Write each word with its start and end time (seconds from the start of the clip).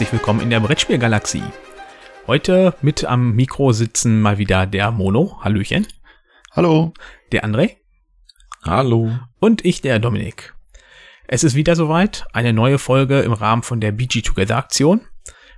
herzlich 0.00 0.18
willkommen 0.18 0.40
in 0.40 0.48
der 0.48 0.60
Brettspielgalaxie. 0.60 1.42
Heute 2.26 2.74
mit 2.80 3.04
am 3.04 3.32
Mikro 3.32 3.72
sitzen 3.72 4.22
mal 4.22 4.38
wieder 4.38 4.64
der 4.64 4.92
Mono. 4.92 5.38
Hallöchen. 5.42 5.86
Hallo. 6.52 6.94
Der 7.32 7.44
André. 7.44 7.76
Hallo. 8.64 9.12
Und 9.40 9.62
ich, 9.62 9.82
der 9.82 9.98
Dominik. 9.98 10.54
Es 11.28 11.44
ist 11.44 11.54
wieder 11.54 11.76
soweit. 11.76 12.24
Eine 12.32 12.54
neue 12.54 12.78
Folge 12.78 13.20
im 13.20 13.34
Rahmen 13.34 13.62
von 13.62 13.78
der 13.78 13.92
BG 13.92 14.22
Together 14.22 14.56
Aktion. 14.56 15.02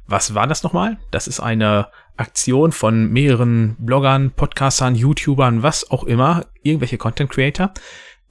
Was 0.08 0.34
war 0.34 0.48
das 0.48 0.64
nochmal? 0.64 0.98
Das 1.12 1.28
ist 1.28 1.38
eine 1.38 1.86
Aktion 2.16 2.72
von 2.72 3.12
mehreren 3.12 3.76
Bloggern, 3.78 4.32
Podcastern, 4.32 4.96
YouTubern, 4.96 5.62
was 5.62 5.88
auch 5.88 6.02
immer, 6.02 6.46
irgendwelche 6.64 6.98
Content 6.98 7.30
Creator. 7.30 7.72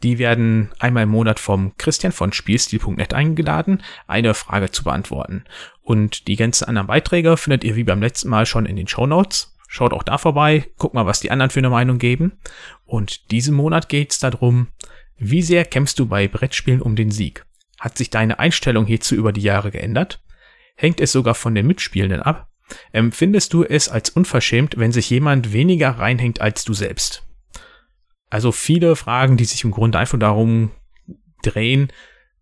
Die 0.03 0.17
werden 0.17 0.71
einmal 0.79 1.03
im 1.03 1.09
Monat 1.09 1.39
vom 1.39 1.73
Christian 1.77 2.11
von 2.11 2.33
Spielstil.net 2.33 3.13
eingeladen, 3.13 3.83
eine 4.07 4.33
Frage 4.33 4.71
zu 4.71 4.83
beantworten. 4.83 5.43
Und 5.81 6.27
die 6.27 6.35
ganzen 6.35 6.65
anderen 6.65 6.87
Beiträge 6.87 7.37
findet 7.37 7.63
ihr 7.63 7.75
wie 7.75 7.83
beim 7.83 8.01
letzten 8.01 8.29
Mal 8.29 8.45
schon 8.45 8.65
in 8.65 8.75
den 8.75 8.87
Show 8.87 9.05
Notes. 9.05 9.55
Schaut 9.67 9.93
auch 9.93 10.03
da 10.03 10.17
vorbei, 10.17 10.69
guckt 10.77 10.95
mal, 10.95 11.05
was 11.05 11.21
die 11.21 11.31
anderen 11.31 11.51
für 11.51 11.59
eine 11.59 11.69
Meinung 11.69 11.97
geben. 11.97 12.33
Und 12.85 13.31
diesen 13.31 13.55
Monat 13.55 13.89
geht's 13.89 14.19
darum, 14.19 14.67
wie 15.17 15.43
sehr 15.43 15.65
kämpfst 15.65 15.99
du 15.99 16.07
bei 16.07 16.27
Brettspielen 16.27 16.81
um 16.81 16.95
den 16.95 17.11
Sieg? 17.11 17.45
Hat 17.79 17.97
sich 17.97 18.09
deine 18.09 18.39
Einstellung 18.39 18.85
hierzu 18.85 19.15
über 19.15 19.31
die 19.31 19.41
Jahre 19.41 19.71
geändert? 19.71 20.23
Hängt 20.75 20.99
es 20.99 21.11
sogar 21.11 21.35
von 21.35 21.55
den 21.55 21.67
Mitspielenden 21.67 22.21
ab? 22.21 22.49
Empfindest 22.91 23.54
du 23.54 23.63
es 23.63 23.87
als 23.87 24.09
unverschämt, 24.09 24.77
wenn 24.77 24.91
sich 24.91 25.09
jemand 25.09 25.54
weniger 25.54 25.91
reinhängt 25.91 26.41
als 26.41 26.65
du 26.65 26.73
selbst? 26.73 27.23
Also 28.32 28.51
viele 28.51 28.96
Fragen, 28.96 29.37
die 29.37 29.46
sich 29.46 29.63
im 29.63 29.71
Grunde 29.71 29.99
einfach 29.99 30.18
darum 30.18 30.71
drehen, 31.43 31.91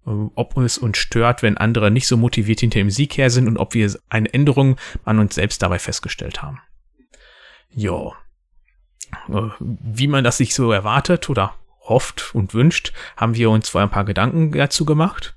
äh, 0.06 0.12
ob 0.36 0.56
es 0.58 0.78
uns 0.78 0.98
stört, 0.98 1.42
wenn 1.42 1.58
andere 1.58 1.92
nicht 1.92 2.08
so 2.08 2.16
motiviert 2.16 2.62
hinter 2.62 2.80
dem 2.80 2.92
Sieg 2.92 3.18
her 3.18 3.30
sind 3.30 3.48
und 3.48 3.58
ob 3.58 3.74
wir 3.74 3.92
eine 4.08 4.34
Änderung 4.34 4.78
an 5.04 5.20
uns 5.20 5.36
selbst 5.36 5.62
dabei 5.62 5.80
festgestellt 5.80 6.42
haben. 6.42 6.62
Jo. 7.72 8.14
Äh, 9.28 9.50
wie 9.60 10.08
man 10.08 10.24
das 10.24 10.38
sich 10.38 10.54
so 10.54 10.72
erwartet 10.72 11.28
oder 11.28 11.56
hofft 11.82 12.36
und 12.36 12.54
wünscht, 12.54 12.94
haben 13.18 13.36
wir 13.36 13.50
uns 13.50 13.70
vorher 13.70 13.88
ein 13.88 13.92
paar 13.92 14.06
Gedanken 14.06 14.52
dazu 14.52 14.86
gemacht. 14.86 15.36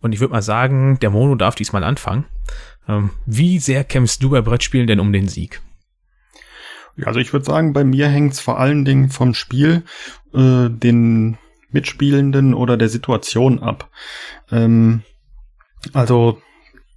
Und 0.00 0.14
ich 0.14 0.20
würde 0.20 0.32
mal 0.32 0.40
sagen, 0.40 0.98
der 1.00 1.10
Mono 1.10 1.34
darf 1.34 1.56
diesmal 1.56 1.84
anfangen. 1.84 2.24
Ähm, 2.88 3.10
wie 3.26 3.58
sehr 3.58 3.84
kämpfst 3.84 4.22
du 4.22 4.30
bei 4.30 4.40
Brettspielen 4.40 4.86
denn 4.86 4.98
um 4.98 5.12
den 5.12 5.28
Sieg? 5.28 5.60
Also 7.06 7.20
ich 7.20 7.32
würde 7.32 7.46
sagen, 7.46 7.72
bei 7.72 7.84
mir 7.84 8.08
hängt 8.08 8.32
es 8.34 8.40
vor 8.40 8.58
allen 8.58 8.84
Dingen 8.84 9.10
vom 9.10 9.34
Spiel, 9.34 9.84
äh, 10.34 10.68
den 10.68 11.38
Mitspielenden 11.70 12.54
oder 12.54 12.76
der 12.76 12.88
Situation 12.88 13.60
ab. 13.60 13.90
Ähm, 14.50 15.02
also, 15.92 16.40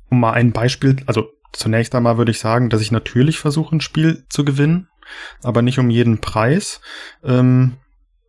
um 0.09 0.19
mal 0.19 0.33
ein 0.33 0.51
Beispiel, 0.51 0.97
also 1.05 1.29
zunächst 1.51 1.95
einmal 1.95 2.17
würde 2.17 2.31
ich 2.31 2.39
sagen, 2.39 2.69
dass 2.69 2.81
ich 2.81 2.91
natürlich 2.91 3.39
versuche, 3.39 3.75
ein 3.75 3.81
Spiel 3.81 4.25
zu 4.29 4.43
gewinnen, 4.43 4.89
aber 5.43 5.61
nicht 5.61 5.79
um 5.79 5.89
jeden 5.89 6.19
Preis. 6.19 6.81
Ähm, 7.23 7.77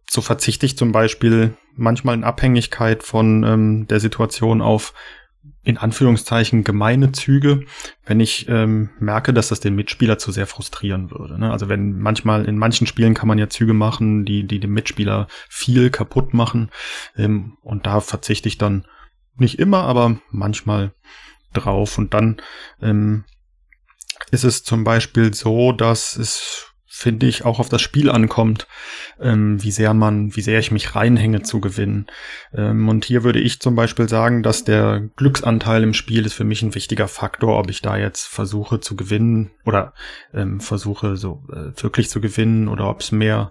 so 0.09 0.20
verzichte 0.20 0.66
ich 0.66 0.77
zum 0.77 0.92
Beispiel 0.92 1.56
manchmal 1.75 2.14
in 2.14 2.25
Abhängigkeit 2.25 3.03
von 3.03 3.42
ähm, 3.42 3.86
der 3.88 4.00
Situation 4.00 4.61
auf 4.62 4.94
in 5.64 5.78
Anführungszeichen 5.78 6.62
gemeine 6.62 7.12
Züge, 7.12 7.64
wenn 8.05 8.20
ich 8.20 8.48
ähm, 8.48 8.91
merke, 8.98 9.33
dass 9.33 9.48
das 9.48 9.61
den 9.61 9.75
Mitspieler 9.75 10.19
zu 10.19 10.31
sehr 10.31 10.47
frustrieren 10.47 11.11
würde. 11.11 11.39
Ne? 11.39 11.50
Also 11.50 11.69
wenn 11.69 11.98
manchmal 11.98 12.45
in 12.45 12.59
manchen 12.59 12.87
Spielen 12.87 13.15
kann 13.15 13.28
man 13.28 13.38
ja 13.38 13.49
Züge 13.49 13.72
machen, 13.72 14.27
die 14.27 14.47
die 14.47 14.60
dem 14.60 14.75
Mitspieler 14.75 15.27
viel 15.49 15.88
kaputt 15.91 16.34
machen 16.34 16.71
ähm, 17.16 17.56
und 17.62 17.87
da 17.87 18.00
verzichte 18.00 18.49
ich 18.49 18.59
dann 18.59 18.87
nicht 19.37 19.59
immer, 19.59 19.84
aber 19.84 20.19
manchmal 20.31 20.93
drauf 21.54 21.97
und 21.97 22.12
dann 22.12 22.37
ähm, 22.83 23.25
ist 24.31 24.44
es 24.44 24.65
zum 24.65 24.84
Beispiel 24.84 25.33
so, 25.33 25.72
dass 25.72 26.16
es 26.16 26.73
finde 26.97 27.27
ich, 27.27 27.44
auch 27.44 27.59
auf 27.59 27.69
das 27.69 27.82
Spiel 27.82 28.09
ankommt, 28.09 28.69
ähm, 29.21 29.60
wie 29.60 29.72
sehr 29.72 29.94
man, 29.94 30.37
wie 30.37 30.43
sehr 30.43 30.60
ich 30.60 30.71
mich 30.71 30.94
reinhänge 30.94 31.43
zu 31.43 31.60
gewinnen. 31.60 32.06
Ähm, 32.55 32.88
und 32.88 33.05
hier 33.05 33.25
würde 33.25 33.41
ich 33.41 33.60
zum 33.60 33.75
Beispiel 33.75 34.09
sagen, 34.09 34.44
dass 34.44 34.62
der 34.62 35.03
Glücksanteil 35.16 35.83
im 35.83 35.93
Spiel 35.93 36.25
ist 36.25 36.34
für 36.34 36.44
mich 36.44 36.62
ein 36.62 36.77
wichtiger 36.77 37.09
Faktor, 37.09 37.59
ob 37.59 37.69
ich 37.69 37.83
da 37.83 37.97
jetzt 37.97 38.28
versuche 38.28 38.78
zu 38.78 38.94
gewinnen 38.94 39.50
oder 39.66 39.93
ähm, 40.33 40.60
versuche 40.60 41.16
so 41.16 41.43
äh, 41.50 41.83
wirklich 41.83 42.10
zu 42.10 42.21
gewinnen 42.21 42.69
oder 42.69 42.88
ob 42.88 43.00
es 43.00 43.10
mehr 43.10 43.50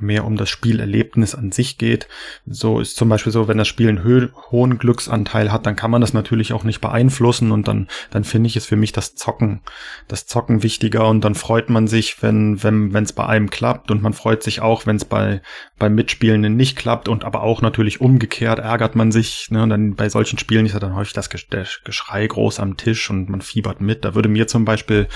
mehr 0.00 0.24
um 0.24 0.36
das 0.36 0.48
Spielerlebnis 0.48 1.34
an 1.34 1.52
sich 1.52 1.78
geht. 1.78 2.08
So 2.46 2.80
ist 2.80 2.96
zum 2.96 3.08
Beispiel 3.08 3.32
so, 3.32 3.48
wenn 3.48 3.58
das 3.58 3.68
Spiel 3.68 3.88
einen 3.88 4.04
ho 4.04 4.28
hohen 4.50 4.78
Glücksanteil 4.78 5.52
hat, 5.52 5.66
dann 5.66 5.76
kann 5.76 5.90
man 5.90 6.00
das 6.00 6.12
natürlich 6.12 6.52
auch 6.52 6.64
nicht 6.64 6.80
beeinflussen 6.80 7.52
und 7.52 7.68
dann, 7.68 7.88
dann 8.10 8.24
finde 8.24 8.48
ich 8.48 8.56
es 8.56 8.66
für 8.66 8.76
mich 8.76 8.92
das 8.92 9.14
Zocken, 9.14 9.60
das 10.08 10.26
Zocken 10.26 10.62
wichtiger 10.62 11.08
und 11.08 11.22
dann 11.22 11.34
freut 11.34 11.70
man 11.70 11.86
sich, 11.86 12.22
wenn, 12.22 12.62
wenn, 12.62 12.73
wenn 12.92 13.04
es 13.04 13.12
bei 13.12 13.26
einem 13.26 13.50
klappt 13.50 13.90
und 13.90 14.02
man 14.02 14.12
freut 14.12 14.42
sich 14.42 14.60
auch, 14.60 14.86
wenn 14.86 14.96
es 14.96 15.04
bei, 15.04 15.42
beim 15.78 15.94
Mitspielenden 15.94 16.56
nicht 16.56 16.76
klappt 16.76 17.08
und 17.08 17.24
aber 17.24 17.42
auch 17.42 17.62
natürlich 17.62 18.00
umgekehrt 18.00 18.58
ärgert 18.58 18.96
man 18.96 19.12
sich, 19.12 19.50
ne, 19.50 19.62
und 19.62 19.70
dann 19.70 19.94
bei 19.94 20.08
solchen 20.08 20.38
Spielen 20.38 20.66
ist 20.66 20.72
ja 20.72 20.80
dann 20.80 20.94
häufig 20.94 21.12
das 21.12 21.30
Geschrei 21.30 22.26
groß 22.26 22.60
am 22.60 22.76
Tisch 22.76 23.10
und 23.10 23.28
man 23.28 23.40
fiebert 23.40 23.80
mit. 23.80 24.04
Da 24.04 24.14
würde 24.14 24.28
mir 24.28 24.46
zum 24.46 24.64
Beispiel 24.64 25.08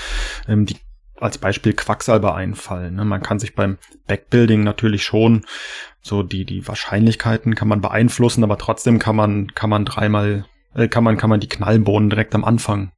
ähm, 0.47 0.65
die 0.65 0.77
als 1.21 1.37
Beispiel 1.37 1.73
Quacksalber 1.73 2.35
einfallen. 2.35 2.95
Ne? 2.95 3.05
Man 3.05 3.21
kann 3.21 3.39
sich 3.39 3.55
beim 3.55 3.77
Backbuilding 4.07 4.63
natürlich 4.63 5.03
schon 5.03 5.45
so 6.01 6.23
die, 6.23 6.45
die 6.45 6.67
Wahrscheinlichkeiten 6.67 7.55
kann 7.55 7.67
man 7.67 7.81
beeinflussen, 7.81 8.43
aber 8.43 8.57
trotzdem 8.57 8.99
kann 8.99 9.15
man, 9.15 9.53
kann 9.53 9.69
man 9.69 9.85
dreimal, 9.85 10.45
äh, 10.73 10.87
kann 10.87 11.03
man, 11.03 11.17
kann 11.17 11.29
man 11.29 11.41
die 11.41 11.49
Knallbohnen 11.49 12.09
direkt 12.09 12.35
am 12.35 12.45
Anfang 12.45 12.91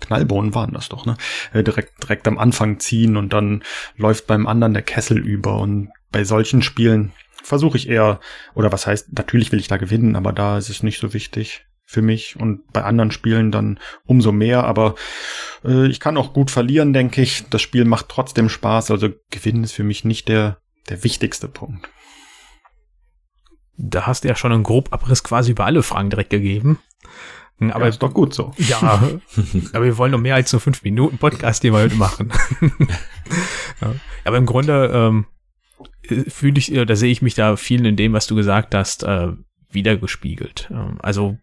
Knallbohnen 0.00 0.54
waren 0.54 0.72
das 0.72 0.88
doch, 0.88 1.06
ne? 1.06 1.16
Äh, 1.52 1.62
direkt, 1.62 2.02
direkt 2.02 2.28
am 2.28 2.38
Anfang 2.38 2.78
ziehen 2.78 3.16
und 3.16 3.32
dann 3.32 3.62
läuft 3.96 4.26
beim 4.26 4.46
anderen 4.46 4.74
der 4.74 4.82
Kessel 4.82 5.18
über. 5.18 5.58
Und 5.58 5.90
bei 6.12 6.24
solchen 6.24 6.62
Spielen 6.62 7.12
versuche 7.42 7.78
ich 7.78 7.88
eher, 7.88 8.20
oder 8.54 8.72
was 8.72 8.86
heißt, 8.86 9.16
natürlich 9.16 9.52
will 9.52 9.60
ich 9.60 9.68
da 9.68 9.76
gewinnen, 9.76 10.16
aber 10.16 10.32
da 10.32 10.58
ist 10.58 10.68
es 10.68 10.82
nicht 10.82 11.00
so 11.00 11.14
wichtig 11.14 11.66
für 11.86 12.02
mich 12.02 12.36
und 12.36 12.72
bei 12.72 12.82
anderen 12.82 13.12
Spielen 13.12 13.52
dann 13.52 13.78
umso 14.04 14.32
mehr. 14.32 14.64
Aber 14.64 14.96
äh, 15.64 15.86
ich 15.86 16.00
kann 16.00 16.16
auch 16.16 16.32
gut 16.32 16.50
verlieren, 16.50 16.92
denke 16.92 17.22
ich. 17.22 17.48
Das 17.48 17.62
Spiel 17.62 17.84
macht 17.84 18.08
trotzdem 18.08 18.48
Spaß. 18.48 18.90
Also 18.90 19.10
Gewinnen 19.30 19.64
ist 19.64 19.72
für 19.72 19.84
mich 19.84 20.04
nicht 20.04 20.28
der, 20.28 20.58
der 20.88 21.04
wichtigste 21.04 21.48
Punkt. 21.48 21.88
Da 23.78 24.06
hast 24.06 24.24
du 24.24 24.28
ja 24.28 24.34
schon 24.34 24.52
einen 24.52 24.62
grob 24.64 24.92
Abriss 24.92 25.22
quasi 25.22 25.52
über 25.52 25.64
alle 25.64 25.82
Fragen 25.82 26.10
direkt 26.10 26.30
gegeben. 26.30 26.80
Aber 27.58 27.80
ja, 27.80 27.88
ist 27.88 28.02
doch 28.02 28.12
gut 28.12 28.34
so. 28.34 28.52
Ja, 28.58 28.80
aber 29.72 29.84
wir 29.84 29.96
wollen 29.96 30.12
noch 30.12 30.20
mehr 30.20 30.34
als 30.34 30.52
nur 30.52 30.60
fünf 30.60 30.82
Minuten 30.82 31.18
Podcast, 31.18 31.62
den 31.62 31.72
wir 31.72 31.80
heute 31.80 31.96
machen. 31.96 32.32
ja, 33.80 33.94
aber 34.24 34.36
im 34.36 34.46
Grunde 34.46 34.90
ähm, 34.92 35.26
fühle 36.28 36.58
ich, 36.58 36.72
da 36.72 36.96
sehe 36.96 37.10
ich 37.10 37.22
mich 37.22 37.34
da 37.34 37.56
viel 37.56 37.84
in 37.86 37.96
dem, 37.96 38.12
was 38.12 38.26
du 38.26 38.34
gesagt 38.34 38.74
hast, 38.74 39.04
äh, 39.04 39.28
wiedergespiegelt. 39.70 40.68
Ähm, 40.70 40.98
also 41.00 41.38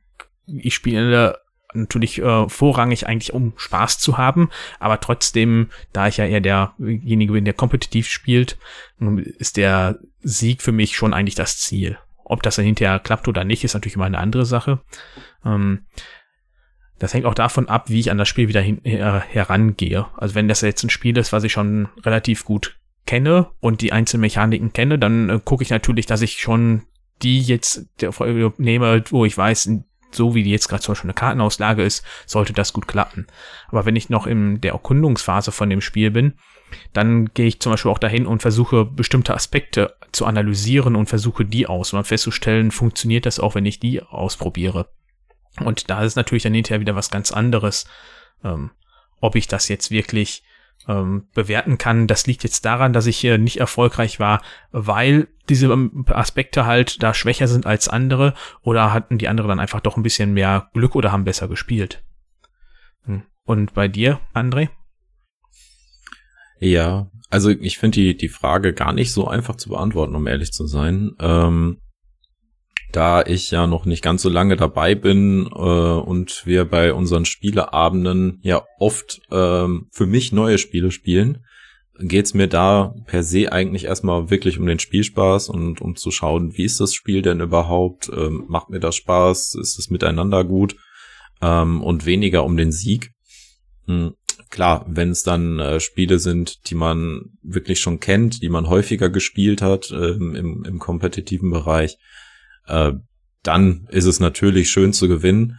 ich 0.45 0.75
spiele 0.75 1.35
natürlich 1.73 2.19
äh, 2.21 2.47
vorrangig 2.49 3.07
eigentlich, 3.07 3.33
um 3.33 3.53
Spaß 3.55 3.99
zu 3.99 4.17
haben, 4.17 4.49
aber 4.79 4.99
trotzdem, 4.99 5.69
da 5.91 6.07
ich 6.07 6.17
ja 6.17 6.25
eher 6.25 6.41
derjenige 6.41 7.33
bin, 7.33 7.45
der 7.45 7.53
kompetitiv 7.53 8.07
spielt, 8.07 8.57
ist 9.37 9.57
der 9.57 9.99
Sieg 10.21 10.61
für 10.61 10.71
mich 10.71 10.95
schon 10.95 11.13
eigentlich 11.13 11.35
das 11.35 11.57
Ziel. 11.57 11.97
Ob 12.25 12.41
das 12.43 12.55
dann 12.55 12.65
hinterher 12.65 12.99
klappt 12.99 13.27
oder 13.27 13.43
nicht, 13.43 13.63
ist 13.63 13.73
natürlich 13.73 13.95
immer 13.95 14.05
eine 14.05 14.19
andere 14.19 14.45
Sache. 14.45 14.81
Ähm, 15.45 15.85
das 16.99 17.13
hängt 17.13 17.25
auch 17.25 17.33
davon 17.33 17.67
ab, 17.67 17.89
wie 17.89 17.99
ich 17.99 18.11
an 18.11 18.17
das 18.17 18.29
Spiel 18.29 18.47
wieder 18.47 18.61
hin, 18.61 18.83
äh, 18.85 19.19
herangehe. 19.19 20.05
Also 20.15 20.35
wenn 20.35 20.47
das 20.47 20.61
jetzt 20.61 20.83
ein 20.83 20.89
Spiel 20.89 21.17
ist, 21.17 21.33
was 21.33 21.43
ich 21.43 21.51
schon 21.51 21.89
relativ 22.03 22.45
gut 22.45 22.77
kenne 23.05 23.51
und 23.59 23.81
die 23.81 23.91
einzelnen 23.91 24.21
Mechaniken 24.21 24.71
kenne, 24.73 24.97
dann 24.97 25.29
äh, 25.29 25.39
gucke 25.43 25.63
ich 25.63 25.69
natürlich, 25.69 26.05
dass 26.05 26.21
ich 26.21 26.39
schon 26.39 26.83
die 27.21 27.41
jetzt 27.41 27.87
nehme, 28.57 29.03
wo 29.09 29.25
ich 29.25 29.37
weiß, 29.37 29.69
so 30.11 30.35
wie 30.35 30.43
die 30.43 30.51
jetzt 30.51 30.67
gerade 30.67 30.81
zum 30.81 30.93
Beispiel 30.93 31.09
eine 31.09 31.15
Kartenauslage 31.15 31.83
ist, 31.83 32.05
sollte 32.25 32.53
das 32.53 32.73
gut 32.73 32.87
klappen. 32.87 33.27
Aber 33.67 33.85
wenn 33.85 33.95
ich 33.95 34.09
noch 34.09 34.27
in 34.27 34.61
der 34.61 34.73
Erkundungsphase 34.73 35.51
von 35.51 35.69
dem 35.69 35.81
Spiel 35.81 36.11
bin, 36.11 36.33
dann 36.93 37.33
gehe 37.33 37.47
ich 37.47 37.59
zum 37.59 37.71
Beispiel 37.71 37.91
auch 37.91 37.99
dahin 37.99 38.25
und 38.25 38.41
versuche 38.41 38.85
bestimmte 38.85 39.33
Aspekte 39.33 39.95
zu 40.11 40.25
analysieren 40.25 40.95
und 40.95 41.07
versuche 41.07 41.45
die 41.45 41.67
aus, 41.67 41.93
um 41.93 42.03
festzustellen, 42.03 42.71
funktioniert 42.71 43.25
das 43.25 43.39
auch, 43.39 43.55
wenn 43.55 43.65
ich 43.65 43.79
die 43.79 44.01
ausprobiere. 44.01 44.89
Und 45.59 45.89
da 45.89 46.03
ist 46.03 46.15
natürlich 46.15 46.43
dann 46.43 46.53
hinterher 46.53 46.79
wieder 46.79 46.95
was 46.95 47.09
ganz 47.09 47.31
anderes, 47.31 47.85
ähm, 48.43 48.71
ob 49.19 49.35
ich 49.35 49.47
das 49.47 49.67
jetzt 49.67 49.91
wirklich 49.91 50.43
ähm, 50.87 51.27
bewerten 51.33 51.77
kann. 51.77 52.07
Das 52.07 52.27
liegt 52.27 52.43
jetzt 52.43 52.65
daran, 52.65 52.93
dass 52.93 53.05
ich 53.05 53.17
hier 53.17 53.37
nicht 53.37 53.59
erfolgreich 53.59 54.19
war, 54.19 54.41
weil 54.71 55.27
diese 55.49 55.67
ähm, 55.67 56.05
Aspekte 56.07 56.65
halt 56.65 57.01
da 57.03 57.13
schwächer 57.13 57.47
sind 57.47 57.65
als 57.65 57.87
andere 57.87 58.33
oder 58.61 58.93
hatten 58.93 59.17
die 59.17 59.27
anderen 59.27 59.49
dann 59.49 59.59
einfach 59.59 59.81
doch 59.81 59.97
ein 59.97 60.03
bisschen 60.03 60.33
mehr 60.33 60.69
Glück 60.73 60.95
oder 60.95 61.11
haben 61.11 61.25
besser 61.25 61.47
gespielt. 61.47 62.03
Hm. 63.05 63.23
Und 63.43 63.73
bei 63.73 63.87
dir, 63.87 64.19
André? 64.33 64.69
Ja, 66.63 67.11
also 67.29 67.49
ich 67.49 67.77
finde 67.77 67.95
die, 67.99 68.15
die 68.15 68.29
Frage 68.29 68.71
gar 68.71 68.93
nicht 68.93 69.11
so 69.11 69.27
einfach 69.27 69.57
zu 69.57 69.67
beantworten, 69.67 70.15
um 70.15 70.27
ehrlich 70.27 70.53
zu 70.53 70.65
sein. 70.65 71.11
Ähm, 71.19 71.79
da 72.93 73.21
ich 73.23 73.51
ja 73.51 73.67
noch 73.67 73.83
nicht 73.83 74.01
ganz 74.01 74.21
so 74.21 74.29
lange 74.29 74.55
dabei 74.55 74.95
bin 74.95 75.47
äh, 75.47 75.49
und 75.49 76.43
wir 76.45 76.63
bei 76.63 76.93
unseren 76.93 77.25
Spieleabenden 77.25 78.39
ja 78.43 78.63
oft 78.79 79.19
ähm, 79.29 79.87
für 79.91 80.05
mich 80.05 80.31
neue 80.31 80.57
Spiele 80.57 80.91
spielen, 80.91 81.43
geht's 81.99 82.33
mir 82.33 82.47
da 82.47 82.95
per 83.07 83.23
se 83.23 83.51
eigentlich 83.51 83.85
erstmal 83.85 84.29
wirklich 84.29 84.57
um 84.57 84.65
den 84.65 84.79
Spielspaß 84.79 85.49
und 85.49 85.81
um 85.81 85.97
zu 85.97 86.11
schauen, 86.11 86.55
wie 86.55 86.63
ist 86.63 86.79
das 86.79 86.93
Spiel 86.93 87.21
denn 87.21 87.41
überhaupt? 87.41 88.09
Ähm, 88.15 88.45
macht 88.47 88.69
mir 88.69 88.79
das 88.79 88.95
Spaß? 88.95 89.55
Ist 89.55 89.77
es 89.77 89.89
miteinander 89.89 90.45
gut? 90.45 90.77
Ähm, 91.41 91.83
und 91.83 92.05
weniger 92.05 92.45
um 92.45 92.55
den 92.55 92.71
Sieg. 92.71 93.11
Klar, 94.53 94.85
wenn 94.87 95.09
es 95.09 95.23
dann 95.23 95.57
äh, 95.57 95.79
Spiele 95.79 96.19
sind, 96.19 96.69
die 96.69 96.75
man 96.75 97.31
wirklich 97.41 97.79
schon 97.79 97.99
kennt, 97.99 98.43
die 98.43 98.49
man 98.49 98.69
häufiger 98.69 99.09
gespielt 99.09 99.63
hat 99.63 99.89
äh, 99.89 100.11
im, 100.11 100.63
im 100.63 100.77
kompetitiven 100.77 101.49
Bereich, 101.49 101.97
äh, 102.67 102.91
dann 103.41 103.87
ist 103.89 104.05
es 104.05 104.19
natürlich 104.19 104.69
schön 104.69 104.93
zu 104.93 105.07
gewinnen. 105.07 105.57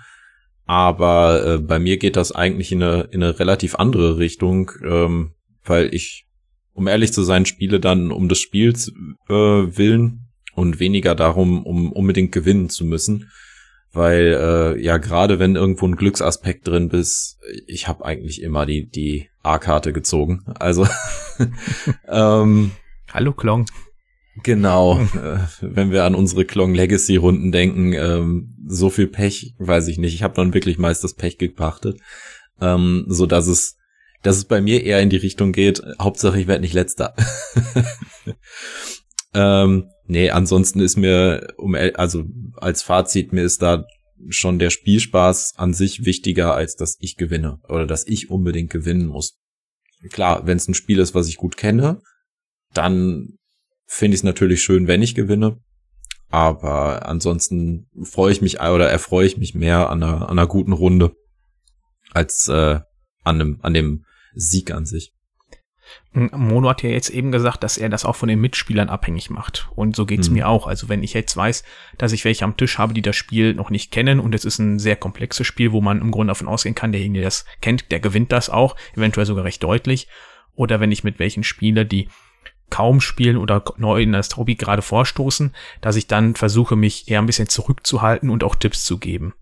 Aber 0.64 1.44
äh, 1.44 1.58
bei 1.58 1.81
mir 1.81 1.96
geht 1.96 2.14
das 2.14 2.31
eigentlich 2.31 2.70
in 2.70 2.85
eine, 2.85 3.08
in 3.11 3.20
eine 3.20 3.37
relativ 3.41 3.75
andere 3.75 4.19
Richtung, 4.19 4.70
ähm, 4.85 5.32
weil 5.64 5.93
ich, 5.93 6.29
um 6.73 6.87
ehrlich 6.87 7.12
zu 7.12 7.25
sein, 7.25 7.46
spiele 7.46 7.81
dann 7.81 8.12
um 8.12 8.29
des 8.29 8.38
Spiels 8.38 8.93
äh, 9.29 9.35
willen 9.35 10.29
und 10.55 10.79
weniger 10.79 11.17
darum, 11.17 11.67
um 11.67 11.91
unbedingt 11.91 12.31
gewinnen 12.31 12.69
zu 12.69 12.85
müssen. 12.85 13.29
Weil 13.94 14.75
äh, 14.76 14.82
ja, 14.82 14.99
gerade 14.99 15.38
wenn 15.38 15.55
irgendwo 15.55 15.87
ein 15.87 15.94
Glücksaspekt 15.96 16.67
drin 16.67 16.88
bist, 16.88 17.38
ich 17.69 17.87
habe 17.87 18.05
eigentlich 18.05 18.43
immer 18.43 18.67
die, 18.67 18.88
die 18.88 19.29
A-Karte 19.43 19.93
gezogen. 19.93 20.44
Also 20.58 20.87
ähm, 22.08 22.73
Hallo 23.12 23.32
Klong. 23.32 23.67
Genau, 24.43 24.99
äh, 25.00 25.38
wenn 25.61 25.93
wir 25.93 26.02
an 26.02 26.17
unsere 26.17 26.44
Klong 26.44 26.75
Legacy 26.75 27.14
Runden 27.14 27.52
denken, 27.52 27.93
ähm, 27.93 28.56
so 28.67 28.91
viel 28.91 29.06
Pech, 29.06 29.55
weiß 29.58 29.87
ich 29.87 29.99
nicht. 29.99 30.14
Ich 30.14 30.25
habe 30.25 30.35
dann 30.35 30.55
wirklich 30.55 30.76
meist 30.76 31.05
das 31.05 31.14
Pech 31.14 31.38
gepachtet, 31.38 32.00
ähm, 32.61 33.05
so 33.06 33.26
dass 33.26 33.46
es, 33.46 33.76
dass 34.25 34.37
es 34.37 34.46
bei 34.46 34.61
mir 34.61 34.82
eher 34.82 35.00
in 35.00 35.11
die 35.11 35.19
Richtung 35.19 35.52
geht. 35.52 35.82
Hauptsache, 36.02 36.41
ich 36.41 36.49
werde 36.49 36.62
nicht 36.62 36.75
letzter. 36.75 37.14
ähm, 39.35 39.88
nee, 40.06 40.30
ansonsten 40.30 40.80
ist 40.80 40.96
mir, 40.96 41.54
um 41.56 41.74
also 41.74 42.24
als 42.56 42.82
Fazit, 42.82 43.32
mir 43.32 43.42
ist 43.42 43.62
da 43.62 43.84
schon 44.28 44.58
der 44.58 44.70
Spielspaß 44.70 45.54
an 45.56 45.74
sich 45.74 46.04
wichtiger, 46.04 46.54
als 46.54 46.76
dass 46.76 46.96
ich 47.00 47.16
gewinne 47.16 47.58
oder 47.68 47.86
dass 47.86 48.06
ich 48.06 48.30
unbedingt 48.30 48.70
gewinnen 48.70 49.06
muss. 49.06 49.38
Klar, 50.10 50.46
wenn 50.46 50.56
es 50.56 50.68
ein 50.68 50.74
Spiel 50.74 50.98
ist, 50.98 51.14
was 51.14 51.28
ich 51.28 51.36
gut 51.36 51.56
kenne, 51.56 52.00
dann 52.72 53.38
finde 53.86 54.14
ich 54.14 54.20
es 54.20 54.24
natürlich 54.24 54.62
schön, 54.62 54.86
wenn 54.86 55.02
ich 55.02 55.14
gewinne. 55.14 55.58
Aber 56.28 57.06
ansonsten 57.06 57.88
freue 58.02 58.32
ich 58.32 58.42
mich 58.42 58.60
oder 58.60 58.88
erfreue 58.88 59.26
ich 59.26 59.36
mich 59.36 59.54
mehr 59.54 59.90
an 59.90 60.02
einer, 60.02 60.22
an 60.28 60.38
einer 60.38 60.48
guten 60.48 60.72
Runde 60.72 61.14
als 62.10 62.48
äh, 62.48 62.80
an, 63.22 63.38
dem, 63.38 63.58
an 63.62 63.74
dem 63.74 64.04
Sieg 64.34 64.72
an 64.72 64.84
sich. 64.84 65.13
Mono 66.12 66.70
hat 66.70 66.82
ja 66.82 66.90
jetzt 66.90 67.10
eben 67.10 67.32
gesagt, 67.32 67.62
dass 67.62 67.76
er 67.76 67.88
das 67.88 68.04
auch 68.04 68.16
von 68.16 68.28
den 68.28 68.40
Mitspielern 68.40 68.88
abhängig 68.88 69.31
macht. 69.31 69.69
Und 69.75 69.96
so 69.96 70.06
geht's 70.06 70.28
mhm. 70.28 70.36
mir 70.36 70.48
auch. 70.48 70.66
Also 70.66 70.88
wenn 70.88 71.02
ich 71.02 71.12
jetzt 71.12 71.36
weiß, 71.36 71.64
dass 71.98 72.12
ich 72.12 72.25
welche 72.25 72.44
am 72.44 72.56
Tisch 72.56 72.78
habe, 72.78 72.94
die 72.94 73.02
das 73.02 73.16
Spiel 73.16 73.54
noch 73.54 73.70
nicht 73.70 73.90
kennen 73.90 74.20
und 74.20 74.34
es 74.34 74.44
ist 74.44 74.58
ein 74.58 74.78
sehr 74.78 74.96
komplexes 74.96 75.46
Spiel, 75.46 75.72
wo 75.72 75.81
man 75.81 76.00
im 76.00 76.10
Grunde 76.10 76.31
davon 76.31 76.48
ausgehen 76.48 76.75
kann, 76.75 76.92
derjenige, 76.92 77.20
der 77.20 77.28
das 77.28 77.44
kennt, 77.60 77.90
der 77.90 78.00
gewinnt 78.00 78.32
das 78.32 78.48
auch, 78.48 78.76
eventuell 78.96 79.26
sogar 79.26 79.44
recht 79.44 79.62
deutlich. 79.62 80.08
Oder 80.54 80.78
wenn 80.81 80.92
ich 80.92 81.04
mit 81.04 81.19
welchen 81.19 81.42
Spieler, 81.42 81.84
die 81.84 82.08
kaum 82.70 83.00
spielen 83.00 83.36
oder 83.36 83.62
neu 83.76 84.02
in 84.02 84.12
das 84.12 84.36
Hobby 84.36 84.54
gerade 84.54 84.82
vorstoßen, 84.82 85.52
dass 85.81 85.96
ich 85.96 86.06
dann 86.06 86.34
versuche, 86.34 86.76
mich 86.76 87.08
eher 87.08 87.20
ein 87.20 87.26
bisschen 87.26 87.48
zurückzuhalten 87.48 88.31
und 88.31 88.42
auch 88.42 88.54
Tipps 88.54 88.84
zu 88.84 88.98
geben. 88.98 89.34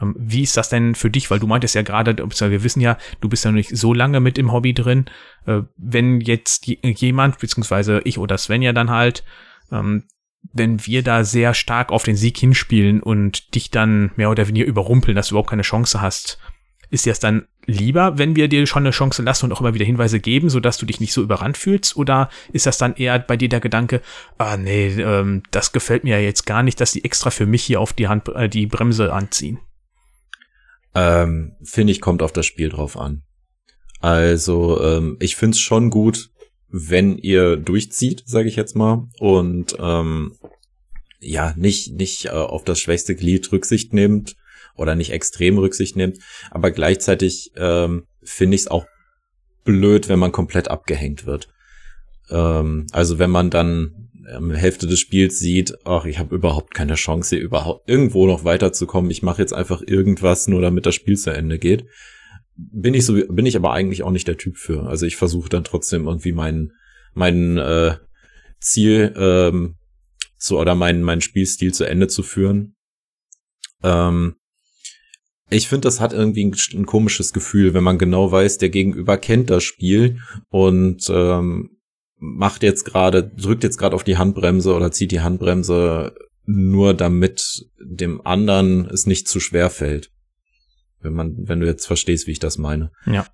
Ähm, 0.00 0.14
wie 0.18 0.42
ist 0.42 0.56
das 0.56 0.68
denn 0.68 0.94
für 0.94 1.10
dich? 1.10 1.30
Weil 1.30 1.38
du 1.38 1.46
meintest 1.46 1.74
ja 1.74 1.82
gerade, 1.82 2.16
wir 2.16 2.62
wissen 2.64 2.80
ja, 2.80 2.98
du 3.20 3.28
bist 3.28 3.44
ja 3.44 3.50
noch 3.50 3.56
nicht 3.56 3.76
so 3.76 3.94
lange 3.94 4.20
mit 4.20 4.38
im 4.38 4.52
Hobby 4.52 4.74
drin. 4.74 5.06
Äh, 5.46 5.62
wenn 5.76 6.20
jetzt 6.20 6.66
jemand, 6.66 7.38
beziehungsweise 7.38 8.00
ich 8.04 8.18
oder 8.18 8.38
Sven 8.38 8.62
ja 8.62 8.72
dann 8.72 8.90
halt, 8.90 9.24
ähm, 9.72 10.04
wenn 10.52 10.86
wir 10.86 11.02
da 11.02 11.24
sehr 11.24 11.54
stark 11.54 11.90
auf 11.90 12.04
den 12.04 12.16
Sieg 12.16 12.38
hinspielen 12.38 13.02
und 13.02 13.54
dich 13.54 13.70
dann 13.70 14.12
mehr 14.16 14.30
oder 14.30 14.46
weniger 14.48 14.66
überrumpeln, 14.66 15.16
dass 15.16 15.28
du 15.28 15.32
überhaupt 15.34 15.50
keine 15.50 15.62
Chance 15.62 16.00
hast, 16.00 16.38
ist 16.90 17.04
dir 17.04 17.10
das 17.10 17.20
dann 17.20 17.48
lieber, 17.66 18.16
wenn 18.16 18.36
wir 18.36 18.48
dir 18.48 18.66
schon 18.66 18.84
eine 18.84 18.90
Chance 18.90 19.22
lassen 19.22 19.46
und 19.46 19.52
auch 19.52 19.60
immer 19.60 19.74
wieder 19.74 19.84
Hinweise 19.84 20.20
geben, 20.20 20.50
sodass 20.50 20.78
du 20.78 20.86
dich 20.86 21.00
nicht 21.00 21.12
so 21.12 21.22
überrannt 21.22 21.56
fühlst? 21.56 21.96
Oder 21.96 22.30
ist 22.52 22.66
das 22.66 22.78
dann 22.78 22.94
eher 22.94 23.18
bei 23.18 23.36
dir 23.36 23.48
der 23.48 23.60
Gedanke, 23.60 24.02
ah 24.38 24.56
nee, 24.56 24.88
ähm, 24.88 25.42
das 25.50 25.72
gefällt 25.72 26.04
mir 26.04 26.18
ja 26.18 26.22
jetzt 26.22 26.46
gar 26.46 26.62
nicht, 26.62 26.80
dass 26.80 26.92
die 26.92 27.04
extra 27.04 27.30
für 27.30 27.46
mich 27.46 27.64
hier 27.64 27.80
auf 27.80 27.92
die 27.92 28.08
Hand 28.08 28.28
äh, 28.28 28.48
die 28.48 28.66
Bremse 28.66 29.12
anziehen? 29.12 29.58
Ähm, 30.96 31.52
finde 31.62 31.92
ich, 31.92 32.00
kommt 32.00 32.22
auf 32.22 32.32
das 32.32 32.46
Spiel 32.46 32.70
drauf 32.70 32.96
an. 32.96 33.22
Also, 34.00 34.80
ähm, 34.82 35.18
ich 35.20 35.36
finde 35.36 35.54
es 35.54 35.60
schon 35.60 35.90
gut, 35.90 36.30
wenn 36.68 37.18
ihr 37.18 37.58
durchzieht, 37.58 38.22
sage 38.24 38.48
ich 38.48 38.56
jetzt 38.56 38.74
mal, 38.76 39.06
und 39.18 39.76
ähm, 39.78 40.32
ja, 41.20 41.52
nicht, 41.56 41.92
nicht 41.92 42.26
äh, 42.26 42.30
auf 42.30 42.64
das 42.64 42.80
schwächste 42.80 43.14
Glied 43.14 43.52
Rücksicht 43.52 43.92
nehmt 43.92 44.36
oder 44.74 44.94
nicht 44.94 45.10
extrem 45.12 45.58
Rücksicht 45.58 45.96
nimmt. 45.96 46.18
Aber 46.50 46.70
gleichzeitig 46.70 47.52
ähm, 47.56 48.06
finde 48.22 48.54
ich 48.54 48.62
es 48.62 48.68
auch 48.68 48.86
blöd, 49.64 50.08
wenn 50.08 50.18
man 50.18 50.32
komplett 50.32 50.68
abgehängt 50.68 51.26
wird. 51.26 51.48
Ähm, 52.30 52.86
also 52.92 53.18
wenn 53.18 53.30
man 53.30 53.50
dann 53.50 54.10
ähm, 54.28 54.50
Hälfte 54.52 54.86
des 54.86 54.98
Spiels 54.98 55.38
sieht, 55.38 55.74
ach, 55.84 56.04
ich 56.04 56.18
habe 56.18 56.34
überhaupt 56.34 56.74
keine 56.74 56.94
Chance, 56.94 57.36
hier 57.36 57.44
überhaupt 57.44 57.88
irgendwo 57.88 58.26
noch 58.26 58.44
weiterzukommen. 58.44 59.10
Ich 59.10 59.22
mache 59.22 59.42
jetzt 59.42 59.52
einfach 59.52 59.82
irgendwas, 59.86 60.48
nur 60.48 60.60
damit 60.60 60.86
das 60.86 60.94
Spiel 60.94 61.16
zu 61.16 61.30
Ende 61.30 61.58
geht. 61.58 61.86
Bin 62.56 62.94
ich 62.94 63.04
so, 63.04 63.14
bin 63.14 63.46
ich 63.46 63.56
aber 63.56 63.72
eigentlich 63.72 64.02
auch 64.02 64.10
nicht 64.10 64.28
der 64.28 64.38
Typ 64.38 64.56
für. 64.56 64.86
Also 64.86 65.06
ich 65.06 65.16
versuche 65.16 65.48
dann 65.48 65.64
trotzdem 65.64 66.06
irgendwie 66.06 66.32
mein 66.32 66.72
mein 67.14 67.58
äh, 67.58 67.96
Ziel 68.60 69.14
ähm, 69.16 69.76
so 70.38 70.60
oder 70.60 70.74
meinen 70.74 71.02
mein 71.02 71.20
Spielstil 71.20 71.72
zu 71.72 71.84
Ende 71.84 72.08
zu 72.08 72.22
führen. 72.22 72.76
Ähm, 73.82 74.36
ich 75.48 75.68
finde, 75.68 75.86
das 75.86 76.00
hat 76.00 76.12
irgendwie 76.12 76.44
ein, 76.44 76.56
ein, 76.74 76.86
komisches 76.86 77.32
Gefühl, 77.32 77.72
wenn 77.72 77.84
man 77.84 77.98
genau 77.98 78.32
weiß, 78.32 78.58
der 78.58 78.68
Gegenüber 78.68 79.16
kennt 79.16 79.48
das 79.48 79.62
Spiel 79.62 80.20
und 80.48 81.08
ähm, 81.08 81.75
macht 82.18 82.62
jetzt 82.62 82.84
gerade, 82.84 83.24
drückt 83.24 83.64
jetzt 83.64 83.78
gerade 83.78 83.94
auf 83.94 84.04
die 84.04 84.16
Handbremse 84.16 84.74
oder 84.74 84.90
zieht 84.90 85.12
die 85.12 85.20
Handbremse 85.20 86.14
nur 86.46 86.94
damit 86.94 87.66
dem 87.78 88.24
anderen 88.24 88.86
es 88.86 89.06
nicht 89.06 89.28
zu 89.28 89.40
schwer 89.40 89.68
fällt. 89.70 90.10
Wenn 91.00 91.12
man, 91.12 91.34
wenn 91.48 91.60
du 91.60 91.66
jetzt 91.66 91.86
verstehst, 91.86 92.26
wie 92.26 92.32
ich 92.32 92.38
das 92.38 92.58
meine. 92.58 92.90
Ja. 93.04 93.26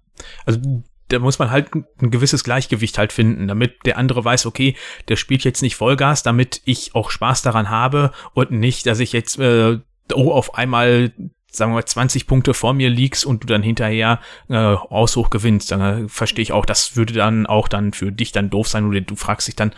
Also 0.44 0.60
da 1.08 1.18
muss 1.18 1.38
man 1.38 1.50
halt 1.50 1.74
ein 1.74 2.10
gewisses 2.10 2.42
Gleichgewicht 2.42 2.96
halt 2.98 3.12
finden, 3.12 3.48
damit 3.48 3.76
der 3.84 3.98
andere 3.98 4.24
weiß, 4.24 4.46
okay, 4.46 4.76
der 5.08 5.16
spielt 5.16 5.44
jetzt 5.44 5.62
nicht 5.62 5.76
Vollgas, 5.76 6.22
damit 6.22 6.62
ich 6.64 6.94
auch 6.94 7.10
Spaß 7.10 7.42
daran 7.42 7.70
habe 7.70 8.12
und 8.32 8.50
nicht, 8.50 8.86
dass 8.86 8.98
ich 8.98 9.12
jetzt 9.12 9.38
äh, 9.38 9.78
oh, 10.14 10.32
auf 10.32 10.54
einmal 10.54 11.12
sagen 11.52 11.72
wir 11.72 11.76
mal, 11.76 11.84
20 11.84 12.26
Punkte 12.26 12.54
vor 12.54 12.72
mir 12.72 12.90
liegst 12.90 13.24
und 13.24 13.42
du 13.42 13.46
dann 13.46 13.62
hinterher 13.62 14.20
äh, 14.48 14.56
Aushoch 14.56 15.30
gewinnst, 15.30 15.70
dann 15.70 15.80
äh, 15.80 16.08
verstehe 16.08 16.42
ich 16.42 16.52
auch, 16.52 16.66
das 16.66 16.96
würde 16.96 17.12
dann 17.12 17.46
auch 17.46 17.68
dann 17.68 17.92
für 17.92 18.10
dich 18.10 18.32
dann 18.32 18.50
doof 18.50 18.68
sein 18.68 18.86
oder 18.86 19.00
du 19.00 19.16
fragst 19.16 19.48
dich 19.48 19.56
dann, 19.56 19.70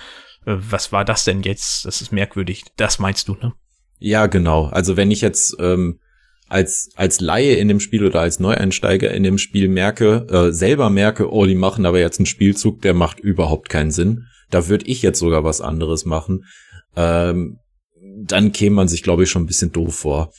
äh, 0.46 0.56
was 0.56 0.92
war 0.92 1.04
das 1.04 1.24
denn 1.24 1.42
jetzt? 1.42 1.84
Das 1.84 2.00
ist 2.00 2.12
merkwürdig. 2.12 2.64
Das 2.76 2.98
meinst 2.98 3.28
du, 3.28 3.34
ne? 3.34 3.52
Ja, 3.98 4.26
genau. 4.26 4.66
Also 4.66 4.96
wenn 4.96 5.10
ich 5.10 5.20
jetzt 5.20 5.56
ähm, 5.58 5.98
als 6.48 6.90
als 6.96 7.20
Laie 7.20 7.54
in 7.54 7.68
dem 7.68 7.80
Spiel 7.80 8.04
oder 8.04 8.20
als 8.20 8.38
Neueinsteiger 8.38 9.10
in 9.10 9.22
dem 9.22 9.38
Spiel 9.38 9.68
merke, 9.68 10.26
äh, 10.30 10.52
selber 10.52 10.90
merke, 10.90 11.32
oh, 11.32 11.46
die 11.46 11.54
machen 11.54 11.86
aber 11.86 12.00
jetzt 12.00 12.18
einen 12.18 12.26
Spielzug, 12.26 12.82
der 12.82 12.94
macht 12.94 13.18
überhaupt 13.18 13.68
keinen 13.68 13.90
Sinn. 13.90 14.26
Da 14.50 14.68
würde 14.68 14.86
ich 14.86 15.02
jetzt 15.02 15.18
sogar 15.18 15.42
was 15.42 15.60
anderes 15.60 16.04
machen. 16.04 16.44
Ähm, 16.96 17.58
dann 18.22 18.52
käme 18.52 18.76
man 18.76 18.88
sich, 18.88 19.02
glaube 19.02 19.24
ich, 19.24 19.30
schon 19.30 19.42
ein 19.42 19.46
bisschen 19.46 19.72
doof 19.72 19.96
vor. 19.96 20.32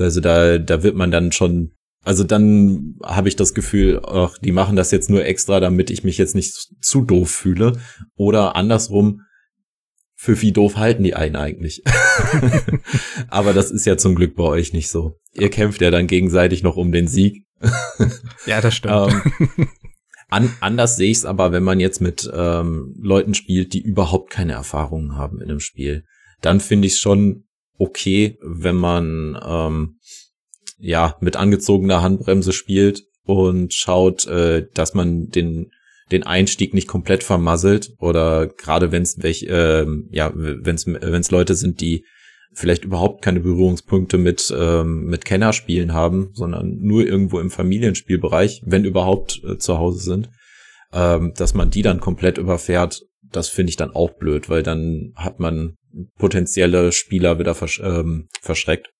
Also 0.00 0.20
da, 0.20 0.58
da 0.58 0.82
wird 0.82 0.96
man 0.96 1.10
dann 1.10 1.32
schon, 1.32 1.72
also 2.04 2.24
dann 2.24 2.96
habe 3.04 3.28
ich 3.28 3.36
das 3.36 3.54
Gefühl, 3.54 4.00
ach, 4.04 4.38
die 4.38 4.52
machen 4.52 4.76
das 4.76 4.90
jetzt 4.90 5.10
nur 5.10 5.24
extra, 5.24 5.60
damit 5.60 5.90
ich 5.90 6.04
mich 6.04 6.18
jetzt 6.18 6.34
nicht 6.34 6.54
zu 6.80 7.02
doof 7.02 7.30
fühle. 7.30 7.72
Oder 8.16 8.56
andersrum, 8.56 9.22
für 10.14 10.40
wie 10.42 10.52
doof 10.52 10.76
halten 10.76 11.04
die 11.04 11.14
einen 11.14 11.36
eigentlich? 11.36 11.82
Aber 13.28 13.52
das 13.52 13.70
ist 13.70 13.86
ja 13.86 13.96
zum 13.96 14.16
Glück 14.16 14.34
bei 14.34 14.42
euch 14.42 14.72
nicht 14.72 14.88
so. 14.88 15.16
Ihr 15.32 15.48
kämpft 15.48 15.80
ja 15.80 15.90
dann 15.90 16.08
gegenseitig 16.08 16.62
noch 16.62 16.76
um 16.76 16.90
den 16.90 17.06
Sieg. 17.06 17.44
ja, 18.46 18.60
das 18.60 18.74
stimmt. 18.74 19.12
ähm, 19.12 19.68
an, 20.28 20.50
anders 20.60 20.96
sehe 20.96 21.10
ich 21.10 21.18
es 21.18 21.24
aber, 21.24 21.52
wenn 21.52 21.62
man 21.62 21.80
jetzt 21.80 22.00
mit 22.00 22.28
ähm, 22.34 22.94
Leuten 23.00 23.34
spielt, 23.34 23.72
die 23.72 23.80
überhaupt 23.80 24.30
keine 24.30 24.52
Erfahrungen 24.52 25.16
haben 25.16 25.40
in 25.40 25.50
einem 25.50 25.60
Spiel. 25.60 26.04
Dann 26.40 26.60
finde 26.60 26.86
ich 26.86 26.94
es 26.94 26.98
schon 26.98 27.44
okay, 27.78 28.38
wenn 28.42 28.76
man 28.76 29.38
ähm, 29.44 29.98
ja 30.78 31.16
mit 31.20 31.36
angezogener 31.36 32.02
Handbremse 32.02 32.52
spielt 32.52 33.04
und 33.24 33.72
schaut, 33.72 34.26
äh, 34.26 34.66
dass 34.74 34.94
man 34.94 35.28
den 35.28 35.70
den 36.10 36.22
Einstieg 36.22 36.72
nicht 36.72 36.88
komplett 36.88 37.22
vermasselt 37.22 37.90
oder 37.98 38.46
gerade 38.46 38.92
wenn 38.92 39.02
es 39.02 39.22
welch 39.22 39.42
äh, 39.44 39.86
ja 40.10 40.32
wenn 40.34 40.74
es 40.74 40.86
wenn 40.86 41.20
es 41.20 41.30
Leute 41.30 41.54
sind, 41.54 41.80
die 41.80 42.04
vielleicht 42.58 42.84
überhaupt 42.84 43.22
keine 43.22 43.40
Berührungspunkte 43.40 44.18
mit, 44.18 44.52
ähm, 44.56 45.04
mit 45.04 45.24
Kennerspielen 45.24 45.92
haben, 45.92 46.30
sondern 46.32 46.78
nur 46.80 47.06
irgendwo 47.06 47.40
im 47.40 47.50
Familienspielbereich, 47.50 48.62
wenn 48.66 48.84
überhaupt 48.84 49.42
äh, 49.44 49.58
zu 49.58 49.78
Hause 49.78 50.00
sind, 50.00 50.30
ähm, 50.92 51.32
dass 51.36 51.54
man 51.54 51.70
die 51.70 51.82
dann 51.82 52.00
komplett 52.00 52.38
überfährt, 52.38 53.02
das 53.30 53.48
finde 53.48 53.70
ich 53.70 53.76
dann 53.76 53.94
auch 53.94 54.12
blöd, 54.18 54.48
weil 54.48 54.62
dann 54.62 55.12
hat 55.16 55.40
man 55.40 55.76
potenzielle 56.16 56.92
Spieler 56.92 57.38
wieder 57.38 57.54
versch 57.54 57.80
ähm, 57.80 58.28
verschreckt. 58.40 58.90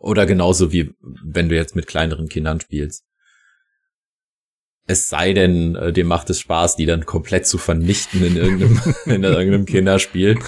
Oder 0.00 0.26
genauso 0.26 0.72
wie 0.72 0.94
wenn 1.24 1.48
du 1.48 1.56
jetzt 1.56 1.74
mit 1.74 1.86
kleineren 1.86 2.28
Kindern 2.28 2.60
spielst. 2.60 3.04
Es 4.86 5.08
sei 5.08 5.32
denn, 5.34 5.74
äh, 5.74 5.92
dem 5.92 6.06
macht 6.06 6.30
es 6.30 6.40
Spaß, 6.40 6.76
die 6.76 6.86
dann 6.86 7.04
komplett 7.04 7.46
zu 7.46 7.58
vernichten 7.58 8.24
in 8.24 8.36
irgendeinem, 8.36 8.80
in 9.06 9.24
irgendeinem 9.24 9.66
Kinderspiel. 9.66 10.38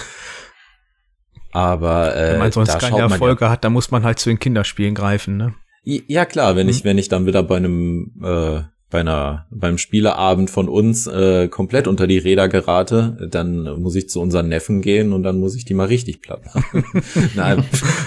Aber 1.51 2.15
äh, 2.15 2.33
wenn 2.33 2.39
man 2.39 2.51
sonst 2.51 2.79
keine 2.79 2.99
Erfolge 2.99 3.45
ja, 3.45 3.51
hat, 3.51 3.63
dann 3.63 3.73
muss 3.73 3.91
man 3.91 4.03
halt 4.03 4.19
zu 4.19 4.29
den 4.29 4.39
Kinderspielen 4.39 4.95
greifen, 4.95 5.37
ne? 5.37 5.53
Ja 5.83 6.25
klar, 6.25 6.55
wenn 6.55 6.67
mhm. 6.67 6.71
ich 6.71 6.83
wenn 6.83 6.97
ich 6.97 7.09
dann 7.09 7.25
wieder 7.25 7.43
bei 7.43 7.57
einem 7.57 8.13
äh, 8.23 8.61
bei 8.91 8.99
einer 8.99 9.47
beim 9.49 9.77
Spieleabend 9.77 10.49
von 10.49 10.69
uns 10.69 11.07
äh, 11.07 11.47
komplett 11.47 11.87
unter 11.87 12.05
die 12.05 12.19
Räder 12.19 12.49
gerate, 12.49 13.27
dann 13.31 13.81
muss 13.81 13.95
ich 13.95 14.09
zu 14.09 14.21
unseren 14.21 14.49
Neffen 14.49 14.81
gehen 14.81 15.13
und 15.13 15.23
dann 15.23 15.39
muss 15.39 15.55
ich 15.55 15.65
die 15.65 15.73
mal 15.73 15.87
richtig 15.87 16.21
platt 16.21 16.45
machen. 16.53 16.83
Nein, 17.35 17.63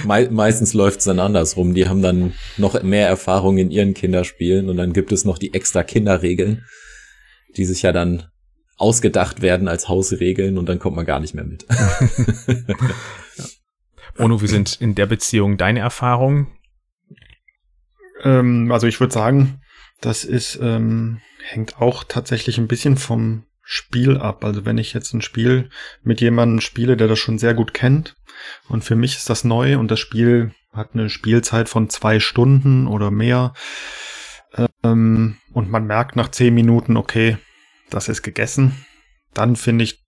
me 0.06 0.28
meistens 0.30 0.74
läuft's 0.74 1.04
dann 1.04 1.18
andersrum. 1.18 1.74
Die 1.74 1.88
haben 1.88 2.02
dann 2.02 2.34
noch 2.58 2.80
mehr 2.82 3.08
Erfahrung 3.08 3.58
in 3.58 3.70
ihren 3.70 3.94
Kinderspielen 3.94 4.68
und 4.68 4.76
dann 4.76 4.92
gibt 4.92 5.10
es 5.10 5.24
noch 5.24 5.38
die 5.38 5.54
extra 5.54 5.82
Kinderregeln, 5.82 6.64
die 7.56 7.64
sich 7.64 7.82
ja 7.82 7.90
dann 7.92 8.26
ausgedacht 8.76 9.42
werden 9.42 9.68
als 9.68 9.88
Hausregeln 9.88 10.58
und 10.58 10.68
dann 10.68 10.78
kommt 10.78 10.96
man 10.96 11.06
gar 11.06 11.20
nicht 11.20 11.34
mehr 11.34 11.44
mit. 11.44 11.66
Ono, 14.18 14.42
wie 14.42 14.46
sind 14.46 14.80
in 14.80 14.94
der 14.94 15.06
Beziehung 15.06 15.56
deine 15.56 15.80
Erfahrungen? 15.80 16.48
Ähm, 18.22 18.70
also 18.70 18.86
ich 18.86 19.00
würde 19.00 19.12
sagen, 19.12 19.60
das 20.04 20.24
ist, 20.24 20.58
ähm, 20.60 21.20
hängt 21.42 21.80
auch 21.80 22.04
tatsächlich 22.04 22.58
ein 22.58 22.68
bisschen 22.68 22.96
vom 22.96 23.44
Spiel 23.62 24.18
ab. 24.18 24.44
Also 24.44 24.64
wenn 24.66 24.78
ich 24.78 24.92
jetzt 24.92 25.14
ein 25.14 25.22
Spiel 25.22 25.70
mit 26.02 26.20
jemandem 26.20 26.60
spiele, 26.60 26.96
der 26.96 27.08
das 27.08 27.18
schon 27.18 27.38
sehr 27.38 27.54
gut 27.54 27.72
kennt 27.72 28.14
und 28.68 28.84
für 28.84 28.96
mich 28.96 29.16
ist 29.16 29.30
das 29.30 29.44
neu 29.44 29.78
und 29.78 29.90
das 29.90 30.00
Spiel 30.00 30.52
hat 30.72 30.90
eine 30.92 31.08
Spielzeit 31.08 31.68
von 31.68 31.88
zwei 31.88 32.20
Stunden 32.20 32.86
oder 32.86 33.10
mehr 33.10 33.54
ähm, 34.82 35.38
und 35.52 35.70
man 35.70 35.86
merkt 35.86 36.16
nach 36.16 36.30
zehn 36.30 36.54
Minuten, 36.54 36.96
okay, 36.96 37.38
das 37.90 38.08
ist 38.08 38.22
gegessen, 38.22 38.84
dann 39.32 39.56
finde 39.56 39.84
ich, 39.84 40.03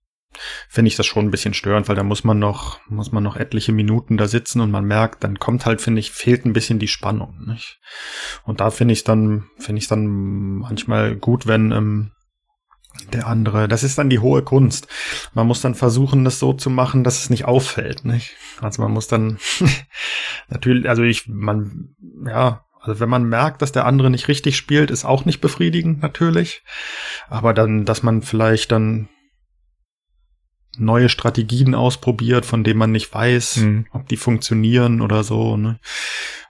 finde 0.69 0.89
ich 0.89 0.95
das 0.95 1.05
schon 1.05 1.25
ein 1.25 1.31
bisschen 1.31 1.53
störend, 1.53 1.87
weil 1.87 1.95
da 1.95 2.03
muss 2.03 2.23
man 2.23 2.39
noch, 2.39 2.79
muss 2.87 3.11
man 3.11 3.23
noch 3.23 3.35
etliche 3.35 3.71
Minuten 3.71 4.17
da 4.17 4.27
sitzen 4.27 4.61
und 4.61 4.71
man 4.71 4.85
merkt, 4.85 5.23
dann 5.23 5.39
kommt 5.39 5.65
halt, 5.65 5.81
finde 5.81 5.99
ich, 5.99 6.11
fehlt 6.11 6.45
ein 6.45 6.53
bisschen 6.53 6.79
die 6.79 6.87
Spannung, 6.87 7.45
nicht? 7.47 7.79
Und 8.43 8.59
da 8.59 8.69
finde 8.69 8.93
ich 8.93 9.03
dann, 9.03 9.49
finde 9.57 9.79
ich 9.79 9.87
dann 9.87 10.05
manchmal 10.57 11.15
gut, 11.15 11.47
wenn, 11.47 11.71
ähm, 11.71 12.11
der 13.13 13.27
andere. 13.27 13.67
Das 13.67 13.83
ist 13.83 13.97
dann 13.97 14.09
die 14.09 14.19
hohe 14.19 14.41
Kunst. 14.41 14.87
Man 15.33 15.47
muss 15.47 15.61
dann 15.61 15.75
versuchen, 15.75 16.23
das 16.23 16.39
so 16.39 16.53
zu 16.53 16.69
machen, 16.69 17.03
dass 17.03 17.19
es 17.19 17.29
nicht 17.29 17.45
auffällt, 17.45 18.05
nicht? 18.05 18.35
Also 18.61 18.81
man 18.81 18.91
muss 18.91 19.07
dann 19.07 19.37
natürlich, 20.49 20.89
also 20.89 21.03
ich, 21.03 21.27
man, 21.27 21.95
ja, 22.25 22.65
also 22.81 22.99
wenn 22.99 23.09
man 23.09 23.25
merkt, 23.25 23.61
dass 23.61 23.71
der 23.71 23.85
andere 23.85 24.09
nicht 24.09 24.27
richtig 24.27 24.55
spielt, 24.57 24.91
ist 24.91 25.05
auch 25.05 25.25
nicht 25.25 25.41
befriedigend 25.41 26.01
natürlich. 26.01 26.63
Aber 27.27 27.53
dann, 27.53 27.85
dass 27.85 28.03
man 28.03 28.21
vielleicht 28.21 28.71
dann 28.71 29.09
neue 30.77 31.09
Strategien 31.09 31.75
ausprobiert, 31.75 32.45
von 32.45 32.63
denen 32.63 32.79
man 32.79 32.91
nicht 32.91 33.13
weiß, 33.13 33.57
mhm. 33.57 33.85
ob 33.91 34.07
die 34.07 34.17
funktionieren 34.17 35.01
oder 35.01 35.23
so. 35.23 35.57
Ne? 35.57 35.79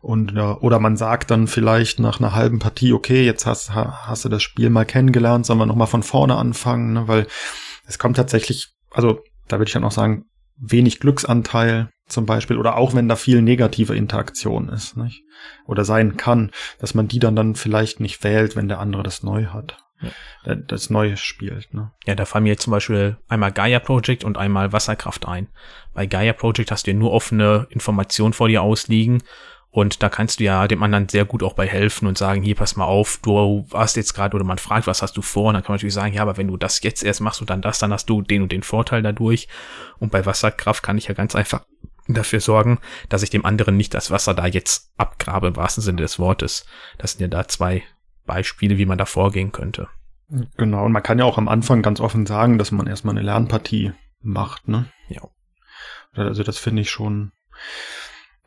Und 0.02 0.34
ja, 0.34 0.58
oder 0.58 0.80
man 0.80 0.98
sagt 0.98 1.32
dann 1.32 1.48
vielleicht 1.48 2.00
nach 2.00 2.20
einer 2.20 2.34
halben 2.34 2.60
Partie, 2.60 2.94
okay, 2.94 3.26
jetzt 3.26 3.46
hast, 3.46 3.74
hast 3.74 4.26
du 4.26 4.30
das 4.30 4.44
Spiel 4.44 4.70
mal 4.70 4.86
kennengelernt, 4.86 5.46
sollen 5.46 5.60
wir 5.60 5.66
nochmal 5.66 5.88
von 5.88 6.04
vorne 6.04 6.36
anfangen, 6.36 6.94
ne? 6.94 7.08
weil 7.08 7.28
es 7.86 8.00
kommt 8.00 8.18
tatsächlich, 8.18 8.74
also 8.92 9.22
da 9.48 9.58
würde 9.58 9.70
ich 9.70 9.74
dann 9.74 9.84
auch 9.84 9.92
sagen, 9.92 10.26
wenig 10.58 11.00
Glücksanteil 11.00 11.90
zum 12.08 12.26
Beispiel 12.26 12.58
oder 12.58 12.78
auch 12.78 12.96
wenn 12.96 13.08
da 13.08 13.16
viel 13.16 13.42
negative 13.42 13.96
Interaktion 13.96 14.70
ist, 14.70 14.98
nicht? 14.98 15.24
Oder 15.66 15.86
sein 15.86 16.18
kann, 16.18 16.52
dass 16.80 16.96
man 16.96 17.08
die 17.08 17.20
dann 17.20 17.36
dann 17.36 17.56
vielleicht 17.56 18.00
nicht 18.00 18.24
wählt, 18.24 18.56
wenn 18.56 18.68
der 18.68 18.80
andere 18.80 19.04
das 19.04 19.24
neu 19.24 19.48
hat. 19.48 19.78
Ja. 20.02 20.56
Das 20.56 20.90
Neue 20.90 21.18
spielt, 21.18 21.74
ne? 21.74 21.92
Ja, 22.06 22.16
da 22.16 22.26
fallen 22.26 22.44
mir 22.44 22.50
jetzt 22.50 22.64
zum 22.64 22.72
Beispiel 22.72 23.18
einmal 23.28 23.52
Gaia 23.52 23.80
Project 23.80 24.24
und 24.24 24.38
einmal 24.38 24.72
Wasserkraft 24.72 25.28
ein. 25.28 25.48
Bei 25.94 26.06
Gaia 26.06 26.34
Project 26.34 26.72
hast 26.72 26.88
du 26.88 26.92
ja 26.92 26.98
nur 26.98 27.12
offene 27.12 27.68
Informationen 27.70 28.34
vor 28.34 28.48
dir 28.48 28.62
ausliegen 28.62 29.24
und 29.78 30.02
da 30.02 30.10
kannst 30.10 30.40
du 30.40 30.44
ja 30.44 30.68
dem 30.68 30.82
anderen 30.82 31.08
sehr 31.08 31.26
gut 31.26 31.44
auch 31.44 31.54
bei 31.54 31.68
helfen 31.68 32.08
und 32.08 32.18
sagen, 32.18 32.42
hier, 32.42 32.56
pass 32.56 32.76
mal 32.76 32.86
auf, 32.86 33.20
du 33.22 33.66
warst 33.70 33.96
jetzt 33.96 34.14
gerade, 34.14 34.36
oder 34.36 34.46
man 34.46 34.58
fragt, 34.58 34.88
was 34.88 35.02
hast 35.02 35.18
du 35.18 35.22
vor? 35.22 35.50
Und 35.50 35.54
dann 35.54 35.64
kann 35.64 35.74
man 35.74 35.76
natürlich 35.76 35.94
sagen, 35.94 36.14
ja, 36.14 36.22
aber 36.22 36.38
wenn 36.38 36.48
du 36.48 36.58
das 36.58 36.82
jetzt 36.82 37.04
erst 37.04 37.22
machst 37.22 37.42
und 37.42 37.50
dann 37.50 37.62
das, 37.62 37.78
dann 37.80 37.94
hast 37.94 38.10
du 38.10 38.22
den 38.22 38.42
und 38.42 38.52
den 38.52 38.64
Vorteil 38.64 39.04
dadurch. 39.04 39.48
Und 40.00 40.12
bei 40.12 40.26
Wasserkraft 40.26 40.82
kann 40.82 40.98
ich 40.98 41.08
ja 41.08 41.14
ganz 41.14 41.36
einfach 41.36 41.64
dafür 42.08 42.40
sorgen, 42.40 42.80
dass 43.10 43.22
ich 43.22 43.30
dem 43.30 43.46
anderen 43.46 43.78
nicht 43.78 43.94
das 43.94 44.10
Wasser 44.10 44.34
da 44.34 44.48
jetzt 44.48 44.94
abgrabe, 44.98 45.50
im 45.50 45.58
wahrsten 45.58 45.84
Sinne 45.84 46.02
des 46.02 46.18
Wortes. 46.18 46.66
Das 46.98 47.12
sind 47.12 47.22
ja 47.22 47.28
da 47.28 47.48
zwei 47.48 47.84
Beispiele, 48.28 48.78
wie 48.78 48.86
man 48.86 49.00
da 49.00 49.06
vorgehen 49.06 49.52
könnte. 49.52 49.88
Genau, 50.58 50.86
und 50.86 50.92
man 50.92 51.04
kann 51.04 51.20
ja 51.20 51.26
auch 51.26 51.38
am 51.38 51.48
Anfang 51.48 51.82
ganz 51.82 52.00
offen 52.00 52.26
sagen, 52.26 52.58
dass 52.58 52.72
man 52.72 52.86
erstmal 52.86 53.16
eine 53.16 53.26
Lernpartie 53.26 53.94
macht, 54.22 54.68
ne? 54.68 54.86
Ja. 55.08 55.22
Also 56.14 56.44
das 56.44 56.58
finde 56.58 56.82
ich 56.82 56.92
schon. 56.92 57.32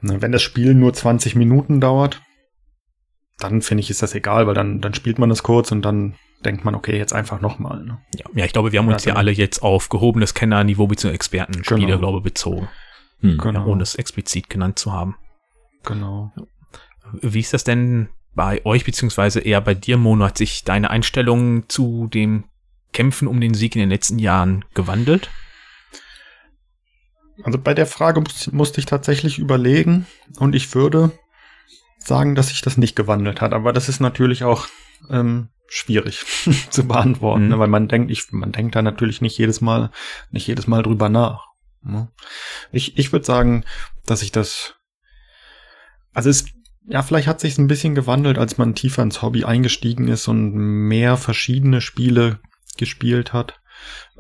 Ne, 0.01 0.23
wenn 0.23 0.33
das 0.33 0.43
Spiel 0.43 0.75
nur 0.75 0.93
20 0.93 1.35
Minuten 1.35 1.81
dauert, 1.81 2.23
dann 3.39 3.63
finde 3.63 3.83
ich, 3.83 3.91
ist 3.91 4.03
das 4.03 4.15
egal, 4.15 4.47
weil 4.47 4.55
dann, 4.55 4.81
dann 4.81 4.95
spielt 4.95 5.19
man 5.19 5.29
das 5.29 5.43
kurz 5.43 5.73
und 5.73 5.83
dann 5.83 6.15
denkt 6.45 6.65
man, 6.65 6.75
okay, 6.75 6.97
jetzt 6.97 7.13
einfach 7.13 7.41
nochmal. 7.41 7.83
Ne? 7.85 7.99
Ja, 8.15 8.27
ja, 8.35 8.45
ich 8.45 8.53
glaube, 8.53 8.73
wir 8.73 8.79
haben 8.79 8.89
uns 8.89 9.05
ja, 9.05 9.13
ja 9.13 9.19
alle 9.19 9.31
jetzt 9.31 9.63
auf 9.63 9.89
gehobenes 9.89 10.35
Kennerniveau 10.35 10.87
bzw. 10.87 11.15
Expertenspiele, 11.15 11.87
genau. 11.87 11.99
glaube 11.99 12.19
ich, 12.19 12.25
bezogen. 12.25 12.69
Hm. 13.21 13.39
Genau. 13.39 13.67
ohne 13.67 13.83
es 13.83 13.95
explizit 13.95 14.49
genannt 14.49 14.79
zu 14.79 14.93
haben. 14.93 15.17
Genau. 15.85 16.33
Wie 17.21 17.41
ist 17.41 17.53
das 17.53 17.65
denn 17.65 18.09
bei 18.35 18.65
euch, 18.65 18.85
beziehungsweise 18.85 19.41
eher 19.41 19.61
bei 19.61 19.75
dir, 19.75 19.97
Mono? 19.97 20.27
Hat 20.27 20.39
sich 20.39 20.65
deine 20.65 20.91
Einstellung 20.91 21.69
zu 21.69 22.09
dem 22.09 22.45
Kämpfen 22.93 23.29
um 23.29 23.41
den 23.41 23.55
Sieg 23.55 23.75
in 23.77 23.81
den 23.81 23.91
letzten 23.91 24.19
Jahren 24.19 24.65
gewandelt? 24.75 25.31
Also 27.43 27.59
bei 27.59 27.75
der 27.75 27.87
Frage 27.87 28.23
musste 28.53 28.81
ich 28.81 28.87
tatsächlich 28.87 29.39
überlegen 29.39 30.07
und 30.39 30.55
ich 30.55 30.75
würde 30.75 31.13
sagen, 31.99 32.35
dass 32.35 32.49
sich 32.49 32.61
das 32.61 32.77
nicht 32.77 32.97
gewandelt 32.97 33.41
hat. 33.41 33.53
Aber 33.53 33.73
das 33.73 33.89
ist 33.89 34.01
natürlich 34.01 34.45
auch 34.45 34.67
ähm, 35.09 35.49
schwierig 35.69 36.25
zu 36.71 36.87
beantworten, 36.87 37.45
mhm. 37.45 37.49
ne? 37.51 37.59
weil 37.59 37.69
man 37.69 37.89
denkt, 37.89 38.11
ich, 38.11 38.33
man 38.33 38.53
denkt 38.53 38.75
da 38.75 38.83
natürlich 38.83 39.21
nicht 39.21 39.39
jedes 39.39 39.61
Mal, 39.61 39.91
nicht 40.31 40.47
jedes 40.47 40.67
Mal 40.67 40.83
drüber 40.83 41.09
nach. 41.09 41.47
Ne? 41.83 42.09
Ich, 42.73 42.99
ich 42.99 43.13
würde 43.13 43.25
sagen, 43.25 43.65
dass 44.05 44.23
ich 44.23 44.33
das, 44.33 44.75
also 46.13 46.29
es, 46.29 46.47
ja, 46.87 47.03
vielleicht 47.03 47.29
hat 47.29 47.41
sich 47.41 47.59
ein 47.59 47.69
bisschen 47.69 47.95
gewandelt, 47.95 48.39
als 48.39 48.59
man 48.59 48.75
tiefer 48.75 49.03
ins 49.03 49.23
Hobby 49.23 49.45
eingestiegen 49.45 50.09
ist 50.09 50.29
und 50.29 50.55
mehr 50.55 51.17
verschiedene 51.17 51.81
Spiele 51.81 52.41
gespielt 52.77 53.33
hat. 53.33 53.61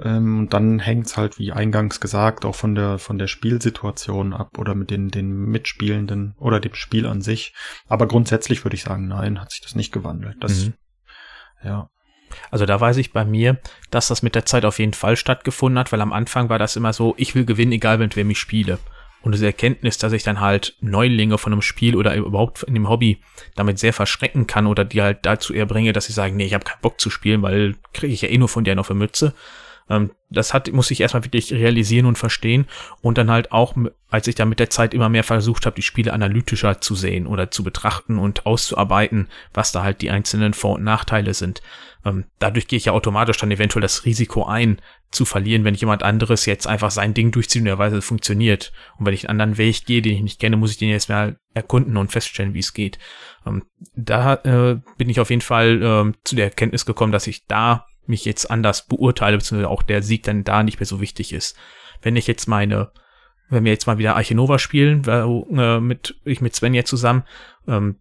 Ähm, 0.03 0.41
und 0.41 0.53
dann 0.55 0.79
hängt's 0.79 1.17
halt, 1.17 1.39
wie 1.39 1.53
eingangs 1.53 2.01
gesagt, 2.01 2.45
auch 2.45 2.55
von 2.55 2.75
der, 2.75 2.99
von 2.99 3.19
der 3.19 3.27
Spielsituation 3.27 4.33
ab 4.33 4.59
oder 4.59 4.75
mit 4.75 4.91
den, 4.91 5.09
den 5.09 5.31
Mitspielenden 5.31 6.35
oder 6.39 6.61
dem 6.61 6.75
Spiel 6.75 7.07
an 7.07 7.21
sich. 7.23 7.55
Aber 7.89 8.09
grundsätzlich 8.09 8.65
würde 8.65 8.77
ich 8.77 8.83
sagen, 8.83 9.09
nein, 9.09 9.41
hat 9.41 9.51
sich 9.51 9.61
das 9.61 9.75
nicht 9.75 9.93
gewandelt. 9.93 10.37
Das, 10.41 10.67
mhm. 10.67 10.75
ja. 11.65 11.91
Also 12.51 12.65
da 12.65 12.81
weiß 12.81 12.97
ich 12.99 13.13
bei 13.13 13.25
mir, 13.25 13.59
dass 13.91 14.09
das 14.09 14.23
mit 14.23 14.35
der 14.35 14.47
Zeit 14.47 14.65
auf 14.65 14.79
jeden 14.79 14.93
Fall 14.93 15.17
stattgefunden 15.17 15.79
hat, 15.79 15.93
weil 15.93 16.01
am 16.01 16.13
Anfang 16.13 16.49
war 16.49 16.59
das 16.59 16.77
immer 16.77 16.93
so, 16.93 17.15
ich 17.17 17.35
will 17.35 17.45
gewinnen, 17.45 17.73
egal 17.73 17.99
mit 17.99 18.17
wem 18.17 18.31
ich 18.31 18.39
spiele. 18.39 18.79
Und 19.23 19.33
diese 19.33 19.47
Erkenntnis, 19.47 19.99
dass 19.99 20.13
ich 20.13 20.23
dann 20.23 20.41
halt 20.41 20.77
Neulinge 20.81 21.37
von 21.37 21.53
einem 21.53 21.63
Spiel 21.63 21.95
oder 21.95 22.15
überhaupt 22.15 22.63
in 22.63 22.75
dem 22.75 22.89
Hobby 22.89 23.19
damit 23.55 23.79
sehr 23.79 23.93
verschrecken 23.93 24.47
kann 24.47 24.67
oder 24.67 24.85
die 24.85 25.03
halt 25.03 25.19
dazu 25.23 25.53
eher 25.53 25.67
bringe, 25.67 25.93
dass 25.93 26.07
sie 26.07 26.13
sagen, 26.13 26.37
nee, 26.37 26.47
ich 26.47 26.55
habe 26.55 26.65
keinen 26.65 26.81
Bock 26.81 27.01
zu 27.01 27.11
spielen, 27.11 27.43
weil 27.43 27.77
kriege 27.93 28.13
ich 28.13 28.23
ja 28.23 28.29
eh 28.29 28.39
nur 28.39 28.49
von 28.49 28.65
dir 28.65 28.75
noch 28.75 28.87
für 28.87 28.95
Mütze. 28.95 29.35
Ähm, 29.91 30.13
das 30.31 30.55
hat, 30.55 30.73
muss 30.73 30.91
ich 30.91 31.01
erstmal 31.01 31.25
wirklich 31.25 31.53
realisieren 31.53 32.07
und 32.07 32.17
verstehen. 32.17 32.67
Und 33.03 33.19
dann 33.19 33.31
halt 33.31 33.53
auch, 33.53 33.75
als 34.09 34.29
ich 34.29 34.37
da 34.37 34.45
mit 34.45 34.61
der 34.61 34.71
Zeit 34.71 34.95
immer 34.95 35.09
mehr 35.09 35.25
versucht 35.25 35.67
habe, 35.67 35.77
die 35.77 35.83
Spiele 35.83 36.13
analytischer 36.13 36.81
zu 36.81 36.95
sehen 36.95 37.27
oder 37.27 37.51
zu 37.51 37.65
betrachten 37.65 38.19
und 38.19 38.47
auszuarbeiten, 38.47 39.29
was 39.53 39.73
da 39.73 39.83
halt 39.83 40.01
die 40.01 40.11
einzelnen 40.11 40.55
Vor- 40.55 40.77
und 40.77 40.85
Nachteile 40.85 41.35
sind. 41.35 41.61
Ähm, 42.05 42.25
dadurch 42.39 42.69
gehe 42.69 42.77
ich 42.77 42.87
ja 42.87 42.93
automatisch 42.93 43.37
dann 43.39 43.51
eventuell 43.51 43.83
das 43.83 44.07
Risiko 44.07 44.47
ein, 44.47 44.81
zu 45.11 45.25
verlieren, 45.25 45.65
wenn 45.65 45.75
jemand 45.75 46.05
anderes 46.05 46.47
jetzt 46.47 46.69
einfach 46.69 46.93
sein 46.93 47.15
Ding 47.15 47.33
durchzieht 47.33 47.63
und 47.67 47.79
Weise 47.79 48.01
funktioniert. 48.01 48.73
Und 48.97 49.07
wenn 49.07 49.15
ich 49.15 49.29
einen 49.29 49.41
anderen 49.41 49.59
Weg 49.59 49.85
gehe, 49.85 50.03
den 50.03 50.15
ich 50.15 50.23
nicht 50.23 50.41
kenne, 50.41 50.57
muss 50.57 50.71
ich 50.71 50.79
den 50.79 50.89
jetzt 50.89 51.09
mal 51.09 51.37
erkunden 51.53 51.97
und 51.97 52.13
feststellen, 52.13 52.55
wie 52.55 52.61
es 52.61 52.75
geht. 52.75 52.99
Ähm, 53.45 53.65
da 53.97 54.35
äh, 54.35 54.81
bin 54.99 55.11
ich 55.11 55.19
auf 55.19 55.31
jeden 55.31 55.43
Fall 55.43 55.83
äh, 55.83 56.13
zu 56.23 56.37
der 56.37 56.47
Erkenntnis 56.47 56.87
gekommen, 56.87 57.11
dass 57.11 57.27
ich 57.27 57.47
da 57.47 57.87
mich 58.07 58.25
jetzt 58.25 58.51
anders 58.51 58.87
beurteile, 58.87 59.39
beziehungsweise 59.39 59.71
auch 59.71 59.83
der 59.83 60.03
Sieg 60.03 60.23
dann 60.25 60.45
da 60.45 60.63
nicht 60.63 60.81
mehr 60.81 60.87
so 60.87 61.01
wichtig 61.01 61.33
ist. 61.33 61.57
Wenn 62.03 62.17
ich 62.17 62.27
jetzt 62.27 62.49
meine 62.49 62.91
wenn 63.51 63.65
wir 63.65 63.73
jetzt 63.73 63.87
mal 63.87 63.99
wieder 63.99 64.17
Archinova 64.17 64.59
spielen, 64.59 65.05
äh, 65.07 65.81
mit, 65.81 66.17
ich 66.25 66.41
mit 66.41 66.55
Sven 66.55 66.75
jetzt 66.75 66.89
zusammen, 66.89 67.25
ähm, 67.69 67.97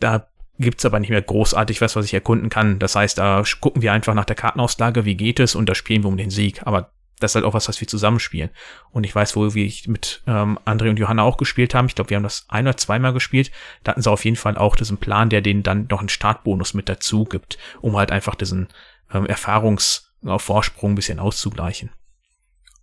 da 0.00 0.26
gibt's 0.58 0.86
aber 0.86 0.98
nicht 0.98 1.10
mehr 1.10 1.22
großartig 1.22 1.80
was, 1.80 1.96
was 1.96 2.06
ich 2.06 2.14
erkunden 2.14 2.48
kann. 2.48 2.78
Das 2.78 2.96
heißt, 2.96 3.18
da 3.18 3.42
gucken 3.60 3.82
wir 3.82 3.92
einfach 3.92 4.14
nach 4.14 4.24
der 4.24 4.36
Kartenauslage, 4.36 5.04
wie 5.04 5.14
geht 5.14 5.38
es, 5.38 5.54
und 5.54 5.68
da 5.68 5.74
spielen 5.74 6.02
wir 6.02 6.08
um 6.08 6.16
den 6.16 6.30
Sieg. 6.30 6.66
Aber 6.66 6.92
das 7.20 7.32
ist 7.32 7.34
halt 7.36 7.44
auch 7.44 7.54
was, 7.54 7.68
was 7.68 7.80
wir 7.80 7.88
zusammenspielen. 7.88 8.50
Und 8.90 9.04
ich 9.04 9.14
weiß, 9.14 9.36
wo 9.36 9.54
wir 9.54 9.72
mit 9.86 10.22
ähm, 10.26 10.58
André 10.64 10.90
und 10.90 10.98
Johanna 10.98 11.22
auch 11.22 11.36
gespielt 11.36 11.74
haben. 11.74 11.86
Ich 11.86 11.94
glaube, 11.94 12.10
wir 12.10 12.16
haben 12.16 12.24
das 12.24 12.46
ein 12.48 12.66
oder 12.66 12.76
zweimal 12.76 13.12
gespielt. 13.12 13.50
Da 13.84 13.92
hatten 13.92 14.02
sie 14.02 14.10
auf 14.10 14.24
jeden 14.24 14.36
Fall 14.36 14.56
auch 14.56 14.76
diesen 14.76 14.98
Plan, 14.98 15.30
der 15.30 15.40
denen 15.40 15.62
dann 15.62 15.86
noch 15.90 16.00
einen 16.00 16.08
Startbonus 16.08 16.74
mit 16.74 16.88
dazu 16.88 17.24
gibt, 17.24 17.58
um 17.80 17.96
halt 17.96 18.10
einfach 18.10 18.34
diesen 18.34 18.68
ähm, 19.16 19.26
Erfahrungsvorsprung 19.26 20.92
ein 20.92 20.94
bisschen 20.94 21.18
auszugleichen. 21.18 21.90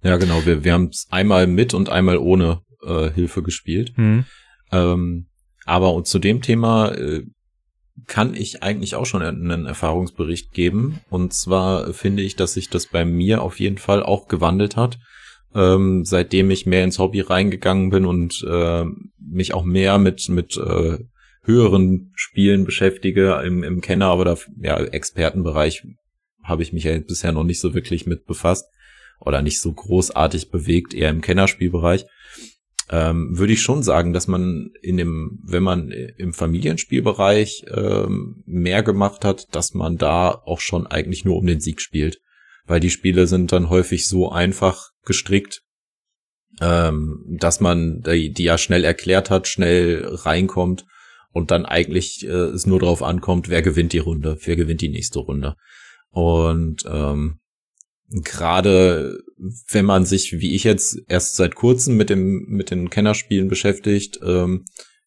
Ja, 0.02 0.18
genau. 0.18 0.46
Wir, 0.46 0.64
wir 0.64 0.74
haben 0.74 0.90
es 0.92 1.08
einmal 1.10 1.48
mit 1.48 1.74
und 1.74 1.90
einmal 1.90 2.18
ohne 2.18 2.62
äh, 2.86 3.10
Hilfe 3.12 3.42
gespielt. 3.42 3.98
Mhm. 3.98 4.26
Ähm, 4.72 5.28
aber 5.66 5.94
und 5.94 6.08
zu 6.08 6.20
dem 6.20 6.42
Thema 6.42 6.92
äh, 6.92 7.24
kann 8.08 8.34
ich 8.34 8.64
eigentlich 8.64 8.96
auch 8.96 9.06
schon 9.06 9.22
einen 9.22 9.66
Erfahrungsbericht 9.66 10.52
geben. 10.52 11.00
Und 11.10 11.34
zwar 11.34 11.94
finde 11.94 12.24
ich, 12.24 12.36
dass 12.36 12.54
sich 12.54 12.70
das 12.70 12.88
bei 12.88 13.06
mir 13.06 13.42
auf 13.42 13.60
jeden 13.60 13.78
Fall 13.78 14.04
auch 14.04 14.28
gewandelt 14.28 14.76
hat, 14.76 14.98
ähm, 15.54 16.04
seitdem 16.04 16.50
ich 16.52 16.66
mehr 16.66 16.84
ins 16.84 17.00
Hobby 17.00 17.22
reingegangen 17.22 17.92
bin 17.92 18.06
und 18.06 18.44
äh, 18.50 18.86
mich 19.20 19.54
auch 19.54 19.64
mehr 19.64 20.00
mit 20.00 20.28
mit 20.28 20.58
äh, 20.58 20.98
höheren 21.46 22.12
Spielen 22.16 22.66
beschäftige 22.66 23.42
im, 23.46 23.64
im 23.64 23.82
Kenner 23.82 24.18
oder 24.18 24.38
ja, 24.60 24.78
Expertenbereich 24.78 25.84
habe 26.44 26.64
ich 26.64 26.74
mich 26.74 26.84
ja 26.84 26.98
bisher 27.00 27.32
noch 27.32 27.44
nicht 27.44 27.60
so 27.60 27.74
wirklich 27.74 28.06
mit 28.06 28.26
befasst 28.26 28.66
oder 29.20 29.42
nicht 29.42 29.62
so 29.62 29.72
großartig 29.72 30.52
bewegt, 30.52 30.94
eher 30.94 31.10
im 31.10 31.22
Kennerspielbereich, 31.22 32.06
ähm, 32.90 33.38
würde 33.38 33.54
ich 33.54 33.62
schon 33.62 33.82
sagen, 33.82 34.14
dass 34.14 34.28
man 34.28 34.72
in 34.82 34.98
dem, 34.98 35.40
wenn 35.46 35.64
man 35.64 35.90
im 35.92 36.34
Familienspielbereich 36.34 37.66
ähm, 37.74 38.44
mehr 38.46 38.84
gemacht 38.84 39.24
hat, 39.24 39.48
dass 39.56 39.74
man 39.74 39.98
da 39.98 40.30
auch 40.32 40.60
schon 40.60 40.86
eigentlich 40.88 41.24
nur 41.24 41.38
um 41.38 41.46
den 41.46 41.62
Sieg 41.62 41.82
spielt. 41.82 42.20
Weil 42.66 42.80
die 42.80 42.90
Spiele 42.90 43.28
sind 43.28 43.52
dann 43.52 43.70
häufig 43.70 44.08
so 44.08 44.32
einfach 44.32 44.90
gestrickt, 45.06 45.64
ähm, 46.62 47.24
dass 47.40 47.60
man 47.60 48.02
die, 48.02 48.32
die 48.32 48.44
ja 48.44 48.58
schnell 48.58 48.84
erklärt 48.84 49.30
hat, 49.30 49.48
schnell 49.48 50.06
reinkommt 50.06 50.86
und 51.32 51.52
dann 51.52 51.66
eigentlich 51.66 52.26
äh, 52.26 52.30
es 52.30 52.66
nur 52.66 52.80
darauf 52.80 53.02
ankommt, 53.02 53.50
wer 53.50 53.62
gewinnt 53.62 53.94
die 53.94 54.00
Runde, 54.00 54.38
wer 54.44 54.56
gewinnt 54.56 54.82
die 54.82 54.90
nächste 54.90 55.20
Runde. 55.20 55.56
Und 56.14 56.86
ähm, 56.88 57.40
gerade 58.08 59.20
wenn 59.70 59.86
man 59.86 60.06
sich, 60.06 60.34
wie 60.34 60.54
ich 60.54 60.64
jetzt 60.64 61.00
erst 61.08 61.36
seit 61.36 61.56
kurzem 61.56 61.98
mit 61.98 62.12
dem 62.12 62.46
mit 62.48 62.70
den 62.70 62.92
Kennerspielen 62.92 63.48
beschäftigt, 63.48 64.20
ähm, 64.24 64.66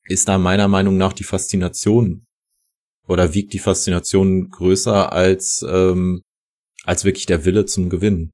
ist 0.08 0.28
da 0.28 0.36
meiner 0.36 0.66
Meinung 0.66 0.96
nach 0.96 1.12
die 1.12 1.24
Faszination 1.24 2.24
oder 3.06 3.34
wiegt 3.34 3.52
die 3.52 3.60
Faszination 3.60 4.50
größer 4.50 5.12
als 5.12 5.64
ähm, 5.68 6.22
als 6.84 7.04
wirklich 7.04 7.26
der 7.26 7.44
Wille 7.44 7.66
zum 7.66 7.88
Gewinnen. 7.88 8.32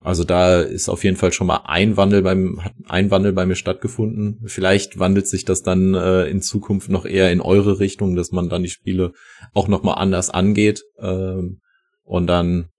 Also 0.00 0.24
da 0.24 0.62
ist 0.62 0.88
auf 0.88 1.04
jeden 1.04 1.16
Fall 1.16 1.32
schon 1.32 1.46
mal 1.46 1.62
ein 1.64 1.98
Wandel 1.98 2.22
beim 2.22 2.64
hat 2.64 2.72
ein 2.86 3.10
Wandel 3.10 3.34
bei 3.34 3.44
mir 3.44 3.54
stattgefunden. 3.56 4.40
Vielleicht 4.46 4.98
wandelt 4.98 5.26
sich 5.26 5.44
das 5.44 5.62
dann 5.62 5.92
äh, 5.92 6.24
in 6.24 6.40
Zukunft 6.40 6.88
noch 6.88 7.04
eher 7.04 7.30
in 7.30 7.42
eure 7.42 7.80
Richtung, 7.80 8.16
dass 8.16 8.32
man 8.32 8.48
dann 8.48 8.62
die 8.62 8.70
Spiele 8.70 9.12
auch 9.52 9.68
noch 9.68 9.82
mal 9.82 9.94
anders 9.94 10.30
angeht 10.30 10.82
ähm, 10.98 11.60
und 12.06 12.26
dann 12.26 12.70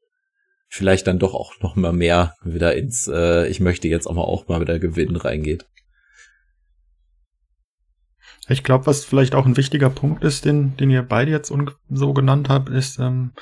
vielleicht 0.68 1.08
dann 1.08 1.20
doch 1.20 1.34
auch 1.34 1.54
noch 1.62 1.76
mal 1.76 1.94
mehr 1.94 2.36
wieder 2.44 2.76
ins, 2.76 3.08
äh, 3.08 3.48
ich 3.48 3.60
möchte 3.60 3.88
jetzt 3.88 4.08
aber 4.08 4.28
auch 4.28 4.48
mal 4.48 4.60
wieder 4.60 4.80
gewinnen 4.80 5.16
reingeht. 5.16 5.66
Ich 8.50 8.64
glaube, 8.64 8.86
was 8.86 9.06
vielleicht 9.06 9.36
auch 9.36 9.46
ein 9.46 9.58
wichtiger 9.58 9.90
Punkt 9.90 10.24
ist, 10.24 10.46
den, 10.46 10.76
den 10.78 10.90
ihr 10.90 11.04
beide 11.04 11.32
jetzt 11.32 11.54
so 11.90 12.14
genannt 12.14 12.50
habt, 12.50 12.70
ist, 12.70 12.98
ähm, 12.98 13.34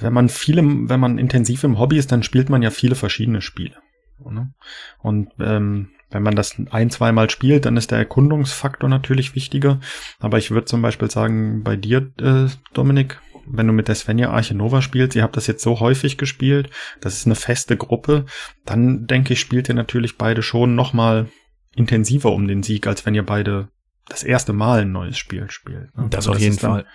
wenn 0.00 0.12
man 0.12 0.28
viele, 0.28 0.62
wenn 0.62 1.00
man 1.00 1.18
intensiv 1.18 1.64
im 1.64 1.78
Hobby 1.78 1.98
ist, 1.98 2.10
dann 2.12 2.22
spielt 2.22 2.48
man 2.48 2.62
ja 2.62 2.70
viele 2.70 2.94
verschiedene 2.94 3.42
Spiele. 3.42 3.76
Ne? 4.24 4.52
Und 5.00 5.30
ähm, 5.38 5.90
wenn 6.10 6.22
man 6.22 6.34
das 6.34 6.56
ein, 6.70 6.90
zweimal 6.90 7.28
spielt, 7.28 7.66
dann 7.66 7.76
ist 7.76 7.90
der 7.90 7.98
Erkundungsfaktor 7.98 8.88
natürlich 8.88 9.34
wichtiger. 9.34 9.80
Aber 10.18 10.38
ich 10.38 10.50
würde 10.50 10.64
zum 10.64 10.80
Beispiel 10.80 11.10
sagen, 11.10 11.62
bei 11.62 11.76
dir, 11.76 12.10
äh, 12.20 12.46
Dominik, 12.72 13.20
wenn 13.50 13.66
du 13.66 13.72
mit 13.72 13.88
der 13.88 13.94
Svenja 13.94 14.30
Arche 14.30 14.54
Nova 14.54 14.82
spielst, 14.82 15.16
ihr 15.16 15.22
habt 15.22 15.36
das 15.36 15.46
jetzt 15.46 15.62
so 15.62 15.80
häufig 15.80 16.18
gespielt, 16.18 16.70
das 17.00 17.16
ist 17.16 17.26
eine 17.26 17.34
feste 17.34 17.76
Gruppe, 17.76 18.26
dann 18.64 19.06
denke 19.06 19.32
ich, 19.32 19.40
spielt 19.40 19.68
ihr 19.68 19.74
natürlich 19.74 20.18
beide 20.18 20.42
schon 20.42 20.74
nochmal 20.74 21.28
intensiver 21.74 22.32
um 22.32 22.48
den 22.48 22.62
Sieg, 22.62 22.86
als 22.86 23.06
wenn 23.06 23.14
ihr 23.14 23.24
beide 23.24 23.68
das 24.08 24.22
erste 24.22 24.52
Mal 24.52 24.82
ein 24.82 24.92
neues 24.92 25.18
Spiel 25.18 25.50
spielt. 25.50 25.96
Ne? 25.96 26.06
Das 26.08 26.26
also 26.26 26.32
auf 26.32 26.38
jeden 26.38 26.56
dann, 26.56 26.70
Fall. 26.70 26.86